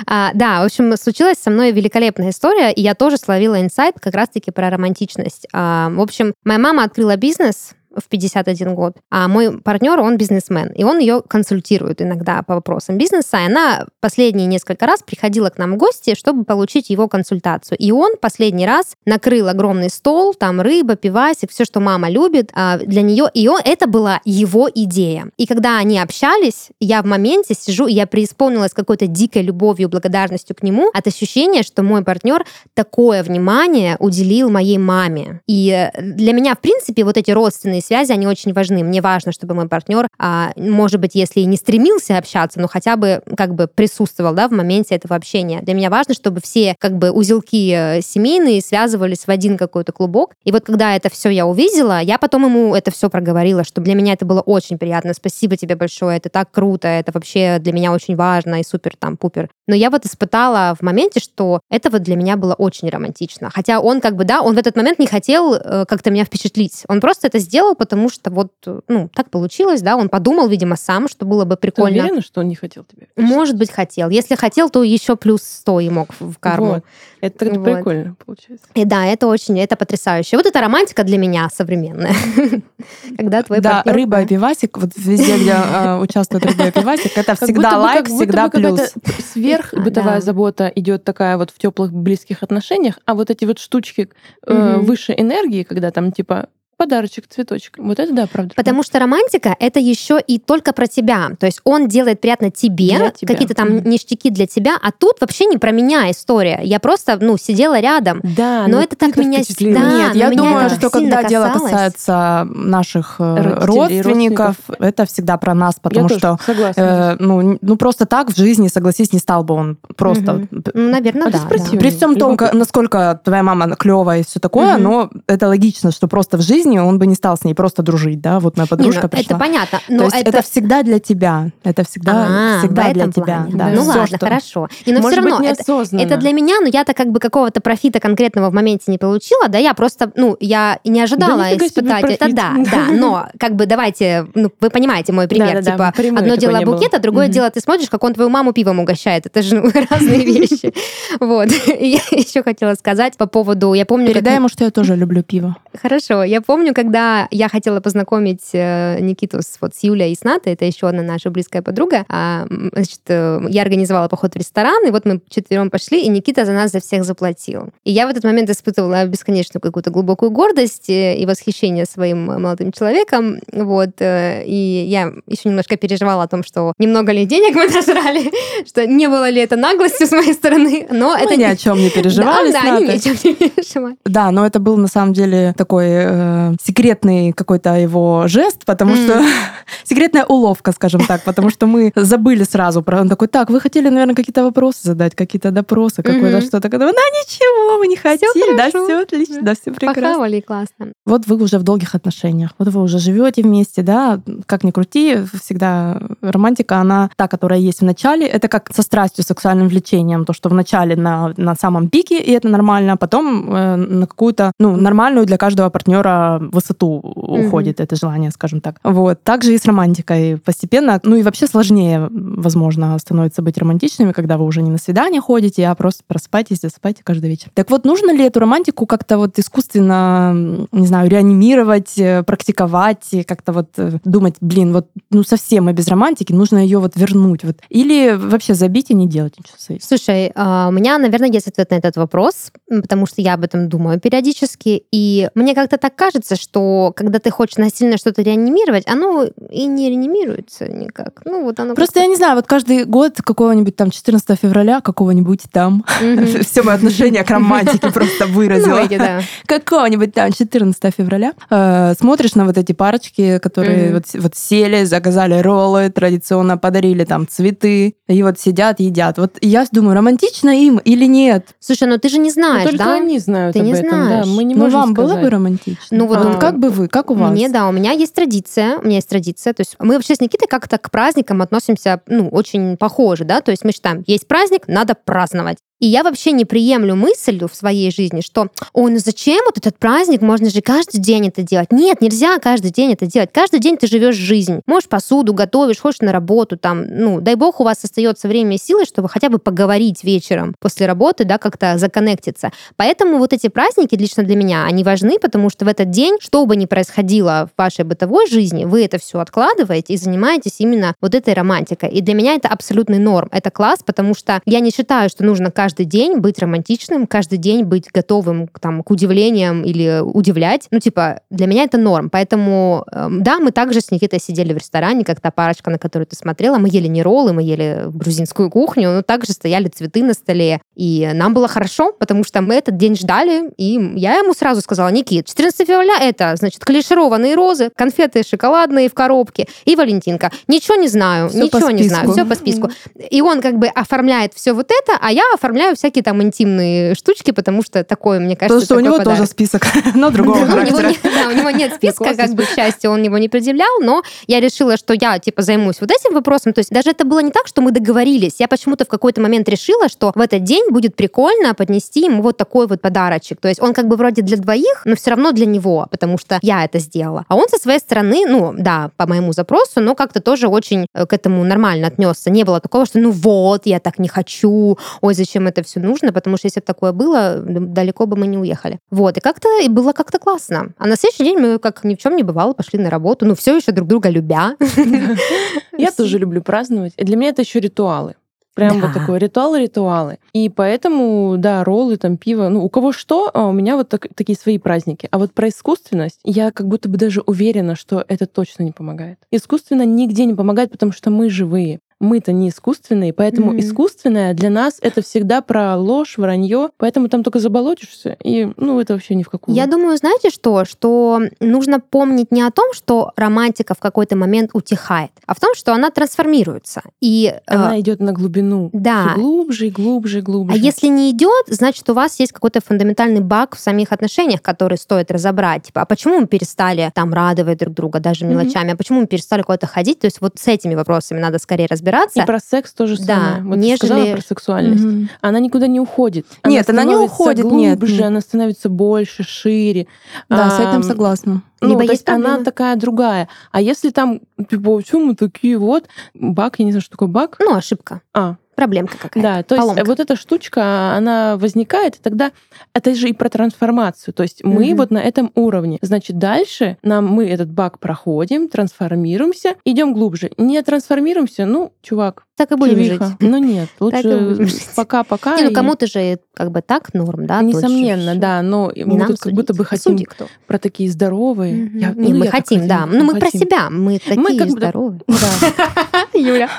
А, 0.08 0.30
да, 0.34 0.62
в 0.62 0.66
общем, 0.66 0.94
случилась 0.96 1.38
со 1.38 1.48
мной 1.50 1.72
великолепная 1.72 2.30
история, 2.30 2.70
и 2.70 2.82
я 2.82 2.94
тоже 2.94 3.16
словила 3.16 3.60
инсайт 3.60 3.96
как 3.98 4.14
раз-таки 4.14 4.50
про 4.50 4.68
романтичность. 4.68 5.46
А, 5.52 5.88
в 5.90 6.00
общем, 6.00 6.34
моя 6.44 6.58
мама 6.58 6.84
открыла 6.84 7.16
бизнес 7.16 7.70
в 7.96 8.08
51 8.08 8.74
год, 8.74 8.96
а 9.10 9.28
мой 9.28 9.60
партнер, 9.60 9.98
он 10.00 10.16
бизнесмен, 10.16 10.72
и 10.72 10.84
он 10.84 10.98
ее 10.98 11.22
консультирует 11.26 12.02
иногда 12.02 12.42
по 12.42 12.54
вопросам 12.54 12.98
бизнеса, 12.98 13.38
и 13.38 13.46
она 13.46 13.86
последние 14.00 14.46
несколько 14.46 14.86
раз 14.86 15.02
приходила 15.02 15.50
к 15.50 15.58
нам 15.58 15.74
в 15.74 15.76
гости, 15.76 16.14
чтобы 16.16 16.44
получить 16.44 16.90
его 16.90 17.08
консультацию. 17.08 17.78
И 17.78 17.92
он 17.92 18.16
последний 18.20 18.66
раз 18.66 18.94
накрыл 19.04 19.48
огромный 19.48 19.90
стол, 19.90 20.34
там 20.34 20.60
рыба, 20.60 20.96
пивасик, 20.96 21.50
все, 21.50 21.64
что 21.64 21.80
мама 21.80 22.08
любит 22.08 22.50
а, 22.54 22.78
для 22.78 23.02
нее, 23.02 23.26
и 23.32 23.48
это 23.64 23.86
была 23.86 24.20
его 24.24 24.68
идея. 24.74 25.30
И 25.36 25.46
когда 25.46 25.78
они 25.78 25.98
общались, 25.98 26.68
я 26.80 27.02
в 27.02 27.06
моменте 27.06 27.54
сижу, 27.54 27.86
и 27.86 27.92
я 27.92 28.06
преисполнилась 28.06 28.72
какой-то 28.72 29.06
дикой 29.06 29.42
любовью, 29.42 29.88
благодарностью 29.88 30.56
к 30.56 30.62
нему 30.62 30.90
от 30.92 31.06
ощущения, 31.06 31.62
что 31.62 31.82
мой 31.82 32.04
партнер 32.04 32.44
такое 32.74 33.22
внимание 33.22 33.96
уделил 33.98 34.50
моей 34.50 34.78
маме. 34.78 35.40
И 35.46 35.70
э, 35.70 36.00
для 36.00 36.32
меня, 36.32 36.54
в 36.54 36.60
принципе, 36.60 37.04
вот 37.04 37.16
эти 37.16 37.30
родственные 37.30 37.80
связи, 37.86 38.12
они 38.12 38.26
очень 38.26 38.52
важны. 38.52 38.82
Мне 38.84 39.00
важно, 39.00 39.32
чтобы 39.32 39.54
мой 39.54 39.68
партнер, 39.68 40.08
а, 40.18 40.52
может 40.56 41.00
быть, 41.00 41.14
если 41.14 41.40
и 41.40 41.44
не 41.44 41.56
стремился 41.56 42.18
общаться, 42.18 42.60
но 42.60 42.68
хотя 42.68 42.96
бы 42.96 43.22
как 43.36 43.54
бы 43.54 43.66
присутствовал 43.66 44.34
да, 44.34 44.48
в 44.48 44.52
моменте 44.52 44.94
этого 44.94 45.16
общения. 45.16 45.60
Для 45.62 45.74
меня 45.74 45.90
важно, 45.90 46.14
чтобы 46.14 46.40
все 46.40 46.74
как 46.78 46.96
бы 46.98 47.10
узелки 47.10 47.72
э, 47.72 48.00
семейные 48.02 48.60
связывались 48.60 49.26
в 49.26 49.28
один 49.28 49.56
какой-то 49.56 49.92
клубок. 49.92 50.34
И 50.44 50.52
вот 50.52 50.64
когда 50.64 50.94
это 50.94 51.10
все 51.10 51.30
я 51.30 51.46
увидела, 51.46 52.00
я 52.00 52.18
потом 52.18 52.44
ему 52.44 52.74
это 52.74 52.90
все 52.90 53.08
проговорила, 53.08 53.64
что 53.64 53.80
для 53.80 53.94
меня 53.94 54.12
это 54.12 54.24
было 54.24 54.40
очень 54.40 54.78
приятно. 54.78 55.14
Спасибо 55.14 55.56
тебе 55.56 55.76
большое, 55.76 56.18
это 56.18 56.28
так 56.28 56.50
круто, 56.50 56.88
это 56.88 57.12
вообще 57.12 57.58
для 57.60 57.72
меня 57.72 57.92
очень 57.92 58.16
важно 58.16 58.60
и 58.60 58.64
супер 58.64 58.96
там 58.98 59.16
пупер. 59.16 59.48
Но 59.66 59.74
я 59.74 59.90
вот 59.90 60.04
испытала 60.04 60.74
в 60.78 60.82
моменте, 60.82 61.20
что 61.20 61.60
это 61.70 61.90
вот 61.90 62.02
для 62.02 62.16
меня 62.16 62.36
было 62.36 62.54
очень 62.54 62.88
романтично. 62.88 63.50
Хотя 63.52 63.80
он 63.80 64.00
как 64.00 64.16
бы, 64.16 64.24
да, 64.24 64.42
он 64.42 64.54
в 64.54 64.58
этот 64.58 64.76
момент 64.76 64.98
не 64.98 65.06
хотел 65.06 65.54
э, 65.54 65.84
как-то 65.86 66.10
меня 66.10 66.24
впечатлить. 66.24 66.84
Он 66.88 67.00
просто 67.00 67.26
это 67.26 67.38
сделал, 67.38 67.74
потому 67.76 68.08
что 68.08 68.30
вот, 68.30 68.52
э, 68.66 68.80
ну, 68.88 69.08
так 69.14 69.30
получилось, 69.30 69.82
да, 69.82 69.96
он 69.96 70.08
подумал, 70.08 70.48
видимо, 70.48 70.76
сам, 70.76 71.08
что 71.08 71.24
было 71.24 71.44
бы 71.44 71.54
Ты 71.56 71.60
прикольно. 71.62 72.00
уверена, 72.02 72.22
что 72.22 72.40
он 72.40 72.48
не 72.48 72.54
хотел 72.56 72.84
тебя? 72.84 73.06
Может 73.16 73.56
быть, 73.56 73.70
хотел. 73.70 74.10
Если 74.10 74.34
хотел, 74.34 74.70
то 74.70 74.82
еще 74.82 75.16
плюс 75.16 75.42
100 75.42 75.80
и 75.80 75.90
мог 75.90 76.08
в 76.18 76.36
карму. 76.38 76.66
Вот. 76.66 76.84
Это 77.20 77.46
Вот. 77.46 77.64
прикольно 77.64 78.16
получается. 78.24 78.66
И 78.74 78.84
да, 78.84 79.06
это 79.06 79.26
очень, 79.26 79.58
это 79.60 79.76
потрясающе. 79.76 80.36
Вот 80.36 80.46
это 80.46 80.60
романтика 80.60 81.02
для 81.04 81.18
меня 81.18 81.48
современная. 81.52 82.14
Когда 83.16 83.42
твой 83.42 83.60
Да, 83.60 83.82
рыба 83.84 84.22
и 84.22 84.26
пивасик, 84.26 84.78
вот 84.78 84.90
везде, 84.96 85.36
где 85.36 85.54
э, 85.56 85.98
участвует 85.98 86.44
рыба 86.46 86.68
и 86.68 86.70
пивасик, 86.70 87.16
это 87.16 87.34
всегда 87.34 87.78
лайк, 87.78 88.06
всегда 88.06 88.48
плюс. 88.48 88.94
Сверх 89.32 89.72
А, 89.72 89.80
бытовая 89.80 90.20
забота 90.20 90.70
идет 90.74 91.04
такая 91.04 91.36
вот 91.36 91.50
в 91.50 91.58
теплых 91.58 91.92
близких 91.92 92.42
отношениях, 92.42 92.98
а 93.04 93.14
вот 93.14 93.30
эти 93.30 93.44
вот 93.44 93.58
штучки 93.58 94.08
э, 94.46 94.76
выше 94.78 95.14
энергии, 95.16 95.62
когда 95.62 95.90
там 95.90 96.12
типа 96.12 96.48
подарочек, 96.76 97.24
цветочек. 97.28 97.74
Вот 97.78 97.98
это 97.98 98.12
да, 98.12 98.26
правда. 98.26 98.52
Потому 98.54 98.82
что 98.82 98.98
романтика 98.98 99.56
это 99.58 99.80
еще 99.80 100.20
и 100.24 100.38
только 100.38 100.72
про 100.72 100.86
тебя. 100.86 101.30
То 101.38 101.46
есть 101.46 101.60
он 101.64 101.88
делает 101.88 102.20
приятно 102.20 102.50
тебе, 102.50 102.88
тебя. 103.16 103.26
какие-то 103.26 103.54
там 103.54 103.76
Мгм. 103.76 103.88
ништяки 103.88 104.30
для 104.30 104.46
тебя, 104.46 104.76
а 104.80 104.92
тут 104.92 105.20
вообще 105.20 105.46
не 105.46 105.56
про 105.56 105.70
меня 105.70 106.10
история. 106.10 106.60
Я 106.62 106.78
просто, 106.78 107.18
ну, 107.20 107.36
сидела 107.38 107.80
рядом. 107.80 108.20
Да, 108.22 108.64
Но 108.68 108.76
ну 108.76 108.82
это 108.82 108.94
так 108.96 109.16
меня 109.16 109.42
впечатлилась. 109.42 109.80
Да, 109.82 109.98
Нет, 109.98 110.14
но 110.14 110.18
я 110.20 110.30
думаю, 110.30 110.70
что 110.70 110.90
когда 110.90 111.24
дело 111.24 111.46
касалось. 111.46 111.70
касается 111.72 112.46
наших 112.50 113.16
э, 113.18 113.34
Родителей, 113.36 113.66
родственников, 114.02 114.56
это 114.78 115.06
всегда 115.06 115.36
про 115.38 115.54
нас, 115.54 115.76
Я 115.76 115.80
потому 115.82 116.08
тоже 116.08 116.18
что 116.18 116.38
э, 116.76 117.16
ну, 117.18 117.58
ну 117.60 117.76
просто 117.76 118.04
так 118.06 118.30
в 118.30 118.36
жизни, 118.36 118.68
согласись, 118.68 119.12
не 119.12 119.18
стал 119.18 119.44
бы 119.44 119.54
он 119.54 119.78
просто. 119.96 120.34
Мгм. 120.34 120.48
Ну, 120.74 120.90
наверное, 120.90 121.28
А 121.28 121.30
да. 121.30 121.38
да. 121.48 121.78
При 121.78 121.90
всем 121.90 122.16
том, 122.16 122.32
любопытно. 122.32 122.58
насколько 122.58 123.20
твоя 123.24 123.42
мама 123.42 123.76
клевая 123.76 124.20
и 124.20 124.24
все 124.24 124.40
такое, 124.40 124.74
Мгм. 124.74 124.82
но 124.82 125.10
это 125.26 125.48
логично, 125.48 125.90
что 125.90 126.06
просто 126.08 126.36
в 126.36 126.42
жизни 126.42 126.65
он 126.66 126.98
бы 126.98 127.06
не 127.06 127.14
стал 127.14 127.36
с 127.36 127.44
ней 127.44 127.54
просто 127.54 127.82
дружить, 127.82 128.20
да, 128.20 128.40
вот 128.40 128.56
моя 128.56 128.64
Не, 128.64 128.70
ну, 128.70 128.76
подружка 128.76 129.08
пришла. 129.08 129.36
это 129.36 129.38
понятно. 129.38 129.78
То 129.86 129.92
Но 129.94 130.02
есть 130.04 130.16
это... 130.16 130.30
это 130.30 130.42
всегда 130.42 130.82
для 130.82 130.98
тебя, 130.98 131.50
это 131.64 131.84
всегда, 131.84 132.26
А, 132.28 132.58
всегда 132.60 132.82
для 132.92 133.02
этом 133.02 133.12
тебя. 133.12 133.24
плане. 133.24 133.52
да. 133.54 133.68
Ну 133.68 133.82
Всё, 133.82 133.90
ладно, 133.90 134.06
что- 134.06 134.26
хорошо. 134.26 134.68
И, 134.84 134.92
но 134.92 135.00
Может 135.00 135.18
все 135.20 135.28
равно 135.30 135.38
быть, 135.38 135.58
это, 135.60 135.96
это 135.96 136.16
для 136.16 136.32
меня, 136.32 136.54
но 136.60 136.66
я-то 136.68 136.94
как 136.94 137.10
бы 137.10 137.20
какого-то 137.20 137.60
профита 137.60 138.00
конкретного 138.00 138.50
в 138.50 138.54
моменте 138.54 138.84
не 138.90 138.98
получила, 138.98 139.48
да, 139.48 139.58
я 139.58 139.74
просто, 139.74 140.10
ну, 140.16 140.36
я 140.40 140.78
не 140.84 141.00
ожидала 141.00 141.38
Да 141.42 141.56
испытать 141.56 142.04
это, 142.10 142.32
да, 142.32 142.54
да, 142.70 142.86
но 142.90 143.28
как 143.38 143.54
бы 143.56 143.66
давайте, 143.66 144.26
ну, 144.34 144.50
вы 144.60 144.70
понимаете 144.70 145.12
мой 145.12 145.28
пример, 145.28 145.54
Да-да-да, 145.54 145.72
типа, 145.72 145.92
прямой 145.96 146.20
одно 146.20 146.34
такой 146.36 146.40
дело 146.62 146.72
букет, 146.72 146.94
а 146.94 146.98
другое 146.98 147.28
дело 147.28 147.50
ты 147.50 147.60
смотришь, 147.60 147.88
как 147.88 148.02
он 148.04 148.14
твою 148.14 148.30
маму 148.30 148.52
пивом 148.52 148.78
угощает, 148.80 149.26
это 149.26 149.42
же 149.42 149.56
ну, 149.60 149.70
разные 149.90 150.24
вещи, 150.24 150.72
вот. 151.20 151.48
И 151.52 151.86
я 151.88 152.00
еще 152.18 152.42
хотела 152.42 152.74
сказать 152.74 153.16
по 153.16 153.26
поводу, 153.26 153.72
я 153.74 153.84
помню, 153.86 154.06
Передай 154.08 154.36
ему, 154.36 154.48
что 154.48 154.64
я 154.64 154.70
тоже 154.70 154.96
люблю 154.96 155.22
пиво. 155.22 155.56
Хорошо. 155.80 156.22
Я 156.24 156.40
помню, 156.40 156.55
когда 156.74 157.28
я 157.30 157.48
хотела 157.48 157.80
познакомить 157.80 158.50
э, 158.52 158.98
Никиту 159.00 159.42
с, 159.42 159.58
вот, 159.60 159.74
с 159.74 159.82
Юлей 159.82 160.12
и 160.12 160.16
с 160.16 160.24
Натой, 160.24 160.52
это 160.52 160.64
еще 160.64 160.88
одна 160.88 161.02
наша 161.02 161.30
близкая 161.30 161.62
подруга, 161.62 162.04
а, 162.08 162.46
значит, 162.48 163.00
э, 163.08 163.40
я 163.48 163.62
организовала 163.62 164.08
поход 164.08 164.34
в 164.34 164.38
ресторан, 164.38 164.86
и 164.86 164.90
вот 164.90 165.04
мы 165.04 165.20
четвером 165.28 165.70
пошли, 165.70 166.02
и 166.02 166.08
Никита 166.08 166.44
за 166.44 166.52
нас 166.52 166.72
за 166.72 166.80
всех 166.80 167.04
заплатил. 167.04 167.70
И 167.84 167.92
я 167.92 168.06
в 168.06 168.10
этот 168.10 168.24
момент 168.24 168.50
испытывала 168.50 169.04
бесконечную 169.06 169.60
какую-то 169.60 169.90
глубокую 169.90 170.30
гордость 170.30 170.90
э, 170.90 171.16
и 171.16 171.26
восхищение 171.26 171.86
своим 171.86 172.26
молодым 172.26 172.72
человеком, 172.72 173.38
вот, 173.52 173.90
и 174.00 174.86
я 174.88 175.12
еще 175.26 175.48
немножко 175.48 175.76
переживала 175.76 176.24
о 176.24 176.28
том, 176.28 176.44
что 176.44 176.72
немного 176.78 177.12
ли 177.12 177.26
денег 177.26 177.54
мы 177.54 177.68
нажрали, 177.74 178.30
что 178.66 178.86
не 178.86 179.08
было 179.08 179.28
ли 179.28 179.40
это 179.40 179.56
наглостью 179.56 180.06
с 180.06 180.12
моей 180.12 180.32
стороны, 180.32 180.86
но 180.90 181.16
это 181.16 181.30
Мы 181.30 181.36
ни 181.36 181.44
о 181.44 181.56
чем 181.56 181.78
не 181.78 181.90
переживали 181.90 182.52
Да, 182.52 182.62
да, 182.62 182.80
ни 182.80 182.90
о 182.90 182.98
чем 182.98 183.16
не 183.24 183.34
переживали. 183.34 183.96
Да, 184.04 184.30
но 184.30 184.46
это 184.46 184.58
был 184.58 184.76
на 184.76 184.88
самом 184.88 185.12
деле 185.12 185.54
такой 185.56 185.96
это 186.06 186.45
секретный 186.62 187.32
какой-то 187.32 187.74
его 187.74 188.24
жест, 188.26 188.64
потому 188.64 188.94
mm. 188.94 189.04
что 189.04 189.24
секретная 189.84 190.24
уловка, 190.24 190.72
скажем 190.72 191.00
так, 191.06 191.22
потому 191.24 191.50
что 191.50 191.66
мы 191.66 191.92
забыли 191.94 192.44
сразу 192.44 192.82
про... 192.82 193.00
Он 193.00 193.08
такой, 193.08 193.28
так, 193.28 193.50
вы 193.50 193.60
хотели, 193.60 193.88
наверное, 193.88 194.14
какие-то 194.14 194.44
вопросы 194.44 194.80
задать, 194.82 195.14
какие-то 195.14 195.50
допросы, 195.50 196.02
какое-то 196.02 196.40
что-то. 196.40 196.68
Да 196.68 196.86
ничего, 196.86 197.78
вы 197.78 197.86
не 197.86 197.96
хотели, 197.96 198.56
да, 198.56 198.68
все 198.68 199.02
отлично, 199.02 199.42
да, 199.42 199.54
все 199.54 199.72
прекрасно. 199.72 200.02
Похавали, 200.02 200.40
классно. 200.40 200.92
Вот 201.04 201.26
вы 201.26 201.42
уже 201.42 201.58
в 201.58 201.62
долгих 201.62 201.94
отношениях, 201.94 202.50
вот 202.58 202.68
вы 202.68 202.82
уже 202.82 202.98
живете 202.98 203.42
вместе, 203.42 203.82
да, 203.82 204.20
как 204.46 204.64
ни 204.64 204.70
крути, 204.70 205.18
всегда 205.42 206.00
романтика, 206.20 206.78
она 206.78 207.10
та, 207.16 207.28
которая 207.28 207.58
есть 207.58 207.80
в 207.80 207.84
начале, 207.84 208.26
это 208.26 208.48
как 208.48 208.70
со 208.74 208.82
страстью, 208.82 209.24
сексуальным 209.24 209.68
влечением, 209.68 210.24
то, 210.24 210.32
что 210.32 210.48
в 210.48 210.54
начале 210.54 210.96
на, 210.96 211.32
на 211.36 211.54
самом 211.54 211.88
пике, 211.88 212.20
и 212.20 212.32
это 212.32 212.48
нормально, 212.48 212.94
а 212.94 212.96
потом 212.96 213.54
э, 213.54 213.76
на 213.76 214.06
какую-то, 214.06 214.52
ну, 214.58 214.76
нормальную 214.76 215.26
для 215.26 215.36
каждого 215.36 215.70
партнера 215.70 216.35
высоту 216.38 217.00
mm-hmm. 217.02 217.46
уходит 217.46 217.80
это 217.80 217.96
желание, 217.96 218.30
скажем 218.30 218.60
так. 218.60 218.80
Вот. 218.82 219.22
Также 219.22 219.54
и 219.54 219.58
с 219.58 219.64
романтикой 219.64 220.38
постепенно, 220.38 221.00
ну 221.02 221.16
и 221.16 221.22
вообще 221.22 221.46
сложнее, 221.46 222.08
возможно, 222.10 222.98
становится 222.98 223.42
быть 223.42 223.58
романтичными, 223.58 224.12
когда 224.12 224.38
вы 224.38 224.44
уже 224.44 224.62
не 224.62 224.70
на 224.70 224.78
свидание 224.78 225.20
ходите, 225.20 225.66
а 225.66 225.74
просто 225.74 226.02
просыпаетесь, 226.06 226.60
засыпаете 226.60 227.02
каждый 227.04 227.30
вечер. 227.30 227.50
Так 227.54 227.70
вот, 227.70 227.84
нужно 227.84 228.12
ли 228.12 228.24
эту 228.24 228.40
романтику 228.40 228.86
как-то 228.86 229.18
вот 229.18 229.38
искусственно, 229.38 230.66
не 230.72 230.86
знаю, 230.86 231.10
реанимировать, 231.10 231.98
э, 231.98 232.22
практиковать, 232.22 233.10
как-то 233.26 233.52
вот 233.52 233.70
э, 233.78 233.98
думать, 234.04 234.36
блин, 234.40 234.72
вот 234.72 234.88
ну 235.10 235.22
совсем 235.22 235.64
мы 235.64 235.72
без 235.72 235.88
романтики, 235.88 236.32
нужно 236.32 236.58
ее 236.58 236.78
вот 236.78 236.96
вернуть. 236.96 237.44
Вот. 237.44 237.56
Или 237.68 238.14
вообще 238.16 238.54
забить 238.54 238.90
и 238.90 238.94
не 238.94 239.08
делать 239.08 239.34
ничего 239.38 239.56
с 239.58 239.70
этим? 239.70 239.80
Слушай, 239.82 240.32
а, 240.34 240.68
у 240.68 240.72
меня, 240.72 240.98
наверное, 240.98 241.30
есть 241.30 241.48
ответ 241.48 241.70
на 241.70 241.76
этот 241.76 241.96
вопрос, 241.96 242.52
потому 242.68 243.06
что 243.06 243.22
я 243.22 243.34
об 243.34 243.44
этом 243.44 243.68
думаю 243.68 244.00
периодически, 244.00 244.84
и 244.90 245.28
мне 245.34 245.54
как-то 245.54 245.78
так 245.78 245.94
кажется, 245.94 246.25
что 246.34 246.92
когда 246.96 247.20
ты 247.20 247.30
хочешь 247.30 247.56
насильно 247.56 247.96
что-то 247.98 248.22
реанимировать, 248.22 248.84
оно 248.88 249.26
и 249.50 249.66
не 249.66 249.90
реанимируется 249.90 250.66
никак. 250.68 251.22
Ну, 251.24 251.44
вот 251.44 251.60
оно 251.60 251.74
Просто 251.74 252.00
я 252.00 252.06
не 252.06 252.16
знаю, 252.16 252.34
вот 252.34 252.46
каждый 252.46 252.84
год 252.84 253.22
какого-нибудь 253.22 253.76
там 253.76 253.90
14 253.90 254.40
февраля, 254.40 254.80
какого-нибудь 254.80 255.42
там, 255.52 255.84
все 256.42 256.62
мое 256.62 256.76
отношение 256.76 257.22
к 257.22 257.30
романтике 257.30 257.92
просто 257.92 258.26
выразило. 258.26 258.80
Ну, 258.90 259.22
какого-нибудь 259.46 260.12
там 260.12 260.32
14 260.32 260.94
февраля. 260.96 261.34
Э, 261.50 261.94
смотришь 261.98 262.34
на 262.34 262.44
вот 262.44 262.58
эти 262.58 262.72
парочки, 262.72 263.38
которые 263.38 264.02
вот 264.14 264.36
сели, 264.36 264.84
заказали 264.84 265.40
роллы, 265.40 265.90
традиционно 265.90 266.58
подарили 266.58 267.04
там 267.04 267.28
цветы, 267.28 267.94
и 268.08 268.22
вот 268.22 268.40
сидят, 268.40 268.80
едят. 268.80 269.18
Вот 269.18 269.36
я 269.40 269.66
думаю, 269.70 269.94
романтично 269.94 270.50
им 270.50 270.78
или 270.78 271.04
нет? 271.04 271.48
Слушай, 271.60 271.88
ну 271.88 271.98
ты 271.98 272.08
же 272.08 272.18
не 272.18 272.30
знаешь, 272.30 272.72
да? 272.72 272.94
они 272.94 273.18
знают 273.18 273.52
Ты 273.54 273.60
не 273.60 273.74
знаешь. 273.74 274.26
Мы 274.26 274.44
не 274.44 274.54
ну, 274.54 274.68
вам 274.68 274.94
было 274.94 275.16
бы 275.16 275.28
романтично? 275.28 275.96
Ну 275.96 276.06
вот 276.06 276.15
а, 276.16 276.38
как 276.38 276.58
бы 276.58 276.70
вы, 276.70 276.88
как 276.88 277.10
у 277.10 277.14
вас? 277.14 277.30
Мне, 277.30 277.48
да, 277.48 277.68
у 277.68 277.72
меня 277.72 277.92
есть 277.92 278.14
традиция, 278.14 278.78
у 278.78 278.84
меня 278.84 278.96
есть 278.96 279.08
традиция, 279.08 279.52
то 279.52 279.60
есть 279.60 279.76
мы 279.78 279.94
вообще 279.94 280.14
с 280.14 280.20
Никитой 280.20 280.48
как-то 280.48 280.78
к 280.78 280.90
праздникам 280.90 281.42
относимся, 281.42 282.00
ну, 282.06 282.28
очень 282.28 282.76
похоже, 282.76 283.24
да, 283.24 283.40
то 283.40 283.50
есть 283.50 283.64
мы 283.64 283.72
считаем, 283.72 284.04
есть 284.06 284.26
праздник, 284.28 284.68
надо 284.68 284.94
праздновать. 284.94 285.58
И 285.78 285.86
я 285.86 286.02
вообще 286.02 286.32
не 286.32 286.46
приемлю 286.46 286.96
мысль 286.96 287.38
в 287.44 287.54
своей 287.54 287.90
жизни, 287.90 288.22
что, 288.22 288.48
ой, 288.72 288.90
ну 288.90 288.98
зачем 288.98 289.44
вот 289.44 289.58
этот 289.58 289.78
праздник, 289.78 290.22
можно 290.22 290.48
же 290.48 290.62
каждый 290.62 290.98
день 290.98 291.28
это 291.28 291.42
делать. 291.42 291.70
Нет, 291.70 292.00
нельзя 292.00 292.38
каждый 292.38 292.70
день 292.70 292.92
это 292.94 293.04
делать. 293.04 293.30
Каждый 293.30 293.60
день 293.60 293.76
ты 293.76 293.86
живешь 293.86 294.16
жизнь. 294.16 294.62
Можешь 294.66 294.88
посуду 294.88 295.34
готовишь, 295.34 295.78
хочешь 295.78 296.00
на 296.00 296.12
работу, 296.12 296.56
там, 296.56 296.86
ну, 296.86 297.20
дай 297.20 297.34
бог 297.34 297.60
у 297.60 297.64
вас 297.64 297.84
остается 297.84 298.26
время 298.26 298.56
и 298.56 298.58
силы, 298.58 298.86
чтобы 298.86 299.10
хотя 299.10 299.28
бы 299.28 299.38
поговорить 299.38 300.02
вечером 300.02 300.54
после 300.60 300.86
работы, 300.86 301.24
да, 301.24 301.36
как-то 301.36 301.76
законнектиться. 301.76 302.52
Поэтому 302.76 303.18
вот 303.18 303.34
эти 303.34 303.48
праздники 303.48 303.94
лично 303.96 304.22
для 304.22 304.36
меня, 304.36 304.64
они 304.64 304.82
важны, 304.82 305.18
потому 305.18 305.50
что 305.50 305.66
в 305.66 305.68
этот 305.68 305.90
день, 305.90 306.16
что 306.20 306.46
бы 306.46 306.56
ни 306.56 306.64
происходило 306.64 307.50
в 307.54 307.58
вашей 307.58 307.84
бытовой 307.84 308.26
жизни, 308.28 308.64
вы 308.64 308.82
это 308.82 308.98
все 308.98 309.18
откладываете 309.18 309.92
и 309.92 309.98
занимаетесь 309.98 310.56
именно 310.60 310.94
вот 311.02 311.14
этой 311.14 311.34
романтикой. 311.34 311.90
И 311.90 312.00
для 312.00 312.14
меня 312.14 312.34
это 312.34 312.48
абсолютный 312.48 312.98
норм. 312.98 313.28
Это 313.30 313.50
класс, 313.50 313.80
потому 313.84 314.14
что 314.14 314.40
я 314.46 314.60
не 314.60 314.70
считаю, 314.70 315.10
что 315.10 315.22
нужно 315.22 315.50
каждый 315.50 315.65
каждый 315.66 315.86
день 315.86 316.18
быть 316.18 316.38
романтичным, 316.38 317.08
каждый 317.08 317.38
день 317.38 317.64
быть 317.64 317.90
готовым 317.92 318.48
там, 318.60 318.84
к 318.84 318.90
удивлениям 318.92 319.64
или 319.64 320.00
удивлять. 320.00 320.68
Ну, 320.70 320.78
типа, 320.78 321.22
для 321.28 321.48
меня 321.48 321.64
это 321.64 321.76
норм. 321.76 322.08
Поэтому, 322.08 322.84
эм, 322.92 323.24
да, 323.24 323.40
мы 323.40 323.50
также 323.50 323.80
с 323.80 323.90
Никитой 323.90 324.20
сидели 324.20 324.52
в 324.52 324.58
ресторане, 324.58 325.04
как 325.04 325.20
та 325.20 325.32
парочка, 325.32 325.68
на 325.70 325.78
которую 325.78 326.06
ты 326.06 326.14
смотрела. 326.14 326.58
Мы 326.58 326.68
ели 326.70 326.86
не 326.86 327.02
роллы, 327.02 327.32
мы 327.32 327.42
ели 327.42 327.86
грузинскую 327.88 328.48
кухню, 328.48 328.92
но 328.92 329.02
также 329.02 329.32
стояли 329.32 329.66
цветы 329.66 330.04
на 330.04 330.14
столе. 330.14 330.60
И 330.76 331.10
нам 331.12 331.34
было 331.34 331.48
хорошо, 331.48 331.92
потому 331.98 332.22
что 332.22 332.42
мы 332.42 332.54
этот 332.54 332.76
день 332.76 332.94
ждали, 332.96 333.50
и 333.56 333.92
я 333.96 334.18
ему 334.18 334.34
сразу 334.34 334.60
сказала, 334.60 334.90
Никит, 334.90 335.26
14 335.26 335.66
февраля 335.66 335.98
это, 336.00 336.36
значит, 336.36 336.64
клишированные 336.64 337.34
розы, 337.34 337.70
конфеты 337.74 338.22
шоколадные 338.22 338.88
в 338.88 338.94
коробке 338.94 339.48
и 339.64 339.74
Валентинка. 339.74 340.30
Ничего 340.46 340.76
не 340.76 340.86
знаю, 340.86 341.28
все 341.28 341.42
ничего 341.42 341.70
не 341.72 341.88
знаю, 341.88 342.12
все 342.12 342.24
по 342.24 342.36
списку. 342.36 342.70
И 343.10 343.20
он 343.20 343.40
как 343.40 343.58
бы 343.58 343.66
оформляет 343.66 344.32
все 344.34 344.52
вот 344.52 344.70
это, 344.70 344.96
а 345.00 345.10
я 345.10 345.22
оформляю 345.34 345.55
оформляю 345.56 345.76
всякие 345.76 346.04
там 346.04 346.22
интимные 346.22 346.94
штучки, 346.94 347.30
потому 347.30 347.62
что 347.62 347.82
такое, 347.82 348.20
мне 348.20 348.36
кажется, 348.36 348.60
Потому 348.60 348.64
что 348.64 348.76
у 348.76 348.80
него 348.80 348.98
подарок. 348.98 349.18
тоже 349.18 349.30
список, 349.30 349.66
но 349.94 350.10
другого 350.10 350.46
характера. 350.46 350.92
Да, 351.02 351.28
у 351.28 351.32
него 351.32 351.50
нет 351.50 351.74
списка, 351.74 352.14
как 352.14 352.34
бы, 352.34 352.44
к 352.44 352.48
счастью, 352.50 352.90
он 352.90 353.02
его 353.02 353.16
не 353.18 353.28
предъявлял, 353.28 353.80
но 353.80 354.02
я 354.26 354.40
решила, 354.40 354.76
что 354.76 354.94
я, 354.94 355.18
типа, 355.18 355.42
займусь 355.42 355.80
вот 355.80 355.90
этим 355.90 356.12
вопросом. 356.14 356.52
То 356.52 356.60
есть 356.60 356.70
даже 356.70 356.90
это 356.90 357.04
было 357.04 357.20
не 357.20 357.30
так, 357.30 357.46
что 357.46 357.62
мы 357.62 357.70
договорились. 357.70 358.34
Я 358.38 358.48
почему-то 358.48 358.84
в 358.84 358.88
какой-то 358.88 359.20
момент 359.20 359.48
решила, 359.48 359.88
что 359.88 360.12
в 360.14 360.20
этот 360.20 360.44
день 360.44 360.70
будет 360.70 360.94
прикольно 360.94 361.54
поднести 361.54 362.00
ему 362.00 362.22
вот 362.22 362.36
такой 362.36 362.66
вот 362.66 362.80
подарочек. 362.82 363.40
То 363.40 363.48
есть 363.48 363.62
он 363.62 363.72
как 363.72 363.88
бы 363.88 363.96
вроде 363.96 364.22
для 364.22 364.36
двоих, 364.36 364.82
но 364.84 364.94
все 364.94 365.10
равно 365.10 365.32
для 365.32 365.46
него, 365.46 365.86
потому 365.90 366.18
что 366.18 366.38
я 366.42 366.64
это 366.64 366.78
сделала. 366.78 367.24
А 367.28 367.36
он 367.36 367.48
со 367.48 367.56
своей 367.56 367.78
стороны, 367.78 368.26
ну, 368.26 368.54
да, 368.56 368.90
по 368.96 369.06
моему 369.06 369.32
запросу, 369.32 369.80
но 369.80 369.94
как-то 369.94 370.20
тоже 370.20 370.48
очень 370.48 370.86
э, 370.94 371.06
к 371.06 371.12
этому 371.12 371.44
нормально 371.44 371.86
отнесся. 371.86 372.30
Не 372.30 372.44
было 372.44 372.60
такого, 372.60 372.84
что 372.84 372.98
ну 372.98 373.10
вот, 373.10 373.62
я 373.64 373.80
так 373.80 373.98
не 373.98 374.08
хочу, 374.08 374.78
ой, 375.00 375.14
зачем 375.14 375.45
это 375.46 375.56
это 375.56 375.68
все 375.68 375.80
нужно, 375.80 376.12
потому 376.12 376.36
что 376.36 376.46
если 376.46 376.60
бы 376.60 376.66
такое 376.66 376.92
было, 376.92 377.40
далеко 377.40 378.06
бы 378.06 378.16
мы 378.16 378.26
не 378.26 378.38
уехали. 378.38 378.78
Вот, 378.90 379.16
и 379.16 379.20
как-то 379.20 379.48
и 379.62 379.68
было 379.68 379.92
как-то 379.92 380.18
классно. 380.18 380.74
А 380.78 380.86
на 380.86 380.96
следующий 380.96 381.24
день 381.24 381.38
мы, 381.38 381.58
как 381.58 381.84
ни 381.84 381.94
в 381.94 381.98
чем 381.98 382.16
не 382.16 382.22
бывало, 382.22 382.52
пошли 382.52 382.78
на 382.78 382.90
работу, 382.90 383.26
ну, 383.26 383.34
все 383.34 383.56
еще 383.56 383.72
друг 383.72 383.88
друга 383.88 384.08
любя. 384.08 384.56
Я 385.78 385.90
тоже 385.90 386.18
люблю 386.18 386.42
праздновать. 386.42 386.94
Для 386.96 387.16
меня 387.16 387.30
это 387.30 387.42
еще 387.42 387.60
ритуалы. 387.60 388.14
Прям 388.54 388.80
да. 388.80 388.86
вот 388.86 388.94
такой 388.94 389.18
ритуал-ритуалы. 389.18 390.16
И 390.32 390.48
поэтому, 390.48 391.34
да, 391.36 391.62
роллы, 391.62 391.98
там, 391.98 392.16
пиво, 392.16 392.48
ну, 392.48 392.64
у 392.64 392.70
кого 392.70 392.90
что, 392.90 393.30
а 393.34 393.46
у 393.48 393.52
меня 393.52 393.76
вот 393.76 393.90
так, 393.90 394.06
такие 394.14 394.38
свои 394.38 394.56
праздники. 394.56 395.08
А 395.10 395.18
вот 395.18 395.34
про 395.34 395.50
искусственность 395.50 396.20
я 396.24 396.50
как 396.50 396.66
будто 396.66 396.88
бы 396.88 396.96
даже 396.96 397.20
уверена, 397.20 397.76
что 397.76 398.02
это 398.08 398.24
точно 398.24 398.62
не 398.62 398.72
помогает. 398.72 399.18
Искусственно 399.30 399.84
нигде 399.84 400.24
не 400.24 400.32
помогает, 400.32 400.70
потому 400.70 400.92
что 400.92 401.10
мы 401.10 401.28
живые 401.28 401.80
мы-то 402.00 402.32
не 402.32 402.50
искусственные, 402.50 403.12
поэтому 403.12 403.52
mm-hmm. 403.52 403.60
искусственное 403.60 404.34
для 404.34 404.50
нас 404.50 404.78
это 404.80 405.02
всегда 405.02 405.40
про 405.40 405.76
ложь, 405.76 406.18
вранье, 406.18 406.70
поэтому 406.76 407.08
там 407.08 407.22
только 407.22 407.38
заболотишься, 407.38 408.16
и 408.22 408.48
ну 408.56 408.80
это 408.80 408.94
вообще 408.94 409.14
ни 409.14 409.22
в 409.22 409.30
какую. 409.30 409.56
Я 409.56 409.66
думаю, 409.66 409.96
знаете 409.96 410.30
что, 410.30 410.64
что 410.64 411.20
нужно 411.40 411.80
помнить 411.80 412.30
не 412.32 412.42
о 412.42 412.50
том, 412.50 412.74
что 412.74 413.12
романтика 413.16 413.74
в 413.74 413.78
какой-то 413.78 414.16
момент 414.16 414.50
утихает, 414.52 415.10
а 415.26 415.34
в 415.34 415.40
том, 415.40 415.54
что 415.54 415.72
она 415.72 415.90
трансформируется. 415.90 416.82
И 417.00 417.34
она 417.46 417.76
э, 417.76 417.80
идет 417.80 418.00
на 418.00 418.12
глубину. 418.12 418.70
Да. 418.72 419.10
Все 419.12 419.20
глубже 419.20 419.66
и 419.68 419.70
глубже 419.70 420.18
и 420.18 420.22
глубже. 420.22 420.54
А 420.54 420.58
если 420.58 420.88
не 420.88 421.10
идет, 421.10 421.46
значит 421.48 421.88
у 421.88 421.94
вас 421.94 422.20
есть 422.20 422.32
какой-то 422.32 422.60
фундаментальный 422.60 423.20
баг 423.20 423.56
в 423.56 423.58
самих 423.58 423.92
отношениях, 423.92 424.42
который 424.42 424.78
стоит 424.78 425.10
разобрать. 425.10 425.64
Типа, 425.64 425.82
а 425.82 425.86
почему 425.86 426.20
мы 426.20 426.26
перестали 426.26 426.90
там 426.94 427.14
радовать 427.14 427.58
друг 427.58 427.74
друга 427.74 428.00
даже 428.00 428.26
мелочами, 428.26 428.70
mm-hmm. 428.70 428.74
а 428.74 428.76
почему 428.76 429.00
мы 429.00 429.06
перестали 429.06 429.42
куда-то 429.42 429.66
ходить? 429.66 430.00
То 430.00 430.06
есть 430.06 430.20
вот 430.20 430.38
с 430.38 430.46
этими 430.48 430.74
вопросами 430.74 431.20
надо 431.20 431.38
скорее 431.38 431.66
разбираться 431.66 431.85
разбираться. 431.86 432.22
И 432.22 432.26
про 432.26 432.38
секс 432.38 432.72
тоже 432.72 432.96
да, 432.98 433.04
самое. 433.04 433.42
Вот 433.42 433.56
нежели... 433.58 433.78
ты 433.78 433.86
сказала 433.86 434.12
про 434.12 434.22
сексуальность. 434.22 434.84
Угу. 434.84 435.08
Она 435.20 435.40
никуда 435.40 435.66
не 435.66 435.80
уходит. 435.80 436.26
Она 436.42 436.52
нет, 436.52 436.70
она 436.70 436.84
не 436.84 436.96
уходит, 436.96 437.44
глубже, 437.46 437.94
нет. 437.94 438.04
она 438.04 438.20
становится 438.20 438.68
больше, 438.68 439.22
шире. 439.22 439.86
Да, 440.28 440.46
а, 440.46 440.50
с 440.50 440.60
этим 440.60 440.82
согласна. 440.82 441.42
Ну, 441.60 441.68
Либо 441.70 441.86
то 441.86 441.92
есть 441.92 442.08
она 442.08 442.42
такая 442.44 442.76
другая. 442.76 443.28
А 443.50 443.60
если 443.60 443.90
там, 443.90 444.20
типа, 444.38 444.76
почему 444.76 445.06
мы 445.06 445.14
такие 445.14 445.58
вот? 445.58 445.84
Баг, 446.14 446.58
я 446.58 446.64
не 446.64 446.72
знаю, 446.72 446.82
что 446.82 446.90
такое 446.92 447.08
баг. 447.08 447.36
Ну, 447.40 447.54
ошибка. 447.54 448.02
А, 448.12 448.36
проблемка 448.56 448.98
какая-то. 448.98 449.20
Да, 449.20 449.42
то 449.44 449.54
поломка. 449.54 449.80
есть 449.80 449.88
вот 449.88 450.00
эта 450.00 450.16
штучка, 450.16 450.94
она 450.94 451.36
возникает, 451.36 451.96
и 451.96 451.98
тогда 452.02 452.32
это 452.74 452.94
же 452.94 453.08
и 453.08 453.12
про 453.12 453.28
трансформацию. 453.28 454.12
То 454.12 454.24
есть 454.24 454.42
мы 454.42 454.70
mm 454.70 454.76
вот 454.76 454.90
на 454.90 454.98
этом 454.98 455.30
уровне. 455.34 455.78
Значит, 455.82 456.18
дальше 456.18 456.76
нам 456.82 457.06
мы 457.06 457.28
этот 457.28 457.50
баг 457.50 457.78
проходим, 457.78 458.48
трансформируемся, 458.48 459.54
идем 459.64 459.94
глубже. 459.94 460.30
Не 460.36 460.60
трансформируемся, 460.62 461.46
ну, 461.46 461.72
чувак, 461.82 462.25
так 462.36 462.52
и 462.52 462.56
будем 462.56 462.74
чувиха. 462.74 463.06
жить. 463.06 463.16
Ну 463.20 463.38
нет, 463.38 463.68
лучше 463.80 464.48
пока-пока. 464.76 465.38
Ну 465.40 465.52
кому-то 465.52 465.86
же 465.86 466.18
как 466.34 466.50
бы 466.50 466.60
так 466.60 466.92
норм, 466.92 467.26
да? 467.26 467.40
Несомненно, 467.42 468.14
да, 468.14 468.42
но 468.42 468.70
мы 468.76 469.06
тут 469.06 469.18
как 469.18 469.32
будто 469.32 469.54
бы 469.54 469.64
хотим 469.64 469.98
про 470.46 470.58
такие 470.58 470.90
здоровые. 470.90 471.70
Не, 471.72 471.92
ну, 471.94 472.18
мы 472.18 472.28
хотим, 472.28 472.68
да. 472.68 472.86
Ну 472.86 473.04
мы 473.04 473.18
про 473.18 473.30
себя, 473.30 473.70
мы 473.70 473.98
такие 473.98 474.50
здоровые. 474.50 475.00
Юля. 476.12 476.50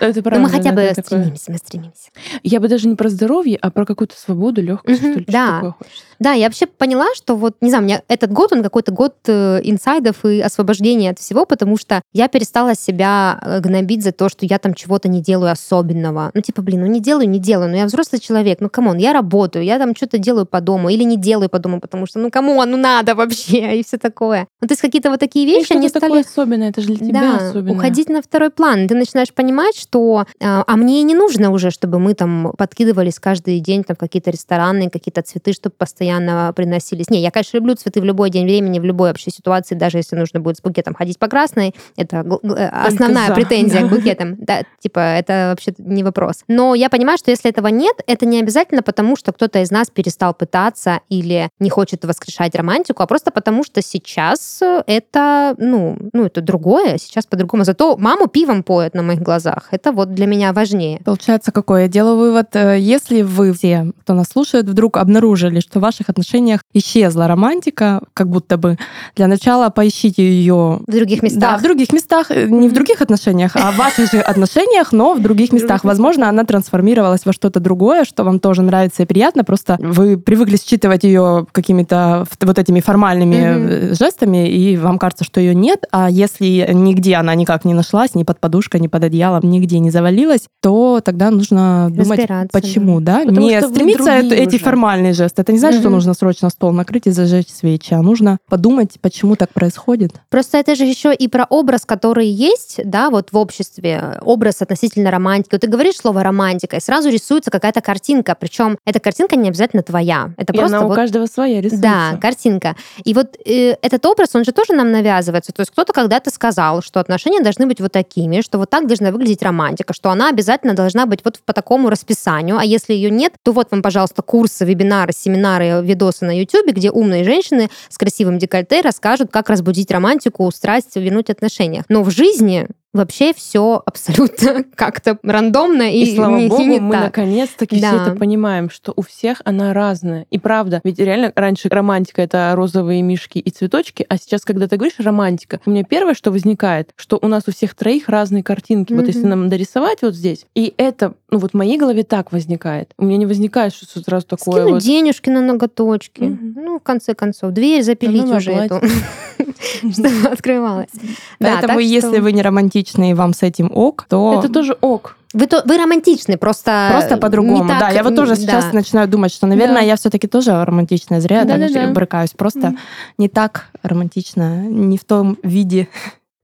Правда. 0.00 0.38
Но 0.38 0.38
мы 0.38 0.48
хотя 0.48 0.72
бы 0.72 0.90
стремимся, 0.92 1.52
мы 1.52 1.58
стремимся. 1.58 2.10
Я 2.42 2.60
бы 2.60 2.68
даже 2.68 2.88
не 2.88 2.96
про 2.96 3.08
здоровье, 3.08 3.58
а 3.60 3.70
про 3.70 3.86
какую-то 3.86 4.16
свободу, 4.16 4.62
легкость. 4.62 5.26
Да. 5.26 5.74
Да, 6.20 6.32
я 6.32 6.46
вообще 6.46 6.66
поняла, 6.66 7.06
что 7.14 7.34
вот, 7.34 7.56
не 7.62 7.70
знаю, 7.70 7.82
у 7.82 7.86
меня 7.86 8.02
этот 8.06 8.30
год, 8.30 8.52
он 8.52 8.62
какой-то 8.62 8.92
год 8.92 9.14
э, 9.26 9.60
инсайтов 9.64 10.26
и 10.26 10.40
освобождения 10.40 11.10
от 11.10 11.18
всего, 11.18 11.46
потому 11.46 11.78
что 11.78 12.02
я 12.12 12.28
перестала 12.28 12.74
себя 12.74 13.40
э, 13.42 13.60
гнобить 13.60 14.04
за 14.04 14.12
то, 14.12 14.28
что 14.28 14.44
я 14.44 14.58
там 14.58 14.74
чего-то 14.74 15.08
не 15.08 15.22
делаю 15.22 15.50
особенного. 15.50 16.30
Ну, 16.34 16.42
типа, 16.42 16.60
блин, 16.60 16.80
ну 16.80 16.86
не 16.86 17.00
делаю, 17.00 17.26
не 17.26 17.38
делаю, 17.38 17.70
ну 17.70 17.76
я 17.76 17.86
взрослый 17.86 18.20
человек, 18.20 18.58
ну 18.60 18.68
come 18.68 18.85
on, 18.85 18.98
я 18.98 19.14
работаю, 19.14 19.64
я 19.64 19.78
там 19.78 19.96
что-то 19.96 20.18
делаю 20.18 20.44
по 20.44 20.60
дому 20.60 20.90
или 20.90 21.04
не 21.04 21.16
делаю 21.16 21.48
по 21.48 21.58
дому, 21.58 21.80
потому 21.80 22.04
что, 22.04 22.18
ну 22.18 22.30
come 22.30 22.53
on, 22.53 22.70
ну 22.70 22.76
надо 22.76 23.14
вообще, 23.14 23.76
и 23.80 23.82
все 23.82 23.96
такое. 23.96 24.46
Ну, 24.60 24.68
то 24.68 24.72
есть 24.72 24.82
какие-то 24.82 25.08
вот 25.08 25.20
такие 25.20 25.46
вещи, 25.46 25.72
они 25.72 25.88
стали... 25.88 26.02
такое 26.02 26.20
особенное, 26.20 26.68
это 26.68 26.82
же 26.82 26.88
для 26.88 26.96
тебя 26.98 27.20
да, 27.22 27.48
особенно. 27.48 27.72
уходить 27.72 28.10
на 28.10 28.20
второй 28.20 28.50
план. 28.50 28.88
Ты 28.88 28.94
начинаешь 28.94 29.32
понимать, 29.32 29.74
что 29.74 30.26
а, 30.42 30.64
а 30.66 30.76
мне 30.76 31.02
не 31.02 31.14
нужно 31.14 31.50
уже, 31.50 31.70
чтобы 31.70 31.98
мы 31.98 32.12
там 32.12 32.52
подкидывались 32.58 33.18
каждый 33.18 33.58
день 33.60 33.84
там 33.84 33.96
какие-то 33.96 34.30
рестораны, 34.30 34.90
какие-то 34.90 35.22
цветы, 35.22 35.54
чтобы 35.54 35.74
постоянно 35.78 36.09
приносились. 36.54 37.10
Не, 37.10 37.20
я, 37.20 37.30
конечно, 37.30 37.56
люблю 37.56 37.74
цветы 37.74 38.00
в 38.00 38.04
любой 38.04 38.30
день 38.30 38.44
времени, 38.44 38.78
в 38.78 38.84
любой 38.84 39.08
вообще 39.08 39.30
ситуации, 39.30 39.74
даже 39.74 39.98
если 39.98 40.16
нужно 40.16 40.40
будет 40.40 40.56
с 40.56 40.62
букетом 40.62 40.94
ходить 40.94 41.18
по 41.18 41.28
красной. 41.28 41.74
Это 41.96 42.24
э, 42.42 42.66
основная 42.68 43.28
за, 43.28 43.34
претензия 43.34 43.82
да. 43.82 43.86
к 43.86 43.90
букетам. 43.90 44.36
Да, 44.38 44.62
типа, 44.78 44.98
это 44.98 45.50
вообще 45.50 45.72
не 45.78 46.02
вопрос. 46.02 46.44
Но 46.48 46.74
я 46.74 46.88
понимаю, 46.88 47.18
что 47.18 47.30
если 47.30 47.50
этого 47.50 47.68
нет, 47.68 47.96
это 48.06 48.26
не 48.26 48.40
обязательно 48.40 48.82
потому, 48.82 49.16
что 49.16 49.32
кто-то 49.32 49.60
из 49.60 49.70
нас 49.70 49.90
перестал 49.90 50.34
пытаться 50.34 51.00
или 51.08 51.48
не 51.58 51.70
хочет 51.70 52.04
воскрешать 52.04 52.54
романтику, 52.54 53.02
а 53.02 53.06
просто 53.06 53.30
потому, 53.30 53.64
что 53.64 53.82
сейчас 53.82 54.60
это, 54.86 55.54
ну, 55.58 55.98
ну 56.12 56.24
это 56.24 56.40
другое, 56.40 56.98
сейчас 56.98 57.26
по-другому. 57.26 57.64
Зато 57.64 57.96
маму 57.96 58.26
пивом 58.26 58.62
поют 58.62 58.94
на 58.94 59.02
моих 59.02 59.20
глазах. 59.20 59.68
Это 59.70 59.92
вот 59.92 60.14
для 60.14 60.26
меня 60.26 60.52
важнее. 60.52 61.00
Получается, 61.04 61.52
какой? 61.52 61.82
Я 61.82 61.88
делаю 61.88 62.16
вывод, 62.16 62.54
э, 62.54 62.78
если 62.78 63.22
вы 63.22 63.52
все, 63.52 63.92
кто 64.00 64.14
нас 64.14 64.28
слушает, 64.28 64.66
вдруг 64.66 64.96
обнаружили, 64.96 65.60
что 65.60 65.80
в 65.80 65.84
ваших 66.00 66.10
отношениях 66.10 66.60
исчезла 66.74 67.28
романтика, 67.28 68.00
как 68.14 68.28
будто 68.28 68.56
бы, 68.56 68.78
для 69.16 69.26
начала 69.26 69.70
поищите 69.70 70.22
ее... 70.22 70.80
В 70.86 70.90
других 70.90 71.22
местах. 71.22 71.40
Да, 71.40 71.58
в 71.58 71.62
других 71.62 71.92
местах. 71.92 72.30
Э, 72.30 72.46
не 72.48 72.68
в 72.68 72.72
других 72.72 73.02
отношениях, 73.02 73.52
а 73.54 73.72
в 73.72 73.76
ваших 73.76 74.10
же 74.10 74.20
отношениях, 74.20 74.92
но 74.92 75.14
в 75.14 75.20
других 75.20 75.52
местах. 75.52 75.84
Возможно, 75.84 76.28
она 76.28 76.44
трансформировалась 76.44 77.26
во 77.26 77.32
что-то 77.32 77.60
другое, 77.60 78.04
что 78.04 78.24
вам 78.24 78.40
тоже 78.40 78.62
нравится 78.62 79.02
и 79.02 79.06
приятно. 79.06 79.44
Просто 79.44 79.76
вы 79.78 80.16
привыкли 80.16 80.56
считывать 80.56 81.04
ее 81.04 81.46
какими-то 81.52 82.26
вот 82.40 82.58
этими 82.58 82.80
формальными 82.80 83.94
жестами, 83.94 84.48
и 84.48 84.76
вам 84.76 84.98
кажется, 84.98 85.24
что 85.24 85.40
ее 85.40 85.54
нет. 85.54 85.84
А 85.92 86.10
если 86.10 86.70
нигде 86.72 87.16
она 87.16 87.34
никак 87.34 87.64
не 87.64 87.74
нашлась, 87.74 88.14
ни 88.14 88.22
под 88.22 88.40
подушкой, 88.40 88.80
ни 88.80 88.88
под 88.88 89.04
одеялом, 89.04 89.42
нигде 89.44 89.78
не 89.78 89.90
завалилась, 89.90 90.42
то 90.62 91.00
тогда 91.04 91.30
нужно 91.30 91.88
думать, 91.90 92.28
почему, 92.52 93.00
да? 93.00 93.20
Потому 93.24 93.40
не 93.40 93.60
стремиться 93.60 94.12
эти 94.12 94.58
формальные 94.58 95.12
жесты. 95.12 95.42
Это 95.42 95.52
не 95.52 95.58
значит, 95.58 95.80
что 95.80 95.89
нужно 95.90 96.14
срочно 96.14 96.50
стол 96.50 96.72
накрыть 96.72 97.06
и 97.06 97.10
зажечь 97.10 97.48
свечи, 97.48 97.94
а 97.94 98.02
нужно 98.02 98.38
подумать, 98.48 98.98
почему 99.00 99.36
так 99.36 99.50
происходит. 99.50 100.12
Просто 100.28 100.58
это 100.58 100.74
же 100.74 100.84
еще 100.84 101.14
и 101.14 101.28
про 101.28 101.44
образ, 101.44 101.84
который 101.84 102.26
есть, 102.26 102.80
да, 102.84 103.10
вот 103.10 103.32
в 103.32 103.36
обществе, 103.36 104.18
образ 104.22 104.62
относительно 104.62 105.10
романтики. 105.10 105.50
Вот 105.52 105.60
ты 105.60 105.66
говоришь 105.66 105.96
слово 105.96 106.22
романтика, 106.22 106.76
и 106.76 106.80
сразу 106.80 107.10
рисуется 107.10 107.50
какая-то 107.50 107.80
картинка, 107.80 108.36
причем 108.38 108.78
эта 108.84 109.00
картинка 109.00 109.36
не 109.36 109.48
обязательно 109.48 109.82
твоя. 109.82 110.32
Это 110.36 110.52
и 110.52 110.56
просто 110.56 110.76
она 110.76 110.86
вот... 110.86 110.92
у 110.92 110.96
каждого 110.96 111.26
своя 111.26 111.60
рисуется. 111.60 111.82
Да, 111.82 112.18
картинка. 112.20 112.76
И 113.04 113.14
вот 113.14 113.36
э, 113.44 113.76
этот 113.82 114.04
образ, 114.06 114.34
он 114.34 114.44
же 114.44 114.52
тоже 114.52 114.72
нам 114.72 114.90
навязывается. 114.92 115.52
То 115.52 115.60
есть 115.60 115.70
кто-то 115.70 115.92
когда-то 115.92 116.30
сказал, 116.30 116.82
что 116.82 117.00
отношения 117.00 117.40
должны 117.40 117.66
быть 117.66 117.80
вот 117.80 117.92
такими, 117.92 118.40
что 118.40 118.58
вот 118.58 118.70
так 118.70 118.86
должна 118.86 119.10
выглядеть 119.10 119.42
романтика, 119.42 119.92
что 119.94 120.10
она 120.10 120.28
обязательно 120.28 120.74
должна 120.74 121.06
быть 121.06 121.20
вот 121.24 121.40
по 121.44 121.52
такому 121.52 121.90
расписанию, 121.90 122.58
а 122.58 122.64
если 122.64 122.94
ее 122.94 123.10
нет, 123.10 123.34
то 123.42 123.52
вот 123.52 123.70
вам, 123.70 123.82
пожалуйста, 123.82 124.22
курсы, 124.22 124.64
вебинары, 124.64 125.12
семинары, 125.12 125.79
видосы 125.80 126.24
на 126.24 126.38
YouTube, 126.38 126.72
где 126.72 126.90
умные 126.90 127.24
женщины 127.24 127.68
с 127.88 127.98
красивым 127.98 128.38
декольте 128.38 128.80
расскажут, 128.80 129.30
как 129.30 129.48
разбудить 129.50 129.90
романтику, 129.90 130.50
страсть, 130.50 130.96
вернуть 130.96 131.30
отношения. 131.30 131.84
Но 131.88 132.02
в 132.02 132.10
жизни 132.10 132.66
вообще 132.92 133.32
все 133.32 133.82
абсолютно 133.84 134.64
как-то 134.74 135.18
рандомно 135.22 135.92
и, 135.92 136.02
и 136.02 136.14
слава 136.14 136.36
не, 136.36 136.48
богу, 136.48 136.62
не 136.62 136.80
мы 136.80 136.92
так. 136.92 137.04
наконец-таки 137.04 137.80
да. 137.80 137.88
все 137.88 138.02
это 138.02 138.16
понимаем, 138.16 138.70
что 138.70 138.92
у 138.96 139.02
всех 139.02 139.40
она 139.44 139.72
разная. 139.72 140.26
И 140.30 140.38
правда, 140.38 140.80
ведь 140.84 140.98
реально 140.98 141.32
раньше 141.34 141.68
романтика 141.68 142.22
это 142.22 142.52
розовые 142.54 143.02
мишки 143.02 143.38
и 143.38 143.50
цветочки, 143.50 144.04
а 144.08 144.16
сейчас, 144.16 144.44
когда 144.44 144.66
ты 144.66 144.76
говоришь 144.76 144.98
романтика, 144.98 145.60
у 145.66 145.70
меня 145.70 145.84
первое, 145.84 146.14
что 146.14 146.30
возникает, 146.30 146.90
что 146.96 147.18
у 147.20 147.28
нас 147.28 147.44
у 147.46 147.52
всех 147.52 147.74
троих 147.74 148.08
разные 148.08 148.42
картинки. 148.42 148.92
Mm-hmm. 148.92 148.96
Вот 148.96 149.06
если 149.06 149.26
нам 149.26 149.48
дорисовать 149.48 150.02
вот 150.02 150.14
здесь, 150.14 150.46
и 150.54 150.74
это, 150.76 151.14
ну 151.30 151.38
вот 151.38 151.52
в 151.52 151.54
моей 151.54 151.78
голове 151.78 152.02
так 152.02 152.32
возникает. 152.32 152.92
У 152.98 153.04
меня 153.04 153.18
не 153.18 153.26
возникает, 153.26 153.74
что 153.74 154.00
сразу 154.00 154.26
такое 154.26 154.62
Скинуть 154.62 154.72
вот. 154.72 154.82
денежки 154.82 155.30
на 155.30 155.40
ноготочки. 155.40 156.22
Mm-hmm. 156.22 156.52
Ну, 156.56 156.78
в 156.78 156.82
конце 156.82 157.14
концов, 157.14 157.52
дверь 157.52 157.82
запилить 157.82 158.24
ну, 158.24 158.36
уже 158.36 158.52
эту, 158.52 158.80
чтобы 159.92 160.28
открывалась. 160.28 160.90
Поэтому, 161.38 161.78
если 161.78 162.18
вы 162.18 162.32
не 162.32 162.42
романтичны, 162.42 162.70
романтичны 162.70 163.10
и 163.10 163.14
вам 163.14 163.32
с 163.32 163.42
этим 163.42 163.70
ок, 163.72 164.06
то... 164.08 164.38
Это 164.38 164.52
тоже 164.52 164.76
ок. 164.80 165.16
Вы, 165.32 165.46
то, 165.46 165.62
вы 165.64 165.78
романтичны, 165.78 166.36
просто 166.36 166.88
Просто 166.90 167.16
по-другому. 167.16 167.68
Так, 167.68 167.78
да, 167.78 167.90
я 167.90 168.02
вот 168.02 168.16
тоже 168.16 168.34
да. 168.34 168.36
сейчас 168.36 168.72
начинаю 168.72 169.06
думать, 169.06 169.32
что, 169.32 169.46
наверное, 169.46 169.82
да. 169.82 169.82
я 169.82 169.94
все-таки 169.94 170.26
тоже 170.26 170.64
романтичная. 170.64 171.20
Зря 171.20 171.44
да, 171.44 171.54
я 171.54 171.68
да, 171.68 171.86
да. 171.86 171.92
брыкаюсь. 171.92 172.30
Просто 172.30 172.58
mm. 172.58 172.78
не 173.18 173.28
так 173.28 173.66
романтично, 173.84 174.62
не 174.66 174.98
в 174.98 175.04
том 175.04 175.38
виде, 175.44 175.88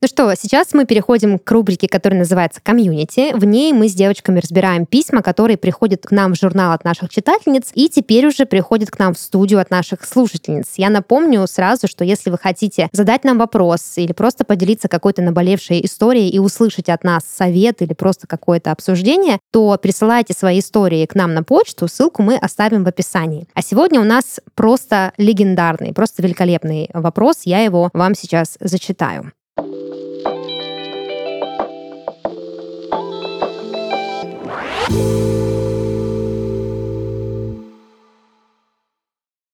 ну 0.02 0.08
что, 0.08 0.32
сейчас 0.34 0.74
мы 0.74 0.84
переходим 0.84 1.38
к 1.38 1.50
рубрике, 1.50 1.88
которая 1.88 2.20
называется 2.20 2.60
«Комьюнити». 2.62 3.34
В 3.34 3.46
ней 3.46 3.72
мы 3.72 3.88
с 3.88 3.94
девочками 3.94 4.40
разбираем 4.40 4.84
письма, 4.84 5.22
которые 5.22 5.56
приходят 5.56 6.02
к 6.06 6.10
нам 6.10 6.34
в 6.34 6.38
журнал 6.38 6.72
от 6.72 6.84
наших 6.84 7.08
читательниц 7.08 7.70
и 7.72 7.88
теперь 7.88 8.26
уже 8.26 8.44
приходят 8.44 8.90
к 8.90 8.98
нам 8.98 9.14
в 9.14 9.18
студию 9.18 9.58
от 9.58 9.70
наших 9.70 10.04
слушательниц. 10.04 10.74
Я 10.76 10.90
напомню 10.90 11.46
сразу, 11.46 11.88
что 11.88 12.04
если 12.04 12.28
вы 12.28 12.36
хотите 12.36 12.90
задать 12.92 13.24
нам 13.24 13.38
вопрос 13.38 13.94
или 13.96 14.12
просто 14.12 14.44
поделиться 14.44 14.88
какой-то 14.88 15.22
наболевшей 15.22 15.82
историей 15.84 16.28
и 16.28 16.38
услышать 16.38 16.90
от 16.90 17.02
нас 17.02 17.24
совет 17.24 17.80
или 17.80 17.94
просто 17.94 18.26
какое-то 18.26 18.72
обсуждение, 18.72 19.38
то 19.50 19.78
присылайте 19.80 20.34
свои 20.34 20.60
истории 20.60 21.06
к 21.06 21.14
нам 21.14 21.32
на 21.32 21.42
почту, 21.42 21.88
ссылку 21.88 22.22
мы 22.22 22.36
оставим 22.36 22.84
в 22.84 22.88
описании. 22.88 23.48
А 23.54 23.62
сегодня 23.62 23.98
у 24.00 24.04
нас 24.04 24.40
просто 24.54 25.14
легендарный, 25.16 25.94
просто 25.94 26.22
великолепный 26.22 26.90
вопрос, 26.92 27.40
я 27.44 27.60
его 27.60 27.88
вам 27.94 28.14
сейчас 28.14 28.58
зачитаю. 28.60 29.32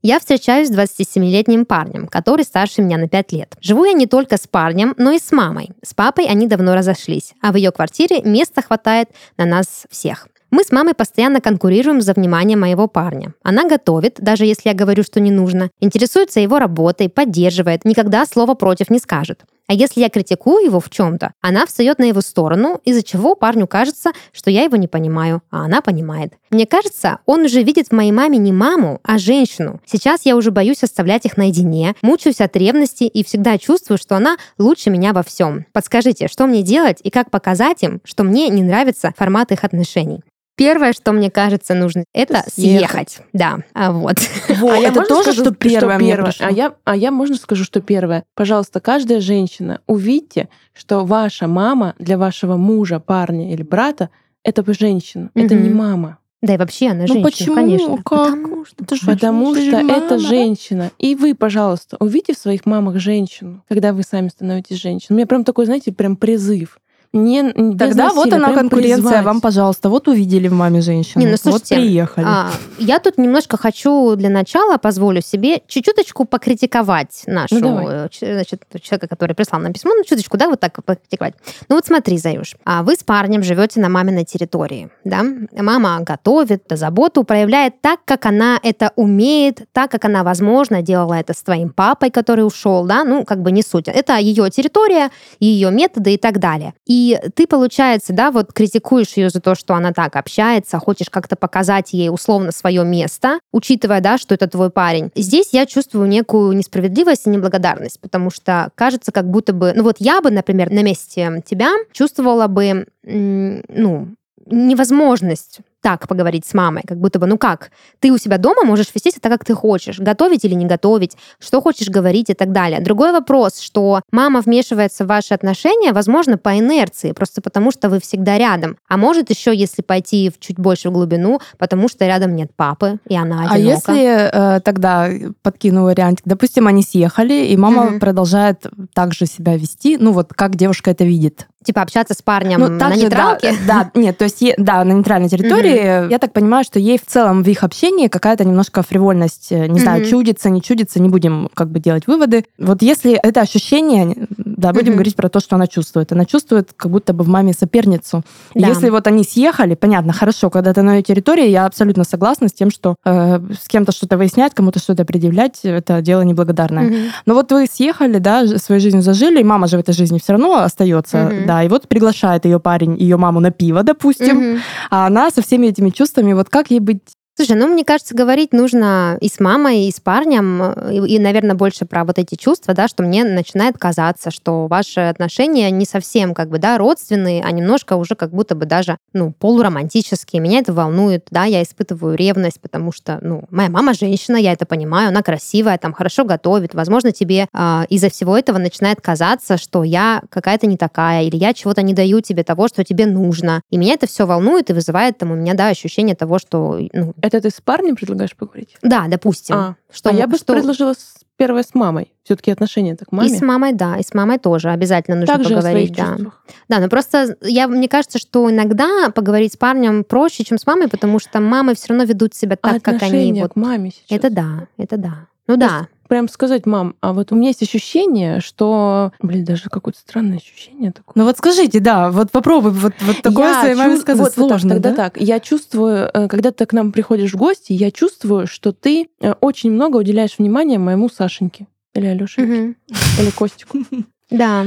Я 0.04 0.18
встречаюсь 0.18 0.68
с 0.68 0.72
27-летним 0.72 1.64
парнем, 1.64 2.08
который 2.08 2.44
старше 2.44 2.82
меня 2.82 2.98
на 2.98 3.08
5 3.08 3.32
лет. 3.32 3.54
Живу 3.60 3.84
я 3.84 3.92
не 3.92 4.06
только 4.06 4.36
с 4.36 4.48
парнем, 4.48 4.94
но 4.98 5.12
и 5.12 5.18
с 5.18 5.30
мамой. 5.30 5.70
С 5.82 5.94
папой 5.94 6.26
они 6.26 6.48
давно 6.48 6.74
разошлись, 6.74 7.34
а 7.40 7.52
в 7.52 7.56
ее 7.56 7.70
квартире 7.70 8.20
места 8.22 8.62
хватает 8.62 9.10
на 9.38 9.46
нас 9.46 9.86
всех. 9.90 10.26
Мы 10.50 10.64
с 10.64 10.72
мамой 10.72 10.92
постоянно 10.92 11.40
конкурируем 11.40 12.02
за 12.02 12.12
внимание 12.12 12.58
моего 12.58 12.88
парня. 12.88 13.32
Она 13.42 13.66
готовит, 13.66 14.16
даже 14.18 14.44
если 14.44 14.68
я 14.68 14.74
говорю, 14.74 15.02
что 15.02 15.18
не 15.18 15.30
нужно, 15.30 15.70
интересуется 15.80 16.40
его 16.40 16.58
работой, 16.58 17.08
поддерживает, 17.08 17.86
никогда 17.86 18.26
слова 18.26 18.54
против 18.54 18.90
не 18.90 18.98
скажет. 18.98 19.44
А 19.72 19.74
если 19.74 20.02
я 20.02 20.10
критикую 20.10 20.66
его 20.66 20.80
в 20.80 20.90
чем-то, 20.90 21.32
она 21.40 21.64
встает 21.64 21.98
на 21.98 22.04
его 22.04 22.20
сторону, 22.20 22.78
из-за 22.84 23.02
чего 23.02 23.34
парню 23.34 23.66
кажется, 23.66 24.10
что 24.30 24.50
я 24.50 24.64
его 24.64 24.76
не 24.76 24.86
понимаю, 24.86 25.40
а 25.50 25.64
она 25.64 25.80
понимает. 25.80 26.34
Мне 26.50 26.66
кажется, 26.66 27.20
он 27.24 27.46
уже 27.46 27.62
видит 27.62 27.88
в 27.88 27.92
моей 27.92 28.12
маме 28.12 28.36
не 28.36 28.52
маму, 28.52 29.00
а 29.02 29.16
женщину. 29.16 29.80
Сейчас 29.86 30.26
я 30.26 30.36
уже 30.36 30.50
боюсь 30.50 30.82
оставлять 30.82 31.24
их 31.24 31.38
наедине, 31.38 31.94
мучаюсь 32.02 32.42
от 32.42 32.54
ревности 32.54 33.04
и 33.04 33.24
всегда 33.24 33.56
чувствую, 33.56 33.96
что 33.96 34.14
она 34.14 34.36
лучше 34.58 34.90
меня 34.90 35.14
во 35.14 35.22
всем. 35.22 35.64
Подскажите, 35.72 36.28
что 36.28 36.46
мне 36.46 36.60
делать 36.60 36.98
и 37.02 37.08
как 37.08 37.30
показать 37.30 37.82
им, 37.82 38.02
что 38.04 38.24
мне 38.24 38.50
не 38.50 38.62
нравится 38.62 39.14
формат 39.16 39.52
их 39.52 39.64
отношений. 39.64 40.22
Первое, 40.62 40.92
что 40.92 41.12
мне 41.12 41.30
кажется 41.30 41.74
нужно, 41.74 42.04
это 42.12 42.44
съехать. 42.48 43.10
съехать. 43.10 43.18
Да, 43.32 43.58
а 43.74 43.92
вот. 43.92 44.16
вот. 44.48 44.72
А 44.72 44.76
я 44.76 44.88
это 44.88 45.04
тоже, 45.04 45.32
скажу, 45.32 45.42
что 45.42 45.54
первое, 45.54 45.98
что 45.98 46.06
первое. 46.06 46.34
А 46.40 46.50
я, 46.50 46.74
а 46.84 46.96
я 46.96 47.10
можно 47.10 47.36
скажу, 47.36 47.64
что 47.64 47.80
первое. 47.80 48.24
Пожалуйста, 48.34 48.80
каждая 48.80 49.20
женщина, 49.20 49.80
увидьте, 49.86 50.48
что 50.72 51.04
ваша 51.04 51.46
мама 51.46 51.94
для 51.98 52.16
вашего 52.18 52.56
мужа, 52.56 53.00
парня 53.00 53.52
или 53.52 53.62
брата 53.62 54.10
это 54.44 54.64
женщина, 54.72 55.30
угу. 55.34 55.44
это 55.44 55.54
не 55.54 55.70
мама. 55.70 56.18
Да 56.42 56.54
и 56.54 56.56
вообще 56.56 56.88
она 56.88 57.02
ну, 57.02 57.06
женщина, 57.06 57.22
почему? 57.22 57.54
конечно. 57.54 57.96
Как? 57.98 58.34
Потому 58.34 58.64
что, 58.64 58.84
это 58.84 59.06
Потому 59.06 59.54
что 59.54 59.76
это 59.76 60.18
женщина. 60.18 60.90
И 60.98 61.14
вы, 61.14 61.36
пожалуйста, 61.36 61.96
увидите 62.00 62.34
в 62.34 62.38
своих 62.38 62.66
мамах 62.66 62.98
женщину, 62.98 63.62
когда 63.68 63.92
вы 63.92 64.02
сами 64.02 64.28
становитесь 64.28 64.80
женщиной. 64.80 65.14
У 65.14 65.18
меня 65.18 65.26
прям 65.26 65.44
такой, 65.44 65.66
знаете, 65.66 65.92
прям 65.92 66.16
призыв. 66.16 66.80
Не 67.12 67.42
Тогда 67.52 68.04
насилия, 68.04 68.10
вот 68.14 68.32
она 68.32 68.52
конкуренция, 68.52 68.96
призвать. 68.96 69.24
вам, 69.24 69.40
пожалуйста, 69.40 69.88
вот 69.90 70.08
увидели 70.08 70.48
в 70.48 70.52
маме 70.52 70.80
женщину, 70.80 71.24
Не, 71.24 71.30
ну, 71.30 71.36
слушайте, 71.36 71.76
вот 71.76 71.84
приехали. 71.84 72.24
А, 72.26 72.50
я 72.78 72.98
тут 73.00 73.18
немножко 73.18 73.56
хочу 73.56 74.16
для 74.16 74.30
начала, 74.30 74.78
позволю 74.78 75.20
себе 75.20 75.60
чуть-чуточку 75.66 76.24
покритиковать 76.24 77.24
нашу, 77.26 77.56
Ну, 77.56 77.60
давай. 77.60 77.86
э, 77.88 78.08
значит, 78.34 78.62
человека, 78.80 79.08
который 79.08 79.34
прислал 79.34 79.60
нам 79.60 79.72
письмо, 79.72 79.92
ну, 79.94 80.04
чуточку, 80.04 80.38
да, 80.38 80.48
вот 80.48 80.60
так 80.60 80.82
покритиковать. 80.84 81.34
Ну, 81.68 81.76
вот 81.76 81.84
смотри, 81.86 82.16
Заюш, 82.16 82.56
а 82.64 82.82
вы 82.82 82.94
с 82.94 83.04
парнем 83.04 83.42
живете 83.42 83.80
на 83.80 83.88
маминой 83.90 84.24
территории, 84.24 84.90
да? 85.04 85.22
Мама 85.52 86.00
готовит, 86.00 86.64
заботу 86.70 87.24
проявляет 87.24 87.80
так, 87.82 88.00
как 88.06 88.24
она 88.26 88.58
это 88.62 88.92
умеет, 88.96 89.62
так, 89.72 89.90
как 89.90 90.06
она, 90.06 90.22
возможно, 90.24 90.80
делала 90.80 91.14
это 91.14 91.34
с 91.34 91.42
твоим 91.42 91.70
папой, 91.70 92.10
который 92.10 92.46
ушел, 92.46 92.86
да, 92.86 93.04
ну, 93.04 93.24
как 93.24 93.42
бы 93.42 93.52
не 93.52 93.62
суть. 93.62 93.88
Это 93.88 94.16
ее 94.16 94.48
территория, 94.50 95.10
ее 95.40 95.70
методы 95.70 96.14
и 96.14 96.16
так 96.16 96.38
далее. 96.38 96.72
И 96.86 97.01
ты, 97.34 97.46
получается, 97.46 98.12
да, 98.12 98.30
вот 98.30 98.52
критикуешь 98.52 99.12
ее 99.16 99.30
за 99.30 99.40
то, 99.40 99.54
что 99.54 99.74
она 99.74 99.92
так 99.92 100.16
общается, 100.16 100.78
хочешь 100.78 101.10
как-то 101.10 101.36
показать 101.36 101.92
ей 101.92 102.10
условно 102.10 102.52
свое 102.52 102.84
место, 102.84 103.38
учитывая, 103.52 104.00
да, 104.00 104.18
что 104.18 104.34
это 104.34 104.46
твой 104.48 104.70
парень. 104.70 105.10
Здесь 105.14 105.48
я 105.52 105.66
чувствую 105.66 106.08
некую 106.08 106.52
несправедливость 106.56 107.26
и 107.26 107.30
неблагодарность, 107.30 108.00
потому 108.00 108.30
что 108.30 108.70
кажется, 108.74 109.12
как 109.12 109.30
будто 109.30 109.52
бы, 109.52 109.72
ну 109.74 109.82
вот 109.82 109.96
я 109.98 110.20
бы, 110.20 110.30
например, 110.30 110.70
на 110.70 110.82
месте 110.82 111.42
тебя 111.46 111.72
чувствовала 111.92 112.46
бы, 112.46 112.86
ну, 113.02 114.08
невозможность 114.46 115.60
так 115.82 116.08
поговорить 116.08 116.46
с 116.46 116.54
мамой, 116.54 116.82
как 116.86 116.98
будто 116.98 117.18
бы, 117.18 117.26
ну 117.26 117.36
как, 117.36 117.70
ты 118.00 118.10
у 118.12 118.16
себя 118.16 118.38
дома 118.38 118.62
можешь 118.64 118.86
вести 118.94 119.10
себя 119.10 119.20
так, 119.20 119.32
как 119.32 119.44
ты 119.44 119.54
хочешь, 119.54 119.98
готовить 119.98 120.44
или 120.44 120.54
не 120.54 120.64
готовить, 120.64 121.16
что 121.38 121.60
хочешь 121.60 121.88
говорить 121.88 122.30
и 122.30 122.34
так 122.34 122.52
далее. 122.52 122.80
Другой 122.80 123.12
вопрос, 123.12 123.58
что 123.60 124.00
мама 124.10 124.40
вмешивается 124.40 125.04
в 125.04 125.08
ваши 125.08 125.34
отношения, 125.34 125.92
возможно, 125.92 126.38
по 126.38 126.58
инерции, 126.58 127.12
просто 127.12 127.42
потому 127.42 127.70
что 127.72 127.90
вы 127.90 128.00
всегда 128.00 128.38
рядом. 128.38 128.76
А 128.88 128.96
может 128.96 129.28
еще, 129.28 129.54
если 129.54 129.82
пойти 129.82 130.30
в 130.30 130.38
чуть 130.40 130.58
больше 130.58 130.88
в 130.88 130.92
глубину, 130.92 131.40
потому 131.58 131.88
что 131.88 132.06
рядом 132.06 132.36
нет 132.36 132.50
папы, 132.56 132.98
и 133.08 133.16
она 133.16 133.46
А 133.50 133.54
одинока. 133.54 133.92
если 133.92 134.56
э, 134.56 134.60
тогда 134.60 135.08
подкину 135.42 135.82
вариантик, 135.84 136.22
допустим, 136.24 136.68
они 136.68 136.82
съехали, 136.82 137.46
и 137.46 137.56
мама 137.56 137.82
Мгм. 137.90 138.00
продолжает 138.00 138.66
также 138.94 139.26
себя 139.26 139.56
вести, 139.56 139.96
ну 139.98 140.12
вот 140.12 140.32
как 140.32 140.54
девушка 140.54 140.92
это 140.92 141.02
видит. 141.04 141.48
Типа 141.64 141.82
общаться 141.82 142.14
с 142.14 142.22
парнем 142.22 142.60
Ну, 142.60 142.68
на 142.68 142.78
также, 142.78 143.00
да, 143.00 143.04
нейтралке? 143.04 143.54
Да, 143.66 143.90
нет, 143.94 144.18
то 144.18 144.24
есть, 144.24 144.42
да, 144.58 144.82
на 144.84 144.92
нейтральной 144.92 145.28
территории, 145.28 146.10
я 146.10 146.18
так 146.18 146.32
понимаю, 146.32 146.64
что 146.64 146.78
ей 146.78 146.98
в 146.98 147.06
целом 147.06 147.42
в 147.42 147.48
их 147.48 147.62
общении 147.62 148.08
какая-то 148.08 148.44
немножко 148.44 148.82
фривольность, 148.82 149.48
э, 149.50 149.66
не 149.68 149.80
знаю, 149.80 150.00
Мгм. 150.00 150.10
чудится, 150.10 150.50
не 150.50 150.60
чудится, 150.62 151.00
не 151.00 151.08
будем 151.08 151.48
как 151.54 151.68
бы 151.70 151.78
делать 151.80 152.06
выводы. 152.06 152.44
Вот 152.58 152.82
если 152.82 153.12
это 153.14 153.40
ощущение, 153.40 154.26
да, 154.38 154.72
будем 154.72 154.88
Мгм. 154.88 154.94
говорить 154.96 155.16
про 155.16 155.28
то, 155.28 155.40
что 155.40 155.56
она 155.56 155.66
чувствует. 155.66 156.12
Она 156.12 156.24
чувствует 156.24 156.70
как 156.76 156.90
будто 156.90 157.12
бы 157.12 157.24
в 157.24 157.28
маме 157.28 157.52
соперницу. 157.52 158.22
Да. 158.54 158.68
Если 158.68 158.88
вот 158.90 159.06
они 159.06 159.24
съехали, 159.24 159.74
понятно, 159.74 160.12
хорошо, 160.12 160.50
когда 160.50 160.72
ты 160.72 160.82
на 160.82 160.96
ее 160.96 161.02
территории, 161.02 161.48
я 161.48 161.66
абсолютно 161.66 162.04
согласна 162.04 162.48
с 162.48 162.52
тем, 162.52 162.70
что 162.70 162.96
э, 163.04 163.40
с 163.60 163.68
кем-то 163.68 163.92
что-то 163.92 164.16
выяснять, 164.16 164.54
кому-то 164.54 164.78
что-то 164.78 165.04
предъявлять, 165.04 165.60
это 165.62 166.00
дело 166.02 166.22
неблагодарное. 166.22 166.84
Мгм. 166.84 166.96
Но 167.26 167.34
вот 167.34 167.52
вы 167.52 167.66
съехали, 167.70 168.18
да, 168.18 168.46
свою 168.58 168.80
жизнь 168.80 169.00
зажили, 169.02 169.40
и 169.40 169.44
мама 169.44 169.66
же 169.68 169.76
в 169.76 169.80
этой 169.80 169.94
жизни 169.94 170.18
все 170.18 170.32
равно 170.32 170.56
остается, 170.62 171.18
Мгм. 171.24 171.46
да, 171.46 171.51
и 171.64 171.68
вот 171.68 171.88
приглашает 171.88 172.44
ее 172.46 172.58
парень, 172.58 172.96
ее 172.98 173.16
маму 173.16 173.40
на 173.40 173.50
пиво, 173.50 173.82
допустим, 173.82 174.36
Мгм. 174.36 174.60
а 174.90 175.06
она 175.06 175.30
со 175.30 175.42
всеми 175.42 175.66
этими 175.68 175.90
чувствами, 175.90 176.32
вот 176.32 176.48
как 176.48 176.70
ей 176.70 176.80
быть? 176.80 177.02
Слушай, 177.34 177.56
ну, 177.56 177.66
мне 177.66 177.82
кажется, 177.82 178.14
говорить 178.14 178.52
нужно 178.52 179.16
и 179.22 179.28
с 179.28 179.40
мамой, 179.40 179.86
и 179.86 179.90
с 179.90 180.00
парнем, 180.00 180.62
и, 180.90 181.14
и, 181.14 181.18
наверное, 181.18 181.56
больше 181.56 181.86
про 181.86 182.04
вот 182.04 182.18
эти 182.18 182.34
чувства, 182.34 182.74
да, 182.74 182.88
что 182.88 183.02
мне 183.02 183.24
начинает 183.24 183.78
казаться, 183.78 184.30
что 184.30 184.66
ваши 184.66 185.00
отношения 185.00 185.70
не 185.70 185.86
совсем 185.86 186.34
как 186.34 186.50
бы, 186.50 186.58
да, 186.58 186.76
родственные, 186.76 187.42
а 187.42 187.50
немножко 187.50 187.96
уже 187.96 188.16
как 188.16 188.32
будто 188.32 188.54
бы 188.54 188.66
даже, 188.66 188.98
ну, 189.14 189.32
полуромантические. 189.32 190.42
Меня 190.42 190.58
это 190.58 190.74
волнует, 190.74 191.26
да, 191.30 191.44
я 191.44 191.62
испытываю 191.62 192.16
ревность, 192.16 192.60
потому 192.60 192.92
что, 192.92 193.18
ну, 193.22 193.44
моя 193.50 193.70
мама 193.70 193.94
женщина, 193.94 194.36
я 194.36 194.52
это 194.52 194.66
понимаю, 194.66 195.08
она 195.08 195.22
красивая, 195.22 195.78
там, 195.78 195.94
хорошо 195.94 196.26
готовит. 196.26 196.74
Возможно, 196.74 197.12
тебе 197.12 197.46
а, 197.54 197.86
из-за 197.88 198.10
всего 198.10 198.36
этого 198.36 198.58
начинает 198.58 199.00
казаться, 199.00 199.56
что 199.56 199.84
я 199.84 200.22
какая-то 200.28 200.66
не 200.66 200.76
такая, 200.76 201.22
или 201.22 201.36
я 201.36 201.54
чего-то 201.54 201.80
не 201.80 201.94
даю 201.94 202.20
тебе 202.20 202.44
того, 202.44 202.68
что 202.68 202.84
тебе 202.84 203.06
нужно. 203.06 203.62
И 203.70 203.78
меня 203.78 203.94
это 203.94 204.06
все 204.06 204.26
волнует 204.26 204.68
и 204.68 204.74
вызывает 204.74 205.16
там 205.16 205.32
у 205.32 205.34
меня, 205.34 205.54
да, 205.54 205.68
ощущение 205.68 206.14
того, 206.14 206.38
что, 206.38 206.78
ну, 206.92 207.14
Это 207.22 207.40
ты 207.40 207.50
с 207.50 207.60
парнем 207.60 207.96
предлагаешь 207.96 208.36
поговорить? 208.36 208.76
да, 208.82 209.06
допустим. 209.08 209.54
А, 209.54 209.76
что, 209.90 210.10
а 210.10 210.12
я 210.12 210.26
бы 210.26 210.36
что... 210.36 210.52
предложила 210.52 210.92
с, 210.92 211.20
первое 211.36 211.62
с 211.62 211.74
мамой. 211.74 212.12
Все-таки 212.24 212.50
отношения 212.50 212.94
так 212.96 213.08
к 213.08 213.12
маме. 213.12 213.30
И 213.30 213.34
с 213.34 213.40
мамой, 213.40 213.72
да, 213.72 213.96
и 213.96 214.02
с 214.02 214.12
мамой 214.12 214.38
тоже 214.38 214.70
обязательно 214.70 215.18
нужно 215.18 215.34
Также 215.34 215.54
поговорить, 215.54 215.94
да. 215.96 216.08
чувствах. 216.08 216.44
Да, 216.68 216.78
но 216.78 216.88
просто 216.88 217.36
я, 217.42 217.68
мне 217.68 217.88
кажется, 217.88 218.18
что 218.18 218.50
иногда 218.50 219.10
поговорить 219.14 219.54
с 219.54 219.56
парнем 219.56 220.04
проще, 220.04 220.44
чем 220.44 220.58
с 220.58 220.66
мамой, 220.66 220.88
потому 220.88 221.18
что 221.18 221.40
мамы 221.40 221.74
все 221.74 221.88
равно 221.88 222.04
ведут 222.04 222.34
себя 222.34 222.56
так, 222.56 222.82
как 222.82 222.88
они 222.88 222.96
отношения 222.96 223.42
вот. 223.42 223.52
к 223.52 223.56
маме 223.56 223.90
сейчас. 223.90 224.18
Это 224.18 224.30
да, 224.30 224.66
это 224.76 224.96
да. 224.96 225.26
Ну 225.46 225.54
То 225.54 225.60
да. 225.60 225.88
Прям 226.12 226.28
сказать, 226.28 226.66
мам, 226.66 226.94
а 227.00 227.14
вот 227.14 227.32
у 227.32 227.36
меня 227.36 227.48
есть 227.48 227.62
ощущение, 227.62 228.40
что... 228.40 229.12
Блин, 229.22 229.46
даже 229.46 229.70
какое-то 229.70 229.98
странное 229.98 230.36
ощущение 230.36 230.92
такое. 230.92 231.14
Ну 231.14 231.24
вот 231.24 231.38
скажите, 231.38 231.80
да, 231.80 232.10
вот 232.10 232.30
попробуй 232.30 232.70
вот, 232.72 232.92
вот 233.00 233.22
такое 233.22 233.48
Я 233.48 233.60
своей 233.60 233.74
маме 233.76 233.94
чу- 233.96 234.02
сказать 234.02 234.20
вот, 234.20 234.36
вот 234.36 234.48
так, 234.50 234.60
сложно, 234.60 234.74
тогда 234.74 234.90
да? 234.90 234.96
так. 234.96 235.18
Я 235.18 235.40
чувствую, 235.40 236.10
э, 236.12 236.28
когда 236.28 236.50
ты 236.52 236.66
к 236.66 236.74
нам 236.74 236.92
приходишь 236.92 237.32
в 237.32 237.36
гости, 237.38 237.72
я 237.72 237.90
чувствую, 237.90 238.46
что 238.46 238.72
ты 238.72 239.08
э, 239.22 239.32
очень 239.40 239.70
много 239.72 239.96
уделяешь 239.96 240.34
внимания 240.36 240.78
моему 240.78 241.08
Сашеньке. 241.08 241.66
Или 241.94 242.08
Алёше, 242.08 242.42
Мгм. 242.42 242.76
или 243.18 243.30
Костику. 243.30 243.78
Да. 244.30 244.66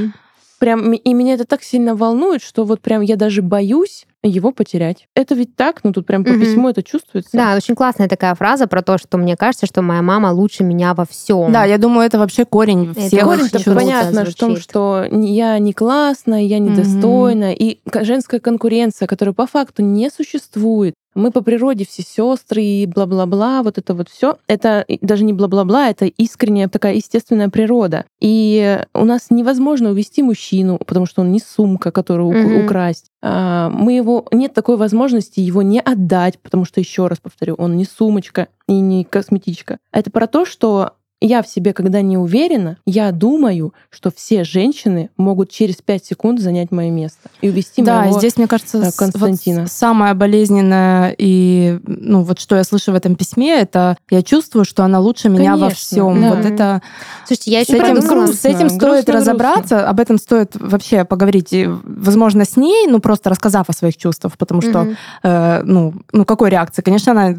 Прям, 0.58 0.92
и 0.92 1.12
меня 1.14 1.34
это 1.34 1.44
так 1.44 1.62
сильно 1.62 1.94
волнует, 1.94 2.42
что 2.42 2.64
вот 2.64 2.80
прям 2.80 3.02
я 3.02 3.16
даже 3.16 3.42
боюсь 3.42 4.06
его 4.22 4.52
потерять. 4.52 5.06
Это 5.14 5.34
ведь 5.34 5.54
так, 5.54 5.84
ну 5.84 5.92
тут 5.92 6.06
прям 6.06 6.24
по 6.24 6.30
Мгм. 6.30 6.40
письму 6.40 6.68
это 6.70 6.82
чувствуется. 6.82 7.30
Да, 7.36 7.54
очень 7.54 7.74
классная 7.76 8.08
такая 8.08 8.34
фраза 8.34 8.66
про 8.66 8.82
то, 8.82 8.98
что 8.98 9.18
мне 9.18 9.36
кажется, 9.36 9.66
что 9.66 9.82
моя 9.82 10.02
мама 10.02 10.32
лучше 10.32 10.64
меня 10.64 10.94
во 10.94 11.04
всем. 11.04 11.52
Да, 11.52 11.64
я 11.64 11.78
думаю, 11.78 12.06
это 12.06 12.18
вообще 12.18 12.44
корень 12.44 12.90
Это 12.90 13.00
всех 13.00 13.22
корень 13.22 13.38
Корень-то 13.38 13.58
чувств. 13.58 13.74
понятно 13.74 14.24
в 14.24 14.34
том, 14.34 14.56
что 14.56 15.04
я 15.10 15.58
не 15.58 15.72
классная, 15.72 16.40
я 16.40 16.58
недостойна, 16.58 17.52
и 17.52 17.78
к- 17.88 18.04
женская 18.04 18.40
конкуренция, 18.40 19.06
которая 19.06 19.34
по 19.34 19.46
факту 19.46 19.82
не 19.82 20.10
существует. 20.10 20.94
Мы 21.16 21.30
по 21.30 21.40
природе 21.40 21.86
все 21.88 22.02
сестры 22.02 22.62
и 22.62 22.86
бла-бла-бла, 22.86 23.62
вот 23.62 23.78
это 23.78 23.94
вот 23.94 24.08
все. 24.10 24.36
Это 24.46 24.84
даже 25.00 25.24
не 25.24 25.32
бла-бла-бла, 25.32 25.88
это 25.88 26.04
искренняя 26.04 26.68
такая 26.68 26.94
естественная 26.94 27.48
природа. 27.48 28.04
И 28.20 28.78
у 28.94 29.04
нас 29.04 29.28
невозможно 29.30 29.90
увести 29.90 30.22
мужчину, 30.22 30.78
потому 30.86 31.06
что 31.06 31.22
он 31.22 31.32
не 31.32 31.40
сумка, 31.40 31.90
которую 31.90 32.28
Мгм. 32.32 32.64
украсть. 32.64 33.10
А, 33.22 33.70
Мы 33.70 33.94
его 33.94 34.26
нет 34.30 34.52
такой 34.52 34.76
возможности 34.76 35.40
его 35.40 35.62
не 35.62 35.80
отдать, 35.80 36.38
потому 36.38 36.64
что 36.66 36.80
еще 36.80 37.06
раз 37.06 37.18
повторю, 37.18 37.54
он 37.54 37.76
не 37.76 37.84
сумочка 37.84 38.48
и 38.68 38.78
не 38.78 39.04
косметичка. 39.04 39.78
Это 39.92 40.10
про 40.10 40.26
то, 40.26 40.44
что 40.44 40.92
я 41.22 41.42
в 41.42 41.48
себе, 41.48 41.72
когда 41.72 42.02
не 42.02 42.18
уверена, 42.18 42.76
я 42.84 43.10
думаю, 43.10 43.72
что 43.88 44.12
все 44.14 44.44
женщины 44.44 45.08
могут 45.16 45.50
через 45.50 45.76
5 45.76 46.04
секунд 46.04 46.40
занять 46.40 46.70
мое 46.70 46.90
место 46.90 47.30
и 47.40 47.48
увести 47.48 47.82
Да, 47.82 48.02
моего... 48.02 48.18
здесь, 48.18 48.36
мне 48.36 48.46
кажется, 48.46 48.78
э, 48.78 48.90
Константина. 48.94 49.62
вот 49.62 49.72
самое 49.72 50.12
болезненное 50.12 51.14
и, 51.16 51.78
ну, 51.86 52.22
вот 52.22 52.38
что 52.38 52.56
я 52.56 52.64
слышу 52.64 52.92
в 52.92 52.94
этом 52.94 53.16
письме, 53.16 53.58
это 53.60 53.96
я 54.10 54.22
чувствую, 54.22 54.66
что 54.66 54.84
она 54.84 55.00
лучше 55.00 55.30
меня 55.30 55.52
во 55.52 55.68
Конечно, 55.68 55.76
всем. 55.78 56.20
да. 56.20 56.34
Вот 56.34 56.44
это... 56.44 56.82
Слушайте, 57.26 57.50
я 57.50 57.64
С 57.64 57.68
еще 57.68 57.78
этим, 57.78 57.96
подумала... 58.02 58.26
с 58.26 58.44
этим 58.44 58.58
Грустно, 58.58 58.68
стоит 58.68 58.78
грустно, 59.06 59.12
разобраться, 59.14 59.88
об 59.88 60.00
этом 60.00 60.18
стоит 60.18 60.50
вообще 60.54 61.04
поговорить, 61.04 61.52
и, 61.52 61.66
возможно, 61.66 62.44
с 62.44 62.56
ней, 62.56 62.86
ну, 62.88 63.00
просто 63.00 63.30
рассказав 63.30 63.70
о 63.70 63.72
своих 63.72 63.96
чувствах, 63.96 64.36
потому 64.36 64.60
что, 64.60 64.82
Мгм. 64.82 64.96
э, 65.22 65.62
ну, 65.64 65.94
ну, 66.12 66.24
какой 66.26 66.50
реакции? 66.50 66.82
Конечно, 66.82 67.12
она, 67.12 67.34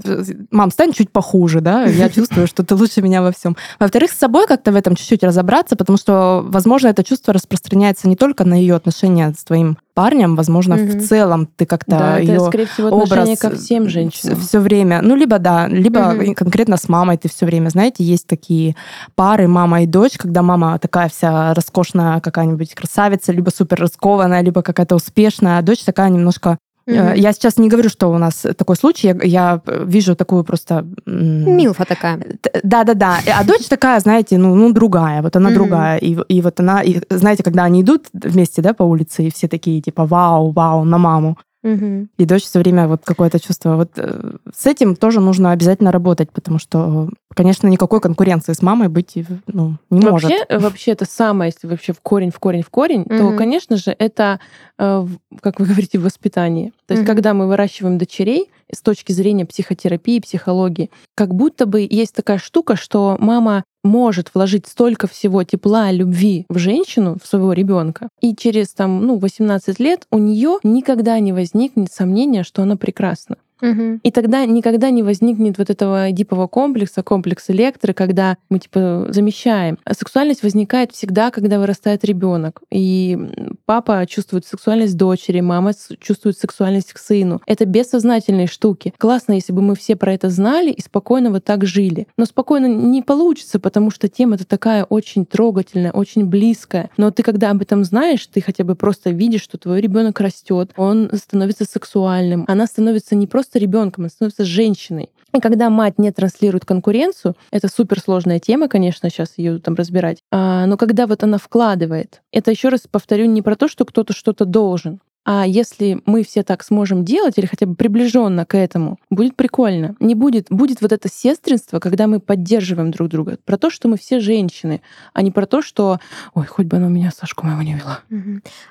мам, 0.49 0.71
стань 0.71 0.93
чуть 0.93 1.11
похуже, 1.11 1.61
да, 1.61 1.83
я 1.85 2.09
чувствую, 2.09 2.47
что 2.47 2.63
ты 2.63 2.73
лучше 2.73 3.03
меня 3.03 3.21
во 3.21 3.31
всем. 3.31 3.55
Во-вторых, 3.79 4.11
с 4.11 4.17
собой 4.17 4.47
как-то 4.47 4.71
в 4.71 4.75
этом 4.75 4.95
чуть-чуть 4.95 5.23
разобраться, 5.23 5.75
потому 5.75 5.97
что, 5.97 6.43
возможно, 6.47 6.87
это 6.87 7.03
чувство 7.03 7.33
распространяется 7.33 8.07
не 8.07 8.15
только 8.15 8.43
на 8.45 8.53
ее 8.53 8.75
отношения 8.75 9.33
с 9.37 9.43
твоим 9.43 9.77
парнем, 9.93 10.35
возможно, 10.35 10.75
Мгм. 10.75 10.99
в 10.99 11.07
целом 11.07 11.47
ты 11.55 11.65
как-то 11.65 11.91
Да, 11.97 12.19
это, 12.19 12.31
ее 12.31 12.39
скорее 12.41 12.67
всего, 12.67 12.89
образ 12.89 13.39
ко 13.39 13.49
всем 13.55 13.89
женщинам. 13.89 14.39
все 14.39 14.59
время. 14.59 15.01
Ну, 15.01 15.15
либо 15.15 15.39
да, 15.39 15.67
либо 15.67 15.99
Мгм. 16.13 16.35
конкретно 16.35 16.77
с 16.77 16.87
мамой 16.87 17.17
ты 17.17 17.29
все 17.29 17.45
время. 17.47 17.69
Знаете, 17.69 18.03
есть 18.03 18.27
такие 18.27 18.75
пары 19.15 19.47
мама 19.47 19.81
и 19.81 19.87
дочь, 19.87 20.17
когда 20.17 20.43
мама 20.43 20.77
такая 20.77 21.09
вся 21.09 21.53
роскошная 21.55 22.19
какая-нибудь 22.19 22.75
красавица, 22.75 23.31
либо 23.31 23.49
супер 23.49 23.79
раскованная, 23.79 24.41
либо 24.41 24.61
какая-то 24.61 24.95
успешная, 24.95 25.57
а 25.57 25.61
дочь 25.63 25.83
такая 25.83 26.09
немножко 26.09 26.57
Э, 26.87 27.03
Мгм. 27.11 27.13
Я 27.15 27.33
сейчас 27.33 27.57
не 27.57 27.67
говорю, 27.67 27.89
что 27.89 28.07
у 28.07 28.17
нас 28.17 28.45
такой 28.57 28.75
случай, 28.77 29.07
я, 29.07 29.15
я 29.23 29.61
вижу 29.85 30.15
такую 30.15 30.43
просто... 30.43 30.85
Милфа 31.05 31.85
такая. 31.85 32.17
Т- 32.17 32.61
Да-да-да. 32.63 33.17
А 33.37 33.43
дочь 33.43 33.67
такая, 33.67 33.99
знаете, 33.99 34.37
ну, 34.37 34.55
ну 34.55 34.71
другая. 34.71 35.21
Вот 35.21 35.35
она 35.35 35.49
Мгм. 35.49 35.55
другая. 35.55 35.97
И, 35.97 36.17
и 36.29 36.41
вот 36.41 36.59
она... 36.59 36.81
И, 36.83 37.01
знаете, 37.09 37.43
когда 37.43 37.65
они 37.65 37.81
идут 37.81 38.05
вместе, 38.13 38.61
да, 38.61 38.73
по 38.73 38.83
улице, 38.83 39.23
и 39.23 39.31
все 39.31 39.47
такие, 39.47 39.81
типа, 39.81 40.05
вау, 40.05 40.51
вау, 40.51 40.83
на 40.85 40.97
маму. 40.97 41.37
Угу. 41.63 42.07
И 42.17 42.25
дочь 42.25 42.43
все 42.43 42.59
время 42.59 42.87
вот 42.87 43.01
какое-то 43.03 43.39
чувство. 43.39 43.75
Вот 43.75 43.91
э, 43.97 44.35
с 44.53 44.65
этим 44.65 44.95
тоже 44.95 45.19
нужно 45.19 45.51
обязательно 45.51 45.91
работать, 45.91 46.31
потому 46.31 46.59
что, 46.59 47.09
конечно, 47.33 47.67
никакой 47.67 47.99
конкуренции 47.99 48.53
с 48.53 48.61
мамой 48.61 48.89
быть 48.89 49.17
ну, 49.47 49.77
не 49.89 50.01
вообще, 50.05 50.27
может. 50.49 50.63
Вообще 50.63 50.91
это 50.91 51.05
самое, 51.05 51.51
если 51.53 51.67
вообще 51.67 51.93
в 51.93 52.01
корень, 52.01 52.31
в 52.31 52.39
корень, 52.39 52.61
в 52.61 52.69
корень, 52.69 53.01
угу. 53.01 53.17
то, 53.17 53.35
конечно 53.35 53.77
же, 53.77 53.95
это, 53.97 54.39
э, 54.77 55.07
как 55.41 55.59
вы 55.59 55.65
говорите, 55.65 55.97
в 55.97 56.03
воспитании. 56.03 56.73
То 56.85 56.93
есть, 56.93 57.03
угу. 57.03 57.07
когда 57.07 57.33
мы 57.33 57.47
выращиваем 57.47 57.97
дочерей, 57.97 58.49
с 58.73 58.81
точки 58.81 59.11
зрения 59.11 59.45
психотерапии, 59.45 60.19
психологии, 60.19 60.89
как 61.15 61.33
будто 61.33 61.65
бы 61.65 61.87
есть 61.89 62.15
такая 62.15 62.37
штука, 62.37 62.75
что 62.75 63.17
мама 63.19 63.63
может 63.83 64.31
вложить 64.33 64.67
столько 64.67 65.07
всего 65.07 65.43
тепла, 65.43 65.91
любви 65.91 66.45
в 66.49 66.57
женщину, 66.57 67.17
в 67.21 67.27
своего 67.27 67.53
ребенка, 67.53 68.09
и 68.21 68.35
через 68.35 68.73
там, 68.73 69.05
ну, 69.05 69.17
18 69.17 69.79
лет 69.79 70.05
у 70.11 70.17
нее 70.17 70.59
никогда 70.63 71.19
не 71.19 71.33
возникнет 71.33 71.91
сомнения, 71.91 72.43
что 72.43 72.61
она 72.61 72.75
прекрасна. 72.75 73.37
Угу. 73.61 73.99
И 74.03 74.11
тогда 74.11 74.45
никогда 74.45 74.89
не 74.89 75.03
возникнет 75.03 75.57
вот 75.57 75.69
этого 75.69 76.11
эдипового 76.11 76.47
комплекса, 76.47 77.03
комплекса 77.03 77.53
лекторы, 77.53 77.93
когда 77.93 78.37
мы 78.49 78.59
типа 78.59 79.07
замещаем. 79.09 79.77
А 79.83 79.93
сексуальность 79.93 80.43
возникает 80.43 80.91
всегда, 80.91 81.31
когда 81.31 81.59
вырастает 81.59 82.03
ребенок. 82.05 82.61
И 82.71 83.17
папа 83.65 84.05
чувствует 84.07 84.45
сексуальность 84.45 84.97
дочери, 84.97 85.41
мама 85.41 85.73
чувствует 85.99 86.37
сексуальность 86.37 86.93
к 86.93 86.97
сыну. 86.97 87.41
Это 87.45 87.65
бессознательные 87.65 88.47
штуки. 88.47 88.93
Классно, 88.97 89.33
если 89.33 89.53
бы 89.53 89.61
мы 89.61 89.75
все 89.75 89.95
про 89.95 90.13
это 90.13 90.29
знали 90.29 90.71
и 90.71 90.81
спокойно 90.81 91.31
вот 91.31 91.43
так 91.43 91.65
жили. 91.65 92.07
Но 92.17 92.25
спокойно 92.25 92.67
не 92.67 93.01
получится, 93.01 93.59
потому 93.59 93.91
что 93.91 94.07
тема 94.07 94.35
это 94.35 94.45
такая 94.45 94.83
очень 94.83 95.25
трогательная, 95.25 95.91
очень 95.91 96.25
близкая. 96.25 96.89
Но 96.97 97.11
ты 97.11 97.23
когда 97.23 97.51
об 97.51 97.61
этом 97.61 97.83
знаешь, 97.83 98.25
ты 98.27 98.41
хотя 98.41 98.63
бы 98.63 98.75
просто 98.75 99.09
видишь, 99.09 99.41
что 99.41 99.57
твой 99.57 99.81
ребенок 99.81 100.19
растет, 100.19 100.71
он 100.77 101.09
становится 101.13 101.65
сексуальным, 101.65 102.45
она 102.47 102.67
становится 102.67 103.15
не 103.15 103.27
просто 103.27 103.46
просто 103.47 103.59
ребенком, 103.59 104.03
она 104.03 104.09
становится 104.09 104.43
женщиной. 104.43 105.09
И 105.33 105.39
когда 105.39 105.69
мать 105.69 105.97
не 105.97 106.11
транслирует 106.11 106.65
конкуренцию, 106.65 107.35
это 107.51 107.67
суперсложная 107.67 108.39
тема, 108.39 108.67
конечно, 108.67 109.09
сейчас 109.09 109.33
ее 109.37 109.59
там 109.59 109.75
разбирать, 109.75 110.19
а, 110.31 110.65
но 110.65 110.77
когда 110.77 111.07
вот 111.07 111.23
она 111.23 111.37
вкладывает, 111.37 112.21
это 112.31 112.51
еще 112.51 112.69
раз 112.69 112.81
повторю 112.89 113.25
не 113.25 113.41
про 113.41 113.55
то, 113.55 113.67
что 113.67 113.85
кто-то 113.85 114.13
что-то 114.13 114.45
должен, 114.45 114.99
а 115.29 115.45
если 115.45 116.01
мы 116.05 116.23
все 116.23 116.41
так 116.41 116.63
сможем 116.63 117.03
делать, 117.03 117.37
или 117.37 117.45
хотя 117.45 117.65
бы 117.65 117.75
приближенно 117.75 118.45
к 118.45 118.55
этому, 118.55 118.97
будет 119.09 119.35
прикольно. 119.35 119.97
Не 119.99 120.15
будет, 120.15 120.47
будет 120.49 120.79
вот 120.79 120.93
это 120.93 121.09
сестринство, 121.09 121.79
когда 121.79 122.07
мы 122.07 122.21
поддерживаем 122.21 122.91
друг 122.91 123.09
друга. 123.09 123.37
Про 123.43 123.57
то, 123.57 123.69
что 123.69 123.89
мы 123.89 123.97
все 123.97 124.21
женщины, 124.21 124.81
а 125.11 125.21
не 125.21 125.31
про 125.31 125.45
то, 125.45 125.61
что, 125.61 125.99
ой, 126.33 126.45
хоть 126.45 126.67
бы 126.67 126.77
она 126.77 126.87
меня 126.87 127.11
Сашку 127.11 127.45
моего 127.45 127.61
не 127.61 127.73
вела. 127.73 127.99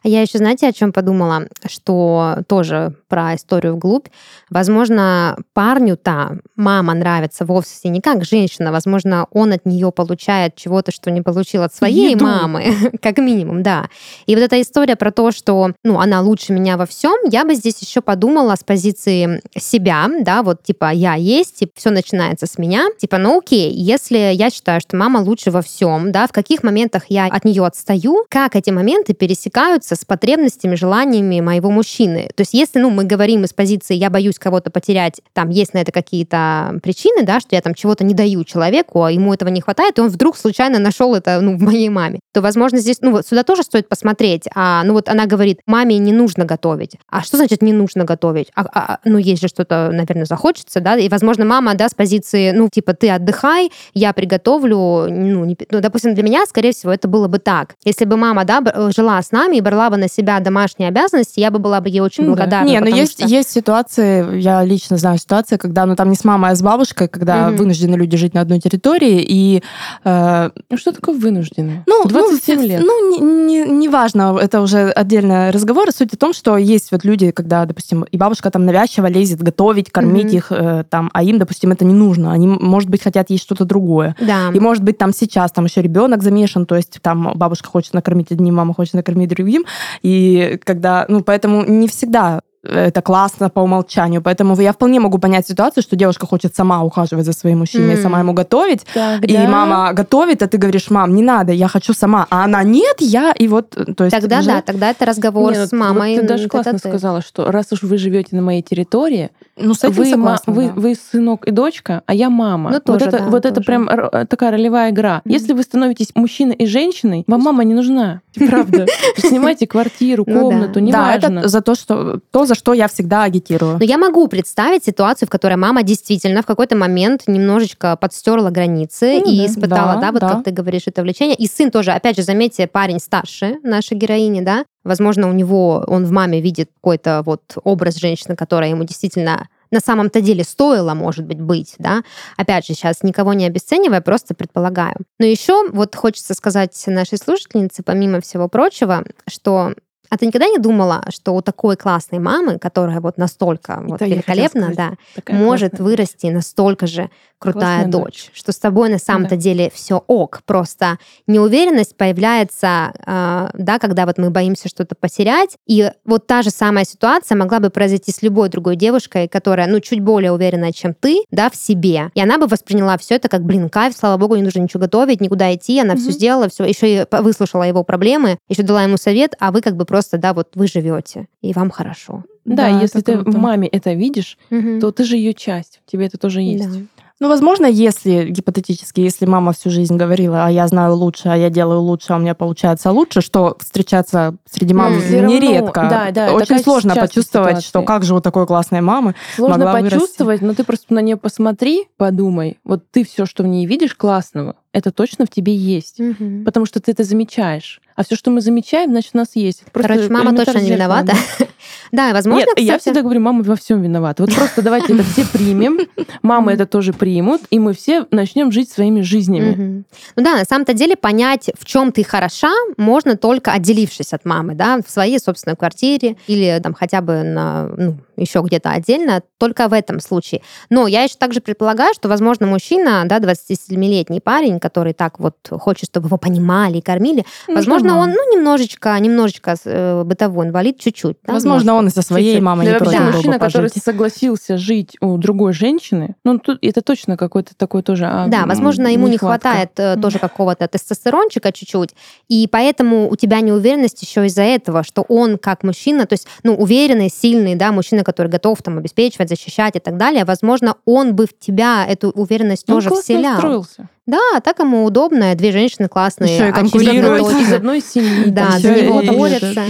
А 0.03 0.09
я 0.09 0.23
еще, 0.23 0.39
знаете, 0.39 0.67
о 0.67 0.73
чем 0.73 0.95
подумала? 0.95 1.43
Что 1.67 2.39
тоже 2.49 2.95
про 3.09 3.35
историю 3.35 3.75
вглубь. 3.75 4.07
Возможно, 4.49 5.37
парню-то 5.53 6.41
мама 6.57 6.95
нравится 6.95 7.45
вовсе 7.45 7.91
не 7.91 8.01
как 8.01 8.25
женщина. 8.25 8.73
Возможно, 8.73 9.27
он 9.31 9.53
от 9.53 9.67
нее 9.67 9.93
получает 9.93 10.55
чего-то, 10.57 10.91
что 10.91 11.11
не 11.11 11.21
получил 11.21 11.65
от 11.65 11.75
своей 11.75 12.13
Еду. 12.13 12.25
мамы, 12.25 12.93
как 13.03 13.19
минимум, 13.19 13.63
да. 13.63 13.91
И 14.25 14.35
вот 14.35 14.41
эта 14.41 14.59
история 14.63 14.97
про 14.97 15.13
то, 15.13 15.33
что 15.33 15.73
ну, 15.85 16.01
она 16.01 16.23
лучше 16.23 16.46
лучше 16.47 16.53
меня 16.53 16.77
во 16.77 16.87
всем, 16.87 17.15
я 17.31 17.45
бы 17.45 17.55
здесь 17.55 17.79
еще 17.81 18.01
подумала 18.01 18.55
с 18.55 18.65
позиции 18.65 19.41
себя, 19.59 20.07
да, 20.21 20.43
вот 20.43 20.63
типа 20.63 20.93
я 20.93 21.15
есть, 21.15 21.63
и 21.63 21.69
все 21.75 21.91
начинается 21.91 22.47
с 22.47 22.59
меня. 22.59 22.87
Типа, 22.99 23.19
ну 23.19 23.39
окей, 23.39 23.73
если 23.73 24.33
я 24.33 24.51
считаю, 24.51 24.81
что 24.81 24.97
мама 24.97 25.19
лучше 25.19 25.51
во 25.51 25.63
всем, 25.63 26.13
да, 26.13 26.27
в 26.27 26.33
каких 26.33 26.63
моментах 26.63 27.05
я 27.09 27.27
от 27.27 27.45
нее 27.45 27.65
отстаю, 27.65 28.25
как 28.29 28.57
эти 28.57 28.71
моменты 28.71 29.15
пересекаются 29.15 29.97
с 29.97 30.05
потребностями, 30.05 30.75
желаниями 30.75 31.41
моего 31.41 31.71
мужчины. 31.71 32.29
То 32.35 32.43
есть 32.43 32.55
если, 32.55 32.81
ну, 32.81 32.91
мы 32.91 33.05
говорим 33.05 33.45
из 33.45 33.53
позиции 33.53 33.95
я 33.95 34.11
боюсь 34.11 34.39
кого-то 34.39 34.71
потерять, 34.71 35.21
там 35.33 35.51
есть 35.51 35.75
на 35.75 35.79
это 35.79 35.93
какие-то 35.93 36.79
причины, 36.83 37.25
да, 37.25 37.41
что 37.41 37.57
я 37.57 37.61
там 37.63 37.75
чего-то 37.75 38.05
не 38.05 38.15
даю 38.15 38.45
человеку, 38.45 39.03
а 39.03 39.11
ему 39.11 39.33
этого 39.35 39.49
не 39.49 39.61
хватает, 39.61 39.99
и 39.99 40.01
он 40.01 40.09
вдруг 40.09 40.37
случайно 40.37 40.79
нашел 40.79 41.15
это, 41.15 41.41
ну, 41.41 41.57
в 41.57 41.63
моей 41.63 41.89
маме, 41.89 42.21
то, 42.33 42.41
возможно, 42.41 42.79
здесь, 42.79 42.99
ну, 43.01 43.13
вот 43.13 43.27
сюда 43.27 43.43
тоже 43.43 43.63
стоит 43.63 43.89
посмотреть. 43.89 44.45
А, 44.55 44.83
ну, 44.85 44.93
вот 44.93 45.09
она 45.09 45.27
говорит, 45.27 45.61
маме 45.67 45.99
не 45.99 46.13
нужно 46.13 46.36
нужно 46.37 46.45
готовить. 46.45 46.99
А 47.11 47.23
что 47.23 47.37
значит 47.37 47.63
не 47.63 47.73
нужно 47.73 48.05
готовить? 48.05 48.49
А, 48.55 48.67
а, 48.73 48.99
ну, 49.05 49.19
есть 49.19 49.43
же 49.43 49.49
что-то, 49.49 49.91
наверное, 49.93 50.27
захочется, 50.27 50.81
да, 50.81 50.97
и, 50.97 51.09
возможно, 51.09 51.45
мама, 51.45 51.75
да, 51.75 51.89
с 51.89 51.95
позиции, 51.95 52.53
ну, 52.53 52.69
типа, 52.69 52.93
ты 52.93 53.11
отдыхай, 53.11 53.71
я 53.95 54.13
приготовлю, 54.13 55.07
ну, 55.09 55.45
не, 55.45 55.57
ну, 55.71 55.81
допустим, 55.81 56.15
для 56.15 56.23
меня, 56.23 56.47
скорее 56.47 56.73
всего, 56.73 56.93
это 56.93 57.09
было 57.09 57.29
бы 57.29 57.39
так. 57.39 57.75
Если 57.85 58.05
бы 58.05 58.17
мама, 58.17 58.45
да, 58.45 58.63
жила 58.95 59.21
с 59.23 59.33
нами 59.33 59.57
и 59.57 59.61
брала 59.61 59.91
бы 59.91 59.97
на 59.97 60.09
себя 60.09 60.41
домашние 60.41 60.89
обязанности, 60.89 61.41
я 61.41 61.51
бы 61.51 61.59
была 61.59 61.81
бы 61.81 61.89
ей 61.89 62.01
очень 62.01 62.25
ну, 62.25 62.31
благодарна. 62.31 62.69
Не, 62.69 62.81
но 62.81 62.89
есть, 62.89 63.21
что... 63.21 63.27
есть 63.27 63.51
ситуации, 63.51 64.39
я 64.39 64.65
лично 64.65 64.97
знаю 64.97 65.19
ситуации, 65.19 65.57
когда, 65.57 65.87
ну, 65.87 65.97
там 65.97 66.11
не 66.11 66.17
с 66.17 66.25
мамой, 66.25 66.51
а 66.51 66.55
с 66.55 66.63
бабушкой, 66.63 67.09
когда 67.09 67.49
угу. 67.49 67.57
вынуждены 67.57 67.97
люди 67.97 68.17
жить 68.17 68.35
на 68.35 68.43
одной 68.43 68.61
территории, 68.61 69.25
и... 69.27 69.63
Э, 70.05 70.51
ну, 70.71 70.77
что 70.77 70.93
такое 70.93 71.15
вынуждены? 71.15 71.85
Ну, 71.87 72.05
27 72.05 72.61
ну, 72.61 72.67
лет. 72.67 72.83
Ну, 72.85 73.11
не, 73.11 73.19
не, 73.21 73.71
не 73.71 73.89
важно, 73.89 74.39
это 74.41 74.61
уже 74.61 74.91
отдельный 74.91 75.51
разговор. 75.51 75.93
Суть 75.93 76.13
в 76.13 76.17
том, 76.17 76.26
что 76.33 76.57
есть 76.57 76.93
вот 76.93 77.05
люди, 77.05 77.31
когда, 77.31 77.65
допустим, 77.65 78.05
и 78.05 78.17
бабушка 78.17 78.51
там 78.51 78.65
навязчиво 78.65 79.07
лезет 79.07 79.43
готовить, 79.43 79.91
кормить 79.91 80.33
mm-hmm. 80.33 80.37
их 80.37 80.47
э, 80.53 80.85
там, 80.89 81.11
а 81.13 81.23
им, 81.23 81.39
допустим, 81.39 81.73
это 81.73 81.85
не 81.85 81.95
нужно. 81.95 82.33
Они, 82.33 82.47
может 82.47 82.89
быть, 82.89 83.03
хотят 83.03 83.31
есть 83.31 83.43
что-то 83.43 83.65
другое. 83.65 84.17
Да. 84.21 84.51
И, 84.53 84.61
может 84.61 84.83
быть, 84.83 84.99
там 84.99 85.13
сейчас 85.13 85.53
там 85.53 85.65
еще 85.65 85.83
ребенок 85.83 86.23
замешан, 86.23 86.67
то 86.67 86.77
есть 86.77 86.99
там 87.03 87.33
бабушка 87.35 87.69
хочет 87.69 87.95
накормить 87.95 88.31
одним, 88.31 88.55
мама 88.57 88.75
хочет 88.75 88.95
накормить 88.95 89.29
другим. 89.29 89.65
И 90.03 90.59
когда, 90.65 91.05
ну, 91.09 91.23
поэтому 91.23 91.65
не 91.65 91.89
всегда 91.89 92.41
это 92.69 93.03
классно 93.03 93.51
по 93.51 93.61
умолчанию. 93.61 94.23
Поэтому 94.23 94.59
я 94.61 94.73
вполне 94.73 95.01
могу 95.01 95.19
понять 95.19 95.47
ситуацию, 95.47 95.83
что 95.83 95.97
девушка 95.97 96.27
хочет 96.27 96.55
сама 96.55 96.83
ухаживать 96.83 97.25
за 97.25 97.33
своим 97.33 97.59
мужчиной, 97.59 97.95
mm. 97.95 98.03
сама 98.03 98.21
ему 98.21 98.33
готовить. 98.33 98.85
Тогда... 98.93 99.27
И 99.27 99.47
мама 99.47 99.93
готовит, 99.93 100.43
а 100.43 100.49
ты 100.49 100.59
говоришь, 100.59 100.91
мам, 100.91 101.15
не 101.15 101.23
надо, 101.23 101.53
я 101.53 101.69
хочу 101.69 101.93
сама. 101.93 102.27
А 102.31 102.45
она 102.45 102.63
нет, 102.63 102.97
я 103.01 103.33
и 103.33 103.49
вот, 103.49 103.71
то 103.71 104.05
есть. 104.05 104.17
Тогда 104.17 104.41
уже... 104.41 104.49
да, 104.49 104.63
тогда 104.63 104.91
это 104.91 105.07
разговор 105.07 105.53
нет, 105.53 105.69
с 105.69 105.73
мамой. 105.73 106.15
Вот 106.15 106.23
ты 106.23 106.29
даже 106.29 106.49
классно 106.49 106.79
ты. 106.79 106.89
сказала, 106.89 107.23
что 107.23 107.51
раз 107.51 107.73
уж 107.73 107.83
вы 107.83 107.99
живете 107.99 108.37
на 108.37 108.43
моей 108.43 108.63
территории, 108.63 109.31
ну, 109.57 109.75
с 109.75 109.85
этим 109.85 109.95
вы, 109.95 110.07
согласна, 110.07 110.53
вы, 110.53 110.67
да. 110.67 110.73
вы 110.75 110.95
сынок 110.95 111.47
и 111.47 111.51
дочка, 111.51 112.03
а 112.07 112.15
я 112.15 112.31
мама. 112.31 112.71
Ну, 112.71 112.81
тоже, 112.81 113.07
вот 113.07 113.15
это, 113.15 113.19
да, 113.19 113.31
вот 113.31 113.43
тоже. 113.43 113.53
это 113.53 113.61
прям 113.63 113.89
такая 114.29 114.51
ролевая 114.51 114.91
игра. 114.91 115.23
Mm. 115.25 115.33
Если 115.33 115.53
вы 115.53 115.63
становитесь 115.63 116.09
мужчиной 116.15 116.55
и 116.55 116.67
женщиной, 116.67 117.25
вам 117.27 117.43
мама 117.43 117.65
не 117.65 117.75
нужна. 117.75 118.21
Правда. 118.35 118.87
Снимайте 119.17 119.67
квартиру, 119.67 120.25
ну 120.27 120.41
комнату, 120.41 120.81
неважно. 120.81 121.29
Да, 121.29 121.41
это 121.41 121.49
за 121.49 121.61
то, 121.61 121.75
что 121.75 122.21
то, 122.31 122.45
за 122.45 122.55
что 122.57 122.73
я 122.73 122.89
всегда 122.89 123.25
агитирую. 123.25 123.79
Но 123.79 123.85
я 123.85 123.99
могу 123.99 124.27
представить 124.29 124.85
ситуацию, 124.85 125.27
в 125.27 125.31
которой 125.31 125.57
мама 125.57 125.83
действительно 125.83 126.43
в 126.43 126.47
какой-то 126.47 126.77
момент 126.77 127.23
немножечко 127.27 127.97
подстерла 127.97 128.51
границы 128.51 129.21
ну, 129.21 129.31
и 129.31 129.39
да, 129.39 129.47
испытала, 129.47 129.95
да, 129.95 130.01
да, 130.01 130.13
вот 130.13 130.21
да. 130.21 130.29
как 130.31 130.45
ты 130.45 130.51
говоришь, 130.51 130.83
это 130.87 131.03
влечение. 131.03 131.37
И 131.37 131.47
сын 131.47 131.71
тоже, 131.71 131.93
опять 131.93 132.17
же, 132.17 132.23
заметьте, 132.23 132.67
парень 132.67 132.99
старше 132.99 133.59
нашей 133.63 133.97
героини, 133.97 134.41
да, 134.41 134.65
возможно, 134.85 135.29
у 135.29 135.33
него, 135.33 135.85
он 135.87 136.05
в 136.05 136.11
маме 136.11 136.41
видит 136.41 136.71
какой-то 136.75 137.23
вот 137.25 137.43
образ 137.65 137.97
женщины, 137.97 138.37
которая 138.37 138.71
ему 138.71 138.85
действительно 138.85 139.49
на 139.71 139.81
самом-то 139.81 140.21
деле 140.21 140.45
стоило, 140.45 140.95
может 140.95 141.25
быть, 141.25 141.41
быть, 141.41 141.75
да. 141.79 142.03
Опять 142.37 142.67
же, 142.67 142.75
сейчас 142.75 143.03
никого 143.03 143.33
не 143.33 143.47
обесценивая, 143.47 144.01
просто 144.01 144.35
предполагаю. 144.35 144.97
Но 145.19 145.27
еще 145.27 145.69
вот 145.71 145.95
хочется 145.97 146.35
сказать 146.35 146.81
нашей 146.87 147.19
слушательнице, 147.19 147.83
помимо 147.83 148.21
всего 148.21 148.49
прочего, 148.49 149.05
что 149.29 149.75
а 150.11 150.17
ты 150.17 150.27
никогда 150.27 150.49
не 150.49 150.59
думала, 150.59 151.05
что 151.11 151.35
у 151.35 151.43
такой 151.43 151.77
классной 151.77 152.19
мамы, 152.19 152.59
которая 152.59 153.01
вот 153.01 153.19
настолько 153.19 153.83
вот 153.87 154.01
великолепна, 154.01 154.73
да, 154.75 154.93
может 155.29 155.71
классная. 155.71 155.87
вырасти 155.87 156.27
настолько 156.27 156.87
же 156.87 157.11
крутая 157.39 157.83
Классная 157.83 157.93
дочь, 157.93 158.03
дочь, 158.03 158.31
что 158.33 158.53
с 158.53 158.59
тобой 158.59 158.89
на 158.89 158.99
самом-то 158.99 159.35
да. 159.35 159.37
деле 159.37 159.71
все 159.75 160.03
ок, 160.07 160.41
просто 160.47 160.99
неуверенность 161.27 161.97
появляется, 161.97 162.93
э, 163.07 163.49
да, 163.55 163.79
когда 163.79 164.07
вот 164.07 164.17
мы 164.17 164.31
боимся 164.31 164.69
что-то 164.69 164.95
потерять, 164.95 165.57
и 165.67 165.91
вот 166.05 166.27
та 166.27 166.43
же 166.43 166.51
самая 166.51 166.85
ситуация 166.85 167.37
могла 167.37 167.61
бы 167.61 167.69
произойти 167.69 168.11
с 168.11 168.23
любой 168.23 168.49
другой 168.49 168.77
девушкой, 168.77 169.29
которая, 169.29 169.67
ну, 169.67 169.81
чуть 169.81 170.01
более 170.01 170.33
уверенная, 170.33 170.73
чем 170.73 170.95
ты, 170.95 171.25
да, 171.31 171.51
в 171.51 171.57
себе, 171.57 172.11
и 172.15 172.21
она 172.21 172.39
бы 172.39 172.47
восприняла 172.47 172.97
все 172.97 173.17
это 173.17 173.29
как, 173.29 173.43
блин, 173.43 173.69
кайф, 173.69 173.95
слава 173.97 174.17
богу, 174.17 174.37
не 174.37 174.43
нужно 174.43 174.61
ничего 174.61 174.81
готовить, 174.81 175.21
никуда 175.21 175.55
идти, 175.55 175.79
она 175.79 175.95
угу. 175.95 176.01
все 176.01 176.13
сделала, 176.13 176.49
все, 176.49 176.65
еще 176.65 177.03
и 177.03 177.07
выслушала 177.11 177.65
его 177.65 177.85
проблемы, 177.85 178.39
еще 178.49 178.63
дала 178.63 178.83
ему 178.83 178.97
совет, 178.97 179.35
а 179.39 179.53
вы 179.53 179.61
как 179.61 179.77
бы 179.77 179.85
просто, 179.85 179.96
да, 180.19 180.35
вот 180.35 180.49
вы 180.55 180.67
живете, 180.67 181.29
и 181.41 181.53
вам 181.53 181.71
хорошо. 181.71 182.25
Да, 182.45 182.71
да 182.71 182.81
если 182.81 183.01
ты 183.01 183.19
в 183.19 183.37
маме 183.37 183.67
это 183.69 183.93
видишь, 183.93 184.39
угу. 184.51 184.81
то 184.81 184.93
ты 184.93 185.05
же 185.05 185.17
ее 185.17 185.35
часть, 185.35 185.81
тебе 185.87 186.07
это 186.07 186.19
тоже 186.19 186.43
есть. 186.43 186.71
Да. 186.71 186.79
Ну, 187.19 187.29
возможно, 187.31 187.65
если, 187.65 188.29
гипотетически, 188.29 189.01
если 189.01 189.25
мама 189.25 189.55
всю 189.55 189.71
жизнь 189.71 189.97
говорила, 189.97 190.45
а 190.45 190.51
я 190.51 190.69
знаю 190.69 190.95
лучше, 190.97 191.29
а 191.31 191.37
я 191.37 191.49
делаю 191.49 191.81
лучше, 191.81 192.13
а 192.13 192.17
у 192.17 192.19
меня 192.19 192.35
получается 192.35 192.91
лучше, 192.91 193.23
что 193.23 193.57
встречаться 193.59 194.37
среди 194.45 194.75
мам 194.75 194.93
mm. 194.93 195.25
нередко. 195.25 195.87
Да, 195.89 196.11
да, 196.11 196.35
Очень 196.35 196.59
сложно 196.59 196.95
почувствовать, 196.95 197.49
ситуация. 197.49 197.69
что 197.69 197.83
как 197.83 198.05
же 198.05 198.15
у 198.15 198.21
такой 198.21 198.47
классной 198.47 198.83
мамы 198.83 199.15
Сложно 199.35 199.57
могла 199.57 199.81
почувствовать, 199.81 200.41
вырасти. 200.41 200.45
но 200.45 200.55
ты 200.55 200.65
просто 200.65 200.93
на 200.93 200.99
нее 200.99 201.17
посмотри, 201.17 201.89
подумай. 201.97 202.59
Вот 202.65 202.83
ты 202.91 203.03
все, 203.03 203.25
что 203.25 203.45
в 203.45 203.47
ней 203.47 203.65
видишь 203.65 203.95
классного, 203.95 204.57
это 204.77 204.93
точно 204.93 205.25
в 205.25 205.31
тебе 205.31 205.57
есть. 205.57 205.99
Мгм. 205.99 206.45
Потому 206.45 206.67
что 206.67 206.81
ты 206.81 206.93
это 206.93 207.03
замечаешь. 207.03 207.81
А 207.95 208.05
все, 208.05 208.15
что 208.15 208.31
мы 208.31 208.43
замечаем, 208.43 208.91
значит, 208.91 209.13
у 209.15 209.17
нас 209.17 209.29
есть. 209.35 209.65
Просто 209.73 209.89
Короче, 209.89 210.13
мама 210.13 210.37
точно 210.37 210.59
не 210.59 210.71
виновата. 210.71 211.15
Да, 211.93 212.13
возможно, 212.13 212.47
Нет, 212.57 212.59
я 212.59 212.79
всегда 212.79 213.03
говорю, 213.03 213.21
мама 213.21 213.43
во 213.43 213.57
всем 213.57 213.81
виновата. 213.81 214.23
Вот 214.23 214.35
просто 214.35 214.61
давайте 214.61 214.95
это 214.95 215.03
все 215.05 215.25
примем, 215.25 215.79
мамы 216.23 216.53
это 216.53 216.67
тоже 216.67 216.93
примут, 216.93 217.43
и 217.51 217.59
мы 217.59 217.73
все 217.75 218.07
начнем 218.11 218.53
жить 218.53 218.71
своими 218.71 219.01
жизнями. 219.01 219.85
Ну 220.17 220.25
да, 220.25 220.37
на 220.37 220.45
самом-то 220.45 220.75
деле 220.75 220.97
понять, 220.97 221.51
в 221.59 221.65
чем 221.65 221.93
ты 221.93 222.05
хороша, 222.05 222.53
можно 222.77 223.17
только 223.17 223.53
отделившись 223.53 224.13
от 224.13 224.25
мамы, 224.25 224.55
да, 224.55 224.81
в 224.85 224.91
своей 224.91 225.19
собственной 225.19 225.57
квартире 225.57 226.17
или 226.27 226.61
там 226.63 226.75
хотя 226.75 227.01
бы 227.01 227.23
на, 227.23 227.69
ну, 227.77 227.97
еще 228.17 228.41
где-то 228.41 228.71
отдельно, 228.71 229.23
только 229.39 229.69
в 229.69 229.73
этом 229.73 230.01
случае. 230.01 230.43
Но 230.71 230.87
я 230.87 231.03
еще 231.03 231.17
также 231.19 231.41
предполагаю, 231.41 231.95
что, 231.95 232.09
возможно, 232.09 232.47
мужчина, 232.47 233.05
да, 233.07 233.19
27-летний 233.19 234.21
парень, 234.21 234.59
который 234.61 234.93
так 234.93 235.19
вот 235.21 235.37
хочет, 235.51 235.89
чтобы 235.91 236.07
его 236.09 236.17
понимали 236.17 236.79
и 236.79 236.81
кормили, 236.81 237.25
Ну, 237.49 237.55
возможно, 237.55 237.91
да. 237.91 237.97
он, 237.97 238.11
ну, 238.11 238.37
немножечко, 238.37 238.99
немножечко 238.99 239.57
э, 239.65 240.03
бытовой 240.05 240.47
инвалид, 240.47 240.79
чуть-чуть. 240.81 241.17
да, 241.25 241.33
Возможно, 241.35 241.75
он 241.75 241.89
и 241.89 241.91
со 241.91 242.03
своей 242.03 242.33
Чуть-чуть. 242.33 242.43
мамой 242.45 242.67
Да, 242.67 242.73
не 242.73 242.79
вообще 242.79 242.99
бы 242.99 243.13
мужчина, 243.13 243.39
который 243.39 243.69
пожить. 243.69 243.83
согласился 243.85 244.57
жить 244.59 244.97
у 245.01 245.17
другой 245.19 245.53
женщины, 245.53 246.15
ну, 246.25 246.39
тут 246.39 246.59
это 246.63 246.83
точно 246.83 247.17
какой-то 247.17 247.55
такой 247.57 247.83
тоже 247.83 248.07
а, 248.07 248.27
Да, 248.29 248.43
м, 248.43 248.49
возможно, 248.49 248.87
ему 248.89 249.07
не 249.07 249.15
нехватка. 249.15 249.49
хватает 249.51 249.71
э, 249.77 249.97
тоже 250.01 250.19
какого-то 250.19 250.67
тестостерончика 250.69 251.53
чуть-чуть, 251.53 251.91
и 252.29 252.49
поэтому 252.51 253.11
у 253.11 253.17
тебя 253.17 253.41
неуверенность 253.41 254.01
еще 254.03 254.27
из-за 254.27 254.43
этого, 254.43 254.83
что 254.85 255.03
он 255.09 255.39
как 255.39 255.63
мужчина, 255.63 256.07
то 256.07 256.15
есть, 256.15 256.27
ну, 256.43 256.55
уверенный, 256.55 257.11
сильный, 257.11 257.55
да, 257.55 257.73
мужчина, 257.73 258.05
который 258.07 258.29
готов 258.29 258.63
там 258.63 258.79
обеспечивать, 258.79 259.29
защищать 259.29 259.77
и 259.77 259.81
так 259.81 259.97
далее, 259.97 260.25
возможно, 260.25 260.77
он 260.85 261.15
бы 261.15 261.27
в 261.27 261.37
тебя 261.39 261.85
эту 261.87 262.11
уверенность 262.11 262.65
Ну, 262.69 262.75
тоже 262.77 262.91
вселял. 262.91 263.35
устроился. 263.35 263.89
Да, 264.07 264.41
так 264.43 264.61
ему 264.61 264.85
удобно, 264.85 265.35
две 265.35 265.51
женщины 265.51 265.89
классные, 265.89 266.35
Еще 266.35 266.49
и 266.49 266.53
конкурируют. 266.53 267.33
Из 267.41 267.53
одной 267.53 267.81
семьи. 267.81 268.31
Да, 268.31 268.59
за 268.59 268.71
него 268.71 269.03
борются. 269.03 269.65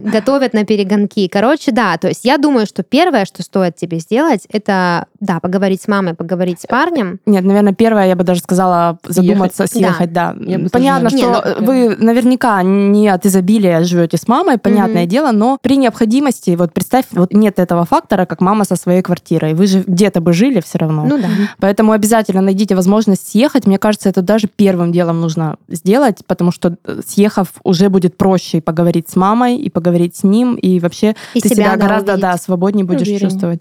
готовят 0.00 0.54
на 0.54 0.64
перегонки. 0.64 1.28
Короче, 1.28 1.70
да, 1.72 1.96
то 1.98 2.08
есть 2.08 2.24
я 2.24 2.38
думаю, 2.38 2.66
что 2.66 2.82
первое, 2.82 3.24
что 3.24 3.42
стоит 3.42 3.76
тебе 3.76 3.98
сделать, 3.98 4.46
это, 4.50 5.06
да, 5.20 5.40
поговорить 5.40 5.82
с 5.82 5.88
мамой, 5.88 6.14
поговорить 6.14 6.60
с 6.62 6.66
парнем. 6.66 7.20
Нет, 7.26 7.44
наверное, 7.44 7.74
первое, 7.74 8.08
я 8.08 8.16
бы 8.16 8.24
даже 8.24 8.40
сказала, 8.40 8.98
задуматься, 9.04 9.64
Ехать. 9.64 9.76
съехать, 9.76 10.12
да. 10.12 10.34
Понятно, 10.72 11.10
что 11.10 11.56
ну- 11.60 11.66
вы 11.66 11.96
наверняка 11.96 12.62
не 12.62 13.08
от 13.08 13.26
изобилия 13.26 13.82
живете 13.84 14.16
с 14.16 14.26
мамой, 14.28 14.58
понятное 14.58 15.06
дело, 15.06 15.32
но 15.32 15.58
при 15.60 15.76
необходимости, 15.76 16.56
вот 16.56 16.72
представь, 16.72 17.04
вот 17.12 17.32
нет 17.32 17.58
этого 17.58 17.84
фактора, 17.84 18.24
как 18.26 18.40
мама 18.40 18.64
со 18.64 18.76
своей 18.76 19.02
квартирой. 19.02 19.54
Вы 19.54 19.66
же 19.66 19.84
где-то 19.86 20.20
бы 20.20 20.32
жили 20.32 20.60
все 20.60 20.78
равно. 20.78 21.04
Ну 21.04 21.18
да. 21.18 21.28
Поэтому 21.58 21.92
обязательно 21.92 22.40
найдите 22.40 22.74
возможность 22.74 23.28
съехать. 23.30 23.57
Мне 23.66 23.78
кажется, 23.78 24.08
это 24.08 24.22
даже 24.22 24.48
первым 24.48 24.92
делом 24.92 25.20
нужно 25.20 25.56
сделать, 25.68 26.18
потому 26.26 26.50
что 26.52 26.76
э, 26.84 27.00
съехав 27.06 27.48
уже 27.64 27.88
будет 27.88 28.16
проще 28.16 28.58
и 28.58 28.60
поговорить 28.60 29.08
с 29.08 29.16
мамой, 29.16 29.56
и 29.56 29.70
поговорить 29.70 30.16
с 30.16 30.22
ним, 30.24 30.54
и 30.54 30.80
вообще 30.80 31.14
И 31.34 31.40
ты 31.40 31.48
себя, 31.48 31.64
себя, 31.74 31.76
гораздо 31.76 32.12
увидеть. 32.12 32.22
да, 32.22 32.36
свободнее 32.36 32.84
будешь 32.84 33.02
Увереннее. 33.08 33.20
чувствовать. 33.30 33.60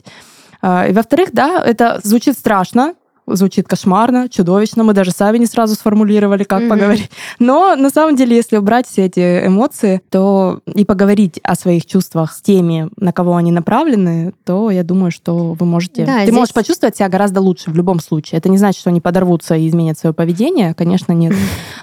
А, 0.61 0.87
И 0.87 0.93
во-вторых, 0.93 1.29
да, 1.33 1.63
это 1.63 1.99
звучит 2.03 2.37
страшно, 2.37 2.93
звучит 3.27 3.67
кошмарно, 3.67 4.29
чудовищно. 4.29 4.83
Мы 4.83 4.93
даже 4.93 5.11
сами 5.11 5.37
не 5.37 5.45
сразу 5.45 5.75
сформулировали, 5.75 6.43
как 6.43 6.61
Мгм. 6.61 6.69
поговорить. 6.69 7.11
Но 7.39 7.75
на 7.75 7.89
самом 7.89 8.15
деле, 8.15 8.35
если 8.35 8.57
убрать 8.57 8.87
все 8.87 9.05
эти 9.05 9.45
эмоции, 9.45 10.01
то 10.09 10.61
и 10.73 10.85
поговорить 10.85 11.39
о 11.43 11.55
своих 11.55 11.85
чувствах 11.85 12.33
с 12.33 12.41
теми, 12.41 12.89
на 12.97 13.11
кого 13.11 13.35
они 13.35 13.51
направлены, 13.51 14.33
то 14.45 14.71
я 14.71 14.83
думаю, 14.83 15.11
что 15.11 15.53
вы 15.53 15.65
можете... 15.65 16.05
Да, 16.05 16.17
Ты 16.19 16.23
здесь- 16.23 16.35
можешь 16.35 16.53
почувствовать 16.53 16.95
себя 16.95 17.09
гораздо 17.09 17.41
лучше 17.41 17.69
в 17.71 17.75
любом 17.75 17.99
случае. 17.99 18.37
Это 18.37 18.49
не 18.49 18.57
значит, 18.57 18.79
что 18.79 18.89
они 18.89 19.01
подорвутся 19.01 19.55
и 19.55 19.67
изменят 19.67 19.99
свое 19.99 20.13
поведение, 20.13 20.73
конечно, 20.73 21.11
нет. 21.11 21.33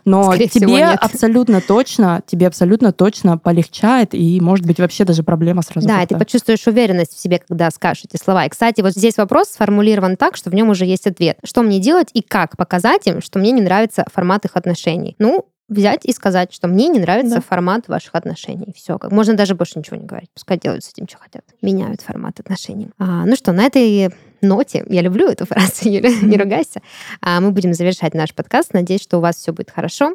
Но 0.04 0.24
Скорее 0.24 0.48
тебе 0.48 0.66
нет. 0.66 0.98
абсолютно 1.00 1.60
точно, 1.60 2.22
тебе 2.26 2.46
абсолютно 2.46 2.92
точно 2.92 3.38
полегчает, 3.38 4.14
и, 4.14 4.40
может 4.40 4.66
быть, 4.66 4.78
вообще 4.80 5.04
даже 5.04 5.22
проблема 5.22 5.62
сразу 5.62 5.86
Да, 5.86 6.04
ты 6.06 6.16
почувствуешь 6.16 6.66
уверенность 6.66 7.14
в 7.14 7.20
себе, 7.20 7.40
когда 7.46 7.70
скажешь 7.70 8.04
эти 8.10 8.22
слова. 8.22 8.44
И, 8.46 8.48
кстати, 8.48 8.80
вот 8.80 8.92
здесь 8.92 9.16
вопрос 9.16 9.48
сформулирован 9.48 10.16
так, 10.16 10.36
что 10.36 10.50
в 10.50 10.54
нем 10.54 10.70
уже 10.70 10.84
есть 10.84 11.06
ответ. 11.06 11.33
Что 11.42 11.62
мне 11.62 11.78
делать 11.80 12.08
и 12.12 12.22
как 12.22 12.56
показать 12.56 13.06
им, 13.06 13.20
что 13.20 13.38
мне 13.38 13.50
не 13.52 13.60
нравится 13.62 14.04
формат 14.12 14.44
их 14.44 14.56
отношений? 14.56 15.16
Ну, 15.18 15.46
взять 15.68 16.04
и 16.04 16.12
сказать, 16.12 16.52
что 16.52 16.68
мне 16.68 16.88
не 16.88 16.98
нравится 17.00 17.36
Да. 17.36 17.40
формат 17.40 17.88
ваших 17.88 18.14
отношений. 18.14 18.72
Все, 18.76 18.98
как 18.98 19.10
можно 19.12 19.34
даже 19.34 19.54
больше 19.54 19.78
ничего 19.78 19.96
не 19.96 20.04
говорить. 20.04 20.28
Пускай 20.34 20.58
делают 20.58 20.84
с 20.84 20.90
этим, 20.90 21.08
что 21.08 21.18
хотят. 21.18 21.42
Меняют 21.62 22.02
формат 22.02 22.38
отношений. 22.38 22.90
А, 22.98 23.24
ну 23.24 23.34
что, 23.34 23.52
на 23.52 23.62
этой 23.64 24.10
ноте, 24.42 24.84
я 24.88 25.00
люблю 25.00 25.26
эту 25.28 25.46
фразу, 25.46 25.72
Юля, 25.88 26.10
не 26.20 26.36
ругайся, 26.36 26.82
а 27.22 27.40
мы 27.40 27.50
будем 27.50 27.72
завершать 27.72 28.12
наш 28.14 28.34
подкаст. 28.34 28.74
Надеюсь, 28.74 29.02
что 29.02 29.16
у 29.18 29.20
вас 29.20 29.36
все 29.36 29.52
будет 29.52 29.70
хорошо. 29.70 30.14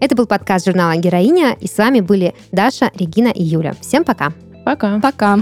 Это 0.00 0.14
был 0.14 0.26
подкаст 0.26 0.66
журнала 0.66 0.96
«Героиня», 0.96 1.56
и 1.60 1.66
с 1.66 1.76
вами 1.76 2.00
были 2.00 2.34
Даша, 2.52 2.90
Регина 2.94 3.28
и 3.28 3.42
Юля. 3.42 3.74
Всем 3.80 4.04
пока! 4.04 4.32
Пока. 4.64 5.00
Пока. 5.00 5.38